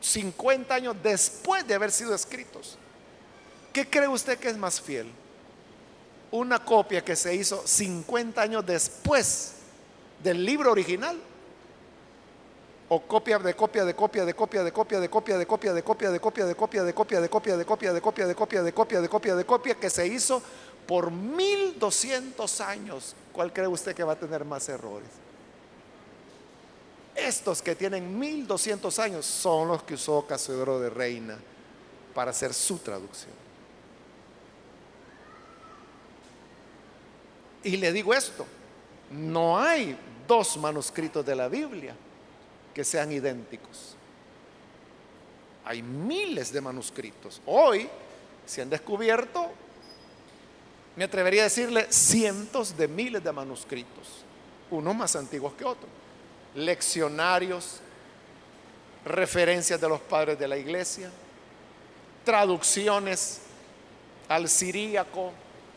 50 0.00 0.74
años 0.74 0.96
después 1.02 1.66
de 1.66 1.74
haber 1.74 1.90
sido 1.90 2.14
escritos. 2.14 2.78
¿Qué 3.72 3.88
cree 3.88 4.08
usted 4.08 4.38
que 4.38 4.48
es 4.48 4.56
más 4.56 4.80
fiel? 4.80 5.10
Una 6.30 6.64
copia 6.64 7.04
que 7.04 7.14
se 7.14 7.34
hizo 7.34 7.66
50 7.66 8.40
años 8.40 8.64
después 8.64 9.52
del 10.22 10.44
libro 10.44 10.72
original 10.72 11.18
o 12.88 13.00
copia 13.02 13.38
de 13.38 13.54
copia 13.54 13.84
de 13.84 13.94
copia 13.94 14.24
de 14.24 14.34
copia 14.34 14.62
de 14.62 14.72
copia 14.72 15.00
de 15.00 15.08
copia 15.08 15.38
de 15.38 15.46
copia 15.46 15.72
de 15.72 15.82
copia 15.82 16.12
de 16.12 16.14
copia 16.20 16.44
de 16.46 16.54
copia 16.54 16.82
de 16.82 16.94
copia 16.94 17.16
de 17.16 17.28
copia 17.28 17.56
de 17.56 17.64
copia 17.64 17.92
de 17.92 18.00
copia 18.00 18.26
de 18.26 18.32
copia 18.32 18.62
de 18.62 18.72
copia 18.72 19.00
de 19.00 19.08
copia 19.08 19.34
de 19.36 19.44
copia 19.44 19.74
que 19.74 19.90
se 19.90 20.06
hizo 20.06 20.42
por 20.86 21.10
1200 21.10 22.60
años, 22.60 23.16
¿cuál 23.32 23.52
cree 23.52 23.66
usted 23.66 23.94
que 23.94 24.04
va 24.04 24.12
a 24.12 24.18
tener 24.18 24.44
más 24.44 24.68
errores? 24.68 25.08
Estos 27.16 27.62
que 27.62 27.74
tienen 27.74 28.18
1200 28.18 28.98
años 28.98 29.24
son 29.24 29.68
los 29.68 29.82
que 29.82 29.94
usó 29.94 30.26
Casiodoro 30.26 30.78
de 30.78 30.90
Reina 30.90 31.38
para 32.14 32.30
hacer 32.30 32.52
su 32.52 32.78
traducción. 32.78 33.32
Y 37.64 37.76
le 37.78 37.92
digo 37.92 38.14
esto, 38.14 38.46
no 39.10 39.58
hay 39.58 39.96
dos 40.28 40.56
manuscritos 40.58 41.24
de 41.24 41.34
la 41.34 41.48
Biblia 41.48 41.96
que 42.74 42.84
sean 42.84 43.10
idénticos. 43.10 43.96
Hay 45.64 45.82
miles 45.82 46.52
de 46.52 46.60
manuscritos. 46.60 47.40
Hoy 47.46 47.88
se 48.44 48.62
han 48.62 48.70
descubierto 48.70 49.50
me 50.96 51.04
atrevería 51.04 51.42
a 51.42 51.44
decirle 51.44 51.86
cientos 51.90 52.76
de 52.76 52.88
miles 52.88 53.22
de 53.22 53.30
manuscritos, 53.30 54.24
unos 54.70 54.96
más 54.96 55.14
antiguos 55.14 55.52
que 55.52 55.64
otros, 55.64 55.90
leccionarios, 56.56 57.80
referencias 59.04 59.80
de 59.80 59.88
los 59.88 60.00
padres 60.00 60.38
de 60.38 60.48
la 60.48 60.56
iglesia, 60.56 61.10
traducciones 62.24 63.42
al 64.28 64.48
siríaco 64.48 65.32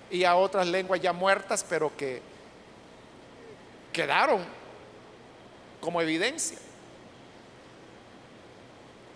y 0.10 0.24
a 0.24 0.36
otras 0.36 0.66
lenguas 0.66 1.00
ya 1.02 1.14
muertas, 1.14 1.64
pero 1.68 1.96
que 1.96 2.22
quedaron 3.94 4.44
como 5.80 6.02
evidencia. 6.02 6.58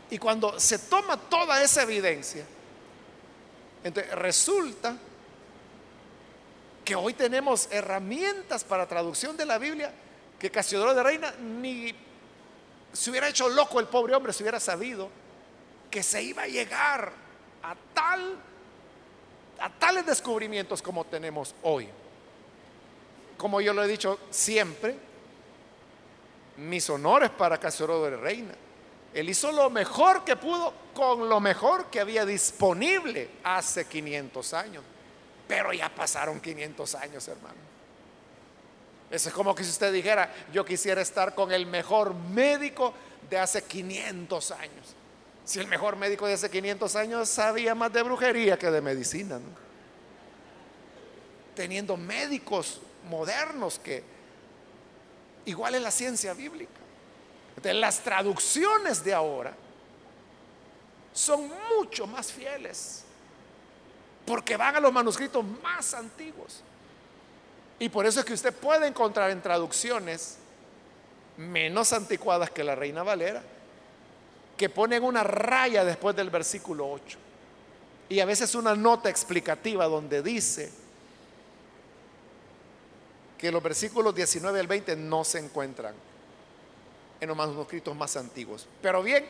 Y 0.10 0.18
cuando 0.20 0.60
se 0.60 0.78
toma 0.78 1.18
toda 1.18 1.64
esa 1.64 1.82
evidencia, 1.82 2.46
entonces 3.84 4.14
resulta 4.14 4.96
que 6.86 6.96
hoy 6.96 7.14
tenemos 7.14 7.68
herramientas 7.72 8.64
para 8.64 8.86
traducción 8.86 9.36
de 9.38 9.46
la 9.46 9.58
Biblia 9.58 9.92
que 10.44 10.52
Casiodoro 10.52 10.94
de 10.94 11.02
Reina 11.02 11.34
ni 11.40 11.96
se 12.92 13.10
hubiera 13.10 13.30
hecho 13.30 13.48
loco 13.48 13.80
el 13.80 13.88
pobre 13.88 14.14
hombre 14.14 14.34
si 14.34 14.44
hubiera 14.44 14.60
sabido 14.60 15.10
que 15.90 16.04
se 16.04 16.22
iba 16.22 16.42
a 16.42 16.48
llegar 16.48 17.14
a 17.64 17.74
tal 17.94 18.38
a 19.58 19.70
tales 19.70 20.06
descubrimientos 20.06 20.82
como 20.82 21.06
tenemos 21.06 21.56
hoy. 21.64 21.88
como 23.38 23.62
yo 23.62 23.74
lo 23.74 23.86
he 23.86 23.88
dicho 23.88 24.20
siempre, 24.32 24.98
mis 26.58 26.90
honores 26.90 27.30
para 27.30 27.58
Casorodo 27.58 28.10
de 28.10 28.18
Reina. 28.18 28.54
Él 29.14 29.30
hizo 29.30 29.50
lo 29.54 29.70
mejor 29.70 30.26
que 30.26 30.36
pudo 30.36 30.74
con 30.94 31.30
lo 31.30 31.40
mejor 31.40 31.86
que 31.86 32.02
había 32.02 32.26
disponible 32.26 33.30
hace 33.46 33.86
500 33.86 34.54
años. 34.54 34.84
Pero 35.48 35.72
ya 35.72 35.88
pasaron 35.88 36.42
500 36.42 36.96
años, 36.96 37.28
hermano. 37.30 37.73
Eso 39.10 39.30
es 39.30 39.36
como 39.36 39.54
que 39.54 39.64
si 39.64 39.70
usted 39.70 39.94
dijera, 39.94 40.34
yo 40.52 40.66
quisiera 40.66 41.02
estar 41.02 41.36
con 41.36 41.52
el 41.52 41.66
mejor 41.66 42.14
médico 42.14 42.94
de 43.30 43.38
hace 43.38 43.64
500 43.64 44.52
años. 44.52 44.96
Si 45.46 45.60
el 45.60 45.68
mejor 45.68 45.96
médico 45.98 46.26
de 46.26 46.34
hace 46.34 46.50
500 46.50 46.96
años 46.96 47.30
sabía 47.30 47.76
más 47.76 47.92
de 47.94 48.02
brujería 48.02 48.58
que 48.58 48.72
de 48.72 48.82
medicina. 48.82 49.40
Teniendo 51.56 51.98
médicos 51.98 52.82
modernos 53.10 53.78
que 53.80 54.04
igual 55.46 55.76
es 55.76 55.82
la 55.82 55.92
ciencia 55.92 56.34
bíblica. 56.34 56.72
Las 57.64 58.00
traducciones 58.00 59.04
de 59.04 59.14
ahora 59.14 59.54
son 61.14 61.52
mucho 61.78 62.08
más 62.08 62.32
fieles 62.32 63.04
porque 64.26 64.58
van 64.58 64.76
a 64.76 64.80
los 64.80 64.92
manuscritos 64.92 65.44
más 65.62 65.94
antiguos. 65.94 66.64
Y 67.84 67.90
por 67.90 68.06
eso 68.06 68.22
es 68.22 68.26
que 68.26 68.32
usted 68.32 68.54
puede 68.54 68.88
encontrar 68.88 69.30
en 69.30 69.42
traducciones 69.42 70.38
menos 71.36 71.92
anticuadas 71.92 72.50
que 72.50 72.64
la 72.64 72.76
Reina 72.76 73.04
Valera, 73.04 73.44
que 74.56 74.70
ponen 74.70 75.04
una 75.04 75.22
raya 75.22 75.84
después 75.84 76.16
del 76.16 76.30
versículo 76.30 76.90
8. 76.90 77.18
Y 78.08 78.22
a 78.22 78.26
veces 78.26 78.56
una 78.56 78.74
nota 78.74 79.10
explicativa 79.10 79.84
donde 79.84 80.24
dice 80.24 80.72
que 83.38 83.52
los 83.52 83.62
versículos 83.62 84.16
19 84.16 84.62
al 84.62 84.68
20 84.68 84.96
no 84.96 85.26
se 85.26 85.40
encuentran 85.40 85.94
en 87.20 87.28
los 87.28 87.36
manuscritos 87.36 87.94
más 87.98 88.16
antiguos. 88.16 88.66
Pero 88.82 89.04
bien, 89.04 89.26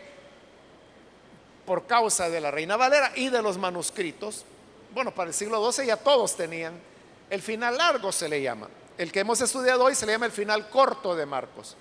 por 1.66 1.88
causa 1.88 2.30
de 2.30 2.40
la 2.40 2.52
Reina 2.52 2.78
Valera 2.78 3.14
y 3.16 3.30
de 3.30 3.42
los 3.42 3.58
manuscritos, 3.58 4.46
bueno, 4.94 5.12
para 5.12 5.30
el 5.30 5.34
siglo 5.34 5.72
XII 5.72 5.88
ya 5.88 5.98
todos 5.98 6.38
tenían, 6.38 6.93
el 7.34 7.42
final 7.42 7.76
largo 7.76 8.12
se 8.12 8.30
le 8.30 8.44
llama. 8.44 8.70
El 8.96 9.12
que 9.12 9.22
hemos 9.22 9.42
estudiado 9.42 9.86
hoy 9.86 9.96
se 9.96 10.06
le 10.06 10.12
llama 10.12 10.28
el 10.28 10.32
final 10.32 10.70
corto 10.70 11.16
de 11.16 11.26
Marcos. 11.26 11.76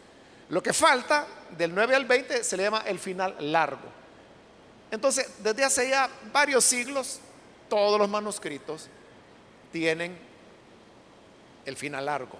Lo 0.49 0.63
que 0.63 0.73
falta 0.73 1.27
del 1.51 1.75
9 1.75 1.95
al 1.95 2.07
20 2.07 2.43
se 2.43 2.57
le 2.57 2.63
llama 2.63 2.83
el 2.87 2.99
final 2.99 3.37
largo. 3.53 3.87
Entonces, 4.91 5.29
desde 5.41 5.63
hace 5.63 5.91
ya 5.91 6.09
varios 6.33 6.65
siglos, 6.65 7.21
todos 7.69 8.01
los 8.01 8.09
manuscritos 8.09 8.89
tienen 9.71 10.19
el 11.67 11.77
final 11.77 12.07
largo. 12.07 12.39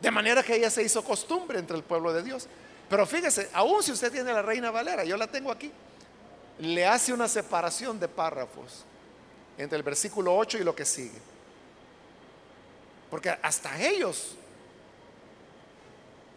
De 0.00 0.10
manera 0.10 0.42
que 0.42 0.56
ella 0.56 0.68
se 0.68 0.82
hizo 0.82 1.04
costumbre 1.04 1.60
entre 1.60 1.76
el 1.76 1.84
pueblo 1.84 2.12
de 2.12 2.24
Dios. 2.24 2.48
Pero 2.90 3.06
fíjese, 3.06 3.50
aún 3.52 3.84
si 3.84 3.92
usted 3.92 4.10
tiene 4.10 4.32
la 4.32 4.42
Reina 4.42 4.72
Valera, 4.72 5.04
yo 5.04 5.16
la 5.16 5.28
tengo 5.28 5.52
aquí, 5.52 5.70
le 6.58 6.84
hace 6.84 7.12
una 7.12 7.28
separación 7.28 8.00
de 8.00 8.08
párrafos 8.08 8.84
entre 9.56 9.78
el 9.78 9.84
versículo 9.84 10.36
8 10.36 10.58
y 10.58 10.64
lo 10.64 10.74
que 10.74 10.84
sigue. 10.84 11.31
Porque 13.12 13.28
hasta 13.28 13.78
ellos, 13.78 14.36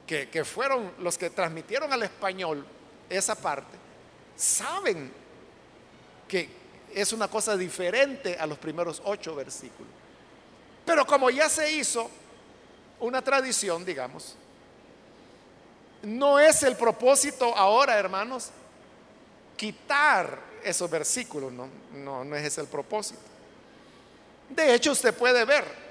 que, 0.06 0.28
que 0.28 0.44
fueron 0.44 0.92
los 1.00 1.18
que 1.18 1.30
transmitieron 1.30 1.94
al 1.94 2.04
español 2.04 2.66
esa 3.10 3.34
parte, 3.34 3.78
saben 4.36 5.10
que 6.28 6.50
es 6.94 7.14
una 7.14 7.30
cosa 7.30 7.56
diferente 7.56 8.36
a 8.38 8.46
los 8.46 8.58
primeros 8.58 9.02
ocho 9.06 9.34
versículos. 9.36 9.90
Pero 10.86 11.08
como 11.08 11.30
ya 11.30 11.48
se 11.48 11.72
hizo 11.72 12.12
una 13.00 13.22
tradición, 13.22 13.86
digamos. 13.86 14.36
No 16.02 16.40
es 16.40 16.62
el 16.64 16.76
propósito 16.76 17.56
ahora, 17.56 17.98
hermanos, 17.98 18.50
quitar 19.56 20.42
esos 20.62 20.92
versículos, 20.92 21.54
no, 21.54 21.70
no, 21.94 22.26
no 22.26 22.36
es 22.36 22.44
ese 22.44 22.60
el 22.60 22.68
propósito. 22.68 23.22
De 24.50 24.74
hecho, 24.76 24.92
usted 24.92 25.14
puede 25.14 25.46
ver 25.46 25.85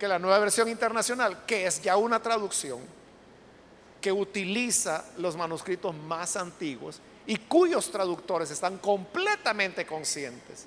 que 0.00 0.08
la 0.08 0.18
nueva 0.18 0.40
versión 0.40 0.68
internacional, 0.68 1.44
que 1.46 1.66
es 1.66 1.80
ya 1.80 1.96
una 1.96 2.20
traducción, 2.20 2.80
que 4.00 4.10
utiliza 4.10 5.04
los 5.18 5.36
manuscritos 5.36 5.94
más 5.94 6.34
antiguos 6.34 7.00
y 7.26 7.36
cuyos 7.36 7.92
traductores 7.92 8.50
están 8.50 8.78
completamente 8.78 9.86
conscientes 9.86 10.66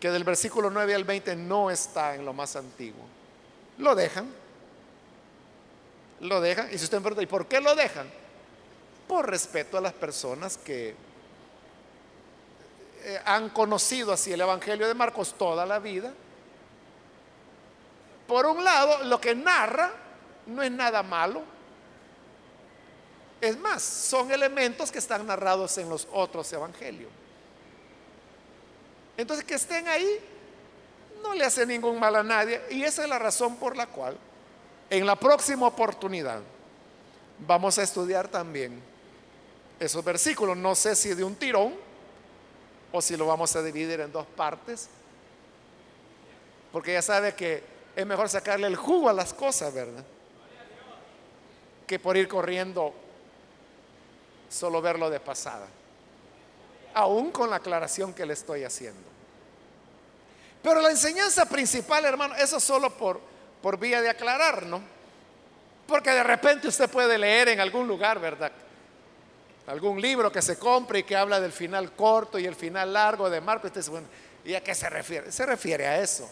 que 0.00 0.10
del 0.10 0.24
versículo 0.24 0.70
9 0.70 0.94
al 0.94 1.04
20 1.04 1.36
no 1.36 1.70
está 1.70 2.16
en 2.16 2.24
lo 2.24 2.32
más 2.32 2.56
antiguo 2.56 3.16
lo 3.78 3.94
dejan. 3.94 4.26
Lo 6.20 6.40
dejan. 6.40 6.68
Y 6.72 6.78
si 6.78 6.84
usted 6.84 6.98
me 6.98 7.02
pregunta, 7.02 7.22
¿y 7.22 7.26
por 7.26 7.46
qué 7.46 7.60
lo 7.60 7.74
dejan? 7.74 8.08
Por 9.06 9.28
respeto 9.28 9.76
a 9.76 9.80
las 9.80 9.92
personas 9.92 10.56
que 10.56 10.94
eh, 13.02 13.20
han 13.24 13.50
conocido 13.50 14.12
así 14.12 14.32
el 14.32 14.40
Evangelio 14.40 14.88
de 14.88 14.94
Marcos 14.94 15.34
toda 15.36 15.66
la 15.66 15.78
vida. 15.78 16.12
Por 18.26 18.46
un 18.46 18.64
lado, 18.64 19.04
lo 19.04 19.20
que 19.20 19.34
narra 19.34 19.92
no 20.46 20.62
es 20.62 20.70
nada 20.70 21.02
malo. 21.02 21.42
Es 23.40 23.58
más, 23.58 23.82
son 23.82 24.32
elementos 24.32 24.90
que 24.90 24.98
están 24.98 25.26
narrados 25.26 25.76
en 25.78 25.88
los 25.88 26.08
otros 26.12 26.52
evangelios. 26.52 27.10
Entonces, 29.16 29.44
que 29.44 29.54
estén 29.54 29.86
ahí 29.88 30.20
no 31.22 31.34
le 31.34 31.44
hace 31.44 31.66
ningún 31.66 31.98
mal 31.98 32.16
a 32.16 32.22
nadie. 32.22 32.60
Y 32.70 32.82
esa 32.82 33.04
es 33.04 33.08
la 33.08 33.18
razón 33.18 33.56
por 33.56 33.76
la 33.76 33.86
cual 33.86 34.16
en 34.90 35.06
la 35.06 35.16
próxima 35.16 35.66
oportunidad 35.66 36.40
vamos 37.38 37.78
a 37.78 37.82
estudiar 37.82 38.28
también 38.28 38.80
esos 39.78 40.04
versículos. 40.04 40.56
No 40.56 40.74
sé 40.74 40.94
si 40.96 41.14
de 41.14 41.24
un 41.24 41.36
tirón 41.36 41.74
o 42.92 43.00
si 43.00 43.16
lo 43.16 43.26
vamos 43.26 43.54
a 43.56 43.62
dividir 43.62 44.00
en 44.00 44.12
dos 44.12 44.26
partes. 44.26 44.88
Porque 46.72 46.92
ya 46.92 47.02
sabe 47.02 47.34
que 47.34 47.75
es 47.96 48.04
mejor 48.04 48.28
sacarle 48.28 48.66
el 48.66 48.76
jugo 48.76 49.08
a 49.08 49.14
las 49.14 49.32
cosas, 49.32 49.72
¿verdad? 49.72 50.04
Que 51.86 51.98
por 51.98 52.14
ir 52.18 52.28
corriendo 52.28 52.92
solo 54.50 54.82
verlo 54.82 55.08
de 55.08 55.18
pasada. 55.18 55.66
Aún 56.92 57.32
con 57.32 57.48
la 57.48 57.56
aclaración 57.56 58.12
que 58.12 58.26
le 58.26 58.34
estoy 58.34 58.64
haciendo. 58.64 59.00
Pero 60.62 60.82
la 60.82 60.90
enseñanza 60.90 61.46
principal, 61.46 62.04
hermano, 62.04 62.34
eso 62.34 62.60
solo 62.60 62.90
por, 62.90 63.18
por 63.62 63.78
vía 63.78 64.02
de 64.02 64.10
aclarar, 64.10 64.66
¿no? 64.66 64.82
Porque 65.86 66.10
de 66.10 66.22
repente 66.22 66.68
usted 66.68 66.90
puede 66.90 67.16
leer 67.16 67.48
en 67.48 67.60
algún 67.60 67.88
lugar, 67.88 68.18
¿verdad? 68.18 68.52
Algún 69.68 70.02
libro 70.02 70.30
que 70.30 70.42
se 70.42 70.58
compre 70.58 70.98
y 70.98 71.02
que 71.04 71.16
habla 71.16 71.40
del 71.40 71.52
final 71.52 71.92
corto 71.92 72.38
y 72.38 72.44
el 72.44 72.56
final 72.56 72.92
largo 72.92 73.30
de 73.30 73.40
Marco. 73.40 73.66
Y 73.66 73.68
usted 73.68 73.80
dice, 73.80 73.90
bueno, 73.90 74.06
¿y 74.44 74.54
a 74.54 74.62
qué 74.62 74.74
se 74.74 74.90
refiere? 74.90 75.32
Se 75.32 75.46
refiere 75.46 75.86
a 75.86 76.00
eso 76.02 76.28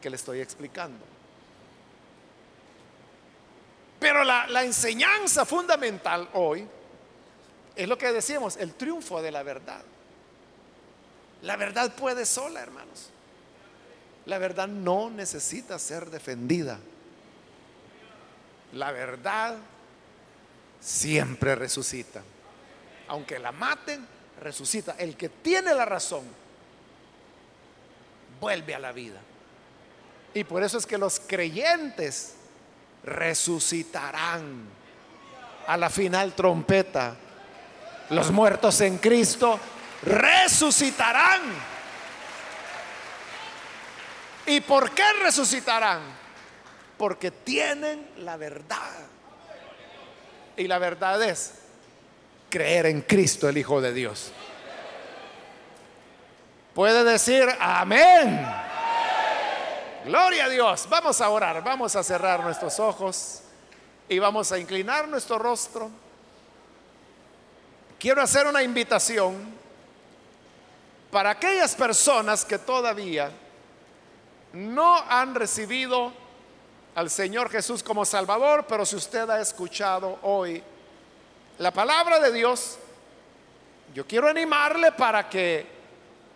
que 0.00 0.10
le 0.10 0.16
estoy 0.16 0.40
explicando. 0.40 1.04
Pero 3.98 4.24
la, 4.24 4.62
enseñanza 4.62 5.44
fundamental 5.44 6.28
hoy 6.34 6.66
es 7.74 7.88
lo 7.88 7.96
que 7.96 8.12
decíamos, 8.12 8.56
el 8.56 8.74
triunfo 8.74 9.22
de 9.22 9.30
la 9.30 9.42
verdad. 9.42 9.82
La 11.42 11.56
verdad 11.56 11.94
puede 11.94 12.26
sola, 12.26 12.60
hermanos. 12.60 13.10
La 14.26 14.38
verdad 14.38 14.68
no 14.68 15.10
necesita 15.10 15.78
ser 15.78 16.10
defendida. 16.10 16.78
La 18.72 18.92
verdad 18.92 19.56
siempre 20.80 21.54
resucita. 21.54 22.22
Aunque 23.08 23.38
la 23.38 23.52
maten, 23.52 24.06
resucita. 24.40 24.96
El 24.98 25.16
que 25.16 25.28
tiene 25.28 25.74
la 25.74 25.84
razón 25.84 26.24
vuelve 28.40 28.74
a 28.74 28.78
la 28.78 28.92
vida. 28.92 29.20
Y 30.36 30.44
por 30.44 30.62
eso 30.62 30.76
es 30.76 30.84
que 30.84 30.98
los 30.98 31.18
creyentes 31.18 32.34
resucitarán 33.02 34.68
a 35.66 35.78
la 35.78 35.88
final 35.88 36.34
trompeta. 36.34 37.16
Los 38.10 38.30
muertos 38.30 38.82
en 38.82 38.98
Cristo 38.98 39.58
resucitarán 40.02 41.40
¿Y 44.44 44.60
por 44.60 44.90
qué 44.90 45.10
resucitarán? 45.22 46.02
Porque 46.98 47.30
tienen 47.30 48.06
la 48.18 48.36
verdad. 48.36 48.92
Y 50.58 50.68
la 50.68 50.78
verdad 50.78 51.22
es 51.22 51.54
creer 52.50 52.84
en 52.84 53.00
Cristo, 53.00 53.48
el 53.48 53.56
Hijo 53.56 53.80
de 53.80 53.94
Dios. 53.94 54.32
Puede 56.74 57.04
decir 57.04 57.48
amén. 57.58 58.65
Gloria 60.06 60.44
a 60.44 60.48
Dios. 60.48 60.86
Vamos 60.88 61.20
a 61.20 61.28
orar, 61.28 61.64
vamos 61.64 61.96
a 61.96 62.02
cerrar 62.04 62.38
nuestros 62.38 62.78
ojos 62.78 63.40
y 64.08 64.20
vamos 64.20 64.52
a 64.52 64.58
inclinar 64.60 65.08
nuestro 65.08 65.36
rostro. 65.36 65.90
Quiero 67.98 68.22
hacer 68.22 68.46
una 68.46 68.62
invitación 68.62 69.34
para 71.10 71.30
aquellas 71.30 71.74
personas 71.74 72.44
que 72.44 72.56
todavía 72.56 73.32
no 74.52 74.94
han 75.08 75.34
recibido 75.34 76.12
al 76.94 77.10
Señor 77.10 77.50
Jesús 77.50 77.82
como 77.82 78.04
Salvador, 78.04 78.64
pero 78.68 78.86
si 78.86 78.94
usted 78.94 79.28
ha 79.28 79.40
escuchado 79.40 80.20
hoy 80.22 80.62
la 81.58 81.72
palabra 81.72 82.20
de 82.20 82.30
Dios, 82.30 82.78
yo 83.92 84.06
quiero 84.06 84.28
animarle 84.28 84.92
para 84.92 85.28
que 85.28 85.66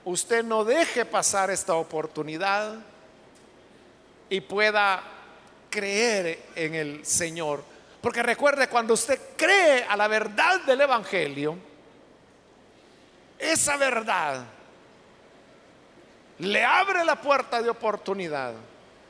usted 0.05 0.43
no 0.43 0.65
deje 0.65 1.05
pasar 1.05 1.51
esta 1.51 1.75
oportunidad 1.75 2.90
y 4.31 4.41
pueda 4.41 5.03
creer 5.69 6.45
en 6.55 6.75
el 6.75 7.05
Señor. 7.05 7.63
Porque 8.01 8.23
recuerde, 8.23 8.69
cuando 8.69 8.95
usted 8.95 9.21
cree 9.37 9.85
a 9.85 9.97
la 9.97 10.09
verdad 10.09 10.61
del 10.61 10.81
Evangelio, 10.81 11.59
esa 13.39 13.77
verdad 13.77 14.45
le 16.39 16.65
abre 16.65 17.05
la 17.05 17.21
puerta 17.21 17.61
de 17.61 17.69
oportunidad 17.69 18.55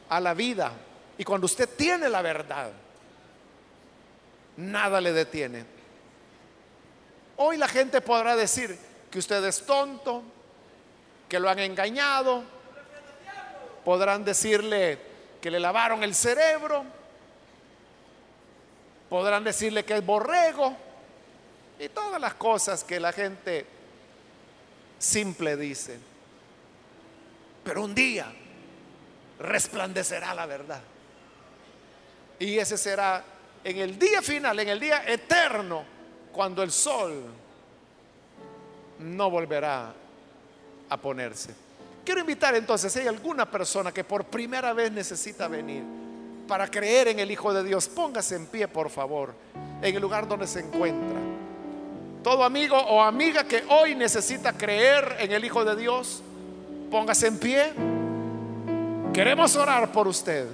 a 0.09 0.21
la 0.21 0.35
vida. 0.35 0.73
Y 1.19 1.25
cuando 1.25 1.45
usted 1.45 1.69
tiene 1.77 2.09
la 2.09 2.23
verdad, 2.23 2.73
nada 4.57 5.01
le 5.01 5.13
detiene. 5.13 5.65
Hoy 7.37 7.57
la 7.57 7.69
gente 7.69 8.01
podrá 8.01 8.35
decir 8.35 8.77
que 9.11 9.19
usted 9.19 9.45
es 9.45 9.65
tonto, 9.65 10.23
que 11.29 11.39
lo 11.39 11.49
han 11.49 11.59
engañado, 11.61 12.43
podrán 13.85 14.25
decirle 14.25 15.10
que 15.41 15.51
le 15.51 15.61
lavaron 15.61 16.03
el 16.03 16.15
cerebro, 16.15 16.85
podrán 19.09 19.43
decirle 19.43 19.85
que 19.85 19.97
es 19.97 20.07
borrego 20.07 20.77
y 21.79 21.89
todas 21.89 22.21
las 22.21 22.35
cosas 22.35 22.85
que 22.85 23.01
la 23.01 23.13
gente 23.13 23.67
simple 24.99 25.57
dice. 25.57 25.99
Pero 27.65 27.83
un 27.83 27.95
día 27.95 28.33
resplandecerá 29.39 30.35
la 30.35 30.47
verdad. 30.47 30.81
Y 32.39 32.59
ese 32.59 32.79
será 32.79 33.25
en 33.65 33.79
el 33.79 33.99
día 33.99 34.23
final, 34.23 34.59
en 34.61 34.69
el 34.69 34.81
día 34.81 35.03
eterno, 35.07 35.85
cuando 36.33 36.63
el 36.63 36.71
sol 36.71 37.25
no 38.99 39.31
volverá 39.31 39.93
a 40.89 40.97
ponerse. 40.97 41.55
Quiero 42.11 42.23
invitar 42.23 42.57
entonces, 42.57 42.93
si 42.93 42.99
hay 42.99 43.07
alguna 43.07 43.49
persona 43.49 43.93
que 43.93 44.03
por 44.03 44.25
primera 44.25 44.73
vez 44.73 44.91
necesita 44.91 45.47
venir 45.47 45.85
para 46.49 46.67
creer 46.67 47.07
en 47.07 47.21
el 47.21 47.31
Hijo 47.31 47.55
de 47.55 47.63
Dios, 47.63 47.87
póngase 47.87 48.35
en 48.35 48.47
pie, 48.47 48.67
por 48.67 48.91
favor, 48.91 49.33
en 49.81 49.95
el 49.95 50.03
lugar 50.03 50.27
donde 50.27 50.49
se 50.49 50.59
encuentra. 50.59 51.21
Todo 52.25 52.43
amigo 52.43 52.77
o 52.77 53.01
amiga 53.01 53.45
que 53.45 53.63
hoy 53.69 53.95
necesita 53.95 54.53
creer 54.55 55.19
en 55.21 55.31
el 55.31 55.45
Hijo 55.45 55.65
de 55.65 55.77
Dios, 55.77 56.21
póngase 56.91 57.29
en 57.29 57.39
pie. 57.39 57.73
Queremos 59.15 59.55
orar 59.55 59.93
por 59.93 60.09
usted. 60.09 60.49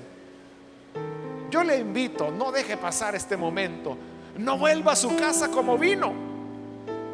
Yo 1.50 1.64
le 1.64 1.78
invito, 1.78 2.30
no 2.30 2.52
deje 2.52 2.76
pasar 2.76 3.14
este 3.14 3.34
momento. 3.34 3.96
No 4.36 4.59
vuelva 4.59 4.92
a 4.92 4.96
su 4.96 5.16
casa 5.16 5.50
como 5.50 5.78
vino. 5.78 6.12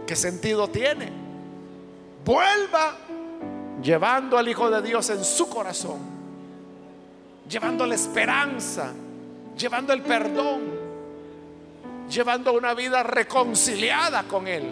¿Qué 0.04 0.16
sentido 0.16 0.66
tiene? 0.66 1.12
Vuelva 2.24 2.96
llevando 3.82 4.38
al 4.38 4.48
Hijo 4.48 4.70
de 4.70 4.80
Dios 4.80 5.10
en 5.10 5.24
su 5.24 5.48
corazón, 5.48 5.98
llevando 7.48 7.84
la 7.84 7.94
esperanza, 7.94 8.92
llevando 9.56 9.92
el 9.92 10.02
perdón, 10.02 10.60
llevando 12.08 12.52
una 12.52 12.74
vida 12.74 13.02
reconciliada 13.02 14.22
con 14.24 14.46
Él. 14.46 14.70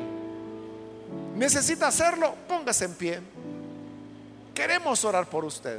¿Necesita 1.35 1.89
hacerlo? 1.89 2.35
Póngase 2.49 2.85
en 2.85 2.95
pie. 2.95 3.21
Queremos 4.55 5.05
orar 5.05 5.27
por 5.27 5.45
usted. 5.45 5.79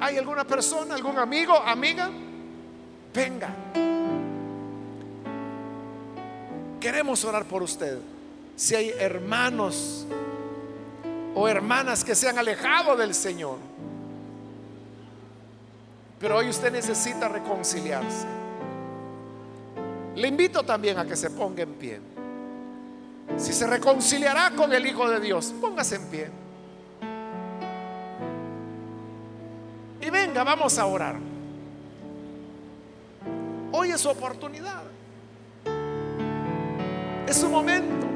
¿Hay 0.00 0.16
alguna 0.16 0.44
persona, 0.44 0.94
algún 0.94 1.18
amigo, 1.18 1.54
amiga? 1.54 2.10
Venga. 3.12 3.48
Queremos 6.80 7.24
orar 7.24 7.44
por 7.44 7.62
usted. 7.62 7.98
Si 8.58 8.74
hay 8.74 8.92
hermanos 8.98 10.04
o 11.32 11.46
hermanas 11.46 12.02
que 12.02 12.16
se 12.16 12.28
han 12.28 12.38
alejado 12.38 12.96
del 12.96 13.14
Señor, 13.14 13.58
pero 16.18 16.38
hoy 16.38 16.48
usted 16.48 16.72
necesita 16.72 17.28
reconciliarse. 17.28 18.26
Le 20.16 20.26
invito 20.26 20.64
también 20.64 20.98
a 20.98 21.06
que 21.06 21.14
se 21.14 21.30
ponga 21.30 21.62
en 21.62 21.74
pie. 21.74 22.00
Si 23.36 23.52
se 23.52 23.64
reconciliará 23.64 24.50
con 24.50 24.72
el 24.72 24.84
Hijo 24.84 25.08
de 25.08 25.20
Dios, 25.20 25.54
póngase 25.60 25.94
en 25.94 26.06
pie. 26.06 26.30
Y 30.00 30.10
venga, 30.10 30.42
vamos 30.42 30.76
a 30.80 30.86
orar. 30.86 31.14
Hoy 33.70 33.92
es 33.92 34.00
su 34.00 34.08
oportunidad. 34.08 34.82
Es 37.24 37.36
su 37.36 37.48
momento. 37.48 38.07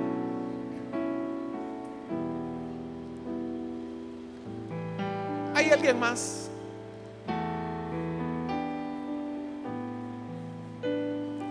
¿Hay 5.62 5.70
alguien 5.70 6.00
más? 6.00 6.50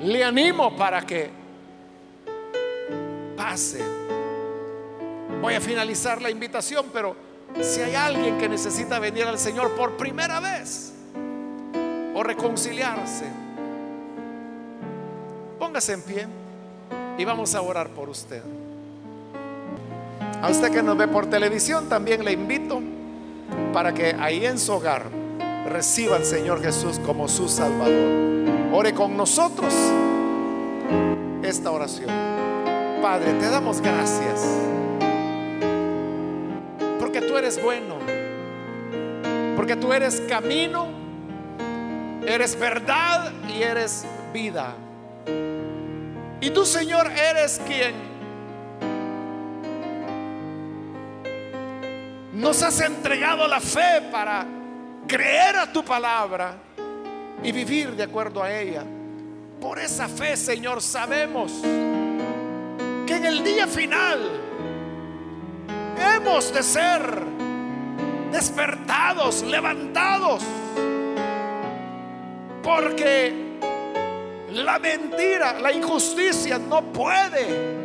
Le 0.01 0.22
animo 0.22 0.76
para 0.76 1.01
que 1.01 1.30
pase. 3.38 3.82
Voy 5.41 5.53
a 5.53 5.62
finalizar 5.62 6.22
la 6.22 6.30
invitación, 6.30 6.88
pero 6.91 7.16
si 7.62 7.80
hay 7.80 7.95
alguien 7.95 8.38
que 8.38 8.49
necesita 8.49 8.99
venir 8.99 9.24
al 9.24 9.39
Señor 9.39 9.72
por 9.76 9.95
primera 9.95 10.41
vez 10.41 10.91
o 12.14 12.22
reconciliarse, 12.22 13.28
póngase 15.57 15.93
en 15.93 16.01
pie 16.01 16.28
y 17.18 17.24
vamos 17.24 17.55
a 17.55 17.62
orar 17.62 17.88
por 17.91 18.09
usted. 18.09 18.43
A 20.41 20.49
usted 20.49 20.70
que 20.70 20.84
nos 20.84 20.97
ve 20.97 21.07
por 21.07 21.28
televisión, 21.28 21.88
también 21.88 22.26
le 22.26 22.34
invito 22.34 22.82
para 23.74 23.93
que 23.93 24.16
ahí 24.20 24.45
en 24.45 24.60
su 24.60 24.74
hogar 24.74 25.10
reciba 25.68 26.18
al 26.18 26.26
Señor 26.26 26.62
Jesús 26.62 26.99
como 26.99 27.28
su 27.28 27.47
Salvador. 27.47 28.32
Ore 28.74 28.93
con 28.93 29.16
nosotros 29.16 29.74
esta 31.43 31.72
oración. 31.72 32.10
Padre, 33.02 33.34
te 33.34 33.49
damos 33.49 33.82
gracias 33.82 34.45
porque 36.99 37.22
tú 37.22 37.38
eres 37.38 37.62
bueno, 37.62 37.97
porque 39.56 39.76
tú 39.76 39.91
eres 39.91 40.22
camino, 40.22 40.88
eres 42.26 42.58
verdad 42.58 43.32
y 43.49 43.64
eres 43.64 44.06
vida. 44.34 44.76
Y 46.39 46.49
tú, 46.52 46.66
Señor, 46.66 47.08
eres 47.12 47.62
quien 47.68 48.11
nos 52.42 52.64
has 52.64 52.82
entregado 52.82 53.48
la 53.48 53.60
fe 53.60 54.02
para 54.12 54.46
creer 55.08 55.56
a 55.58 55.72
tu 55.72 55.86
palabra 55.86 56.56
y 57.44 57.52
vivir 57.52 57.96
de 57.96 58.04
acuerdo 58.04 58.42
a 58.42 58.52
ella. 58.52 58.84
Por 59.62 59.78
esa 59.78 60.08
fe, 60.08 60.36
Señor, 60.36 60.82
sabemos 60.82 61.52
que 61.62 63.16
en 63.16 63.26
el 63.26 63.44
día 63.44 63.68
final 63.68 64.20
hemos 66.16 66.52
de 66.52 66.64
ser 66.64 67.24
despertados, 68.32 69.44
levantados, 69.44 70.42
porque 72.64 73.60
la 74.50 74.80
mentira, 74.80 75.60
la 75.60 75.72
injusticia 75.72 76.58
no 76.58 76.82
puede 76.92 77.82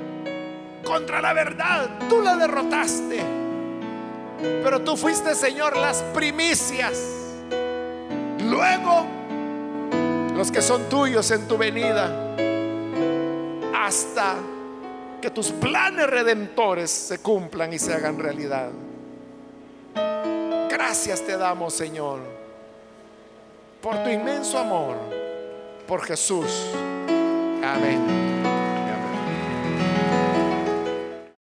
contra 0.83 1.21
la 1.21 1.35
verdad. 1.35 1.91
Tú 2.09 2.23
la 2.23 2.37
derrotaste, 2.37 3.46
pero 4.41 4.81
tú 4.83 4.97
fuiste, 4.97 5.35
Señor, 5.35 5.77
las 5.77 6.03
primicias. 6.15 6.99
Luego 8.41 9.07
los 10.37 10.53
que 10.53 10.61
son 10.61 10.89
tuyos 10.89 11.31
en 11.31 11.49
tu 11.49 11.57
venida, 11.57 12.35
hasta 13.75 14.37
que 15.21 15.31
tus 15.31 15.51
planes 15.51 16.07
redentores 16.09 16.91
se 16.91 17.19
cumplan 17.19 17.73
y 17.73 17.79
se 17.79 17.95
hagan 17.95 18.19
realidad. 18.19 18.69
Gracias 20.69 21.23
te 21.23 21.37
damos, 21.39 21.73
Señor, 21.73 22.21
por 23.81 24.03
tu 24.05 24.11
inmenso 24.11 24.59
amor, 24.59 24.97
por 25.87 26.03
Jesús. 26.03 26.71
Amén. 27.65 28.46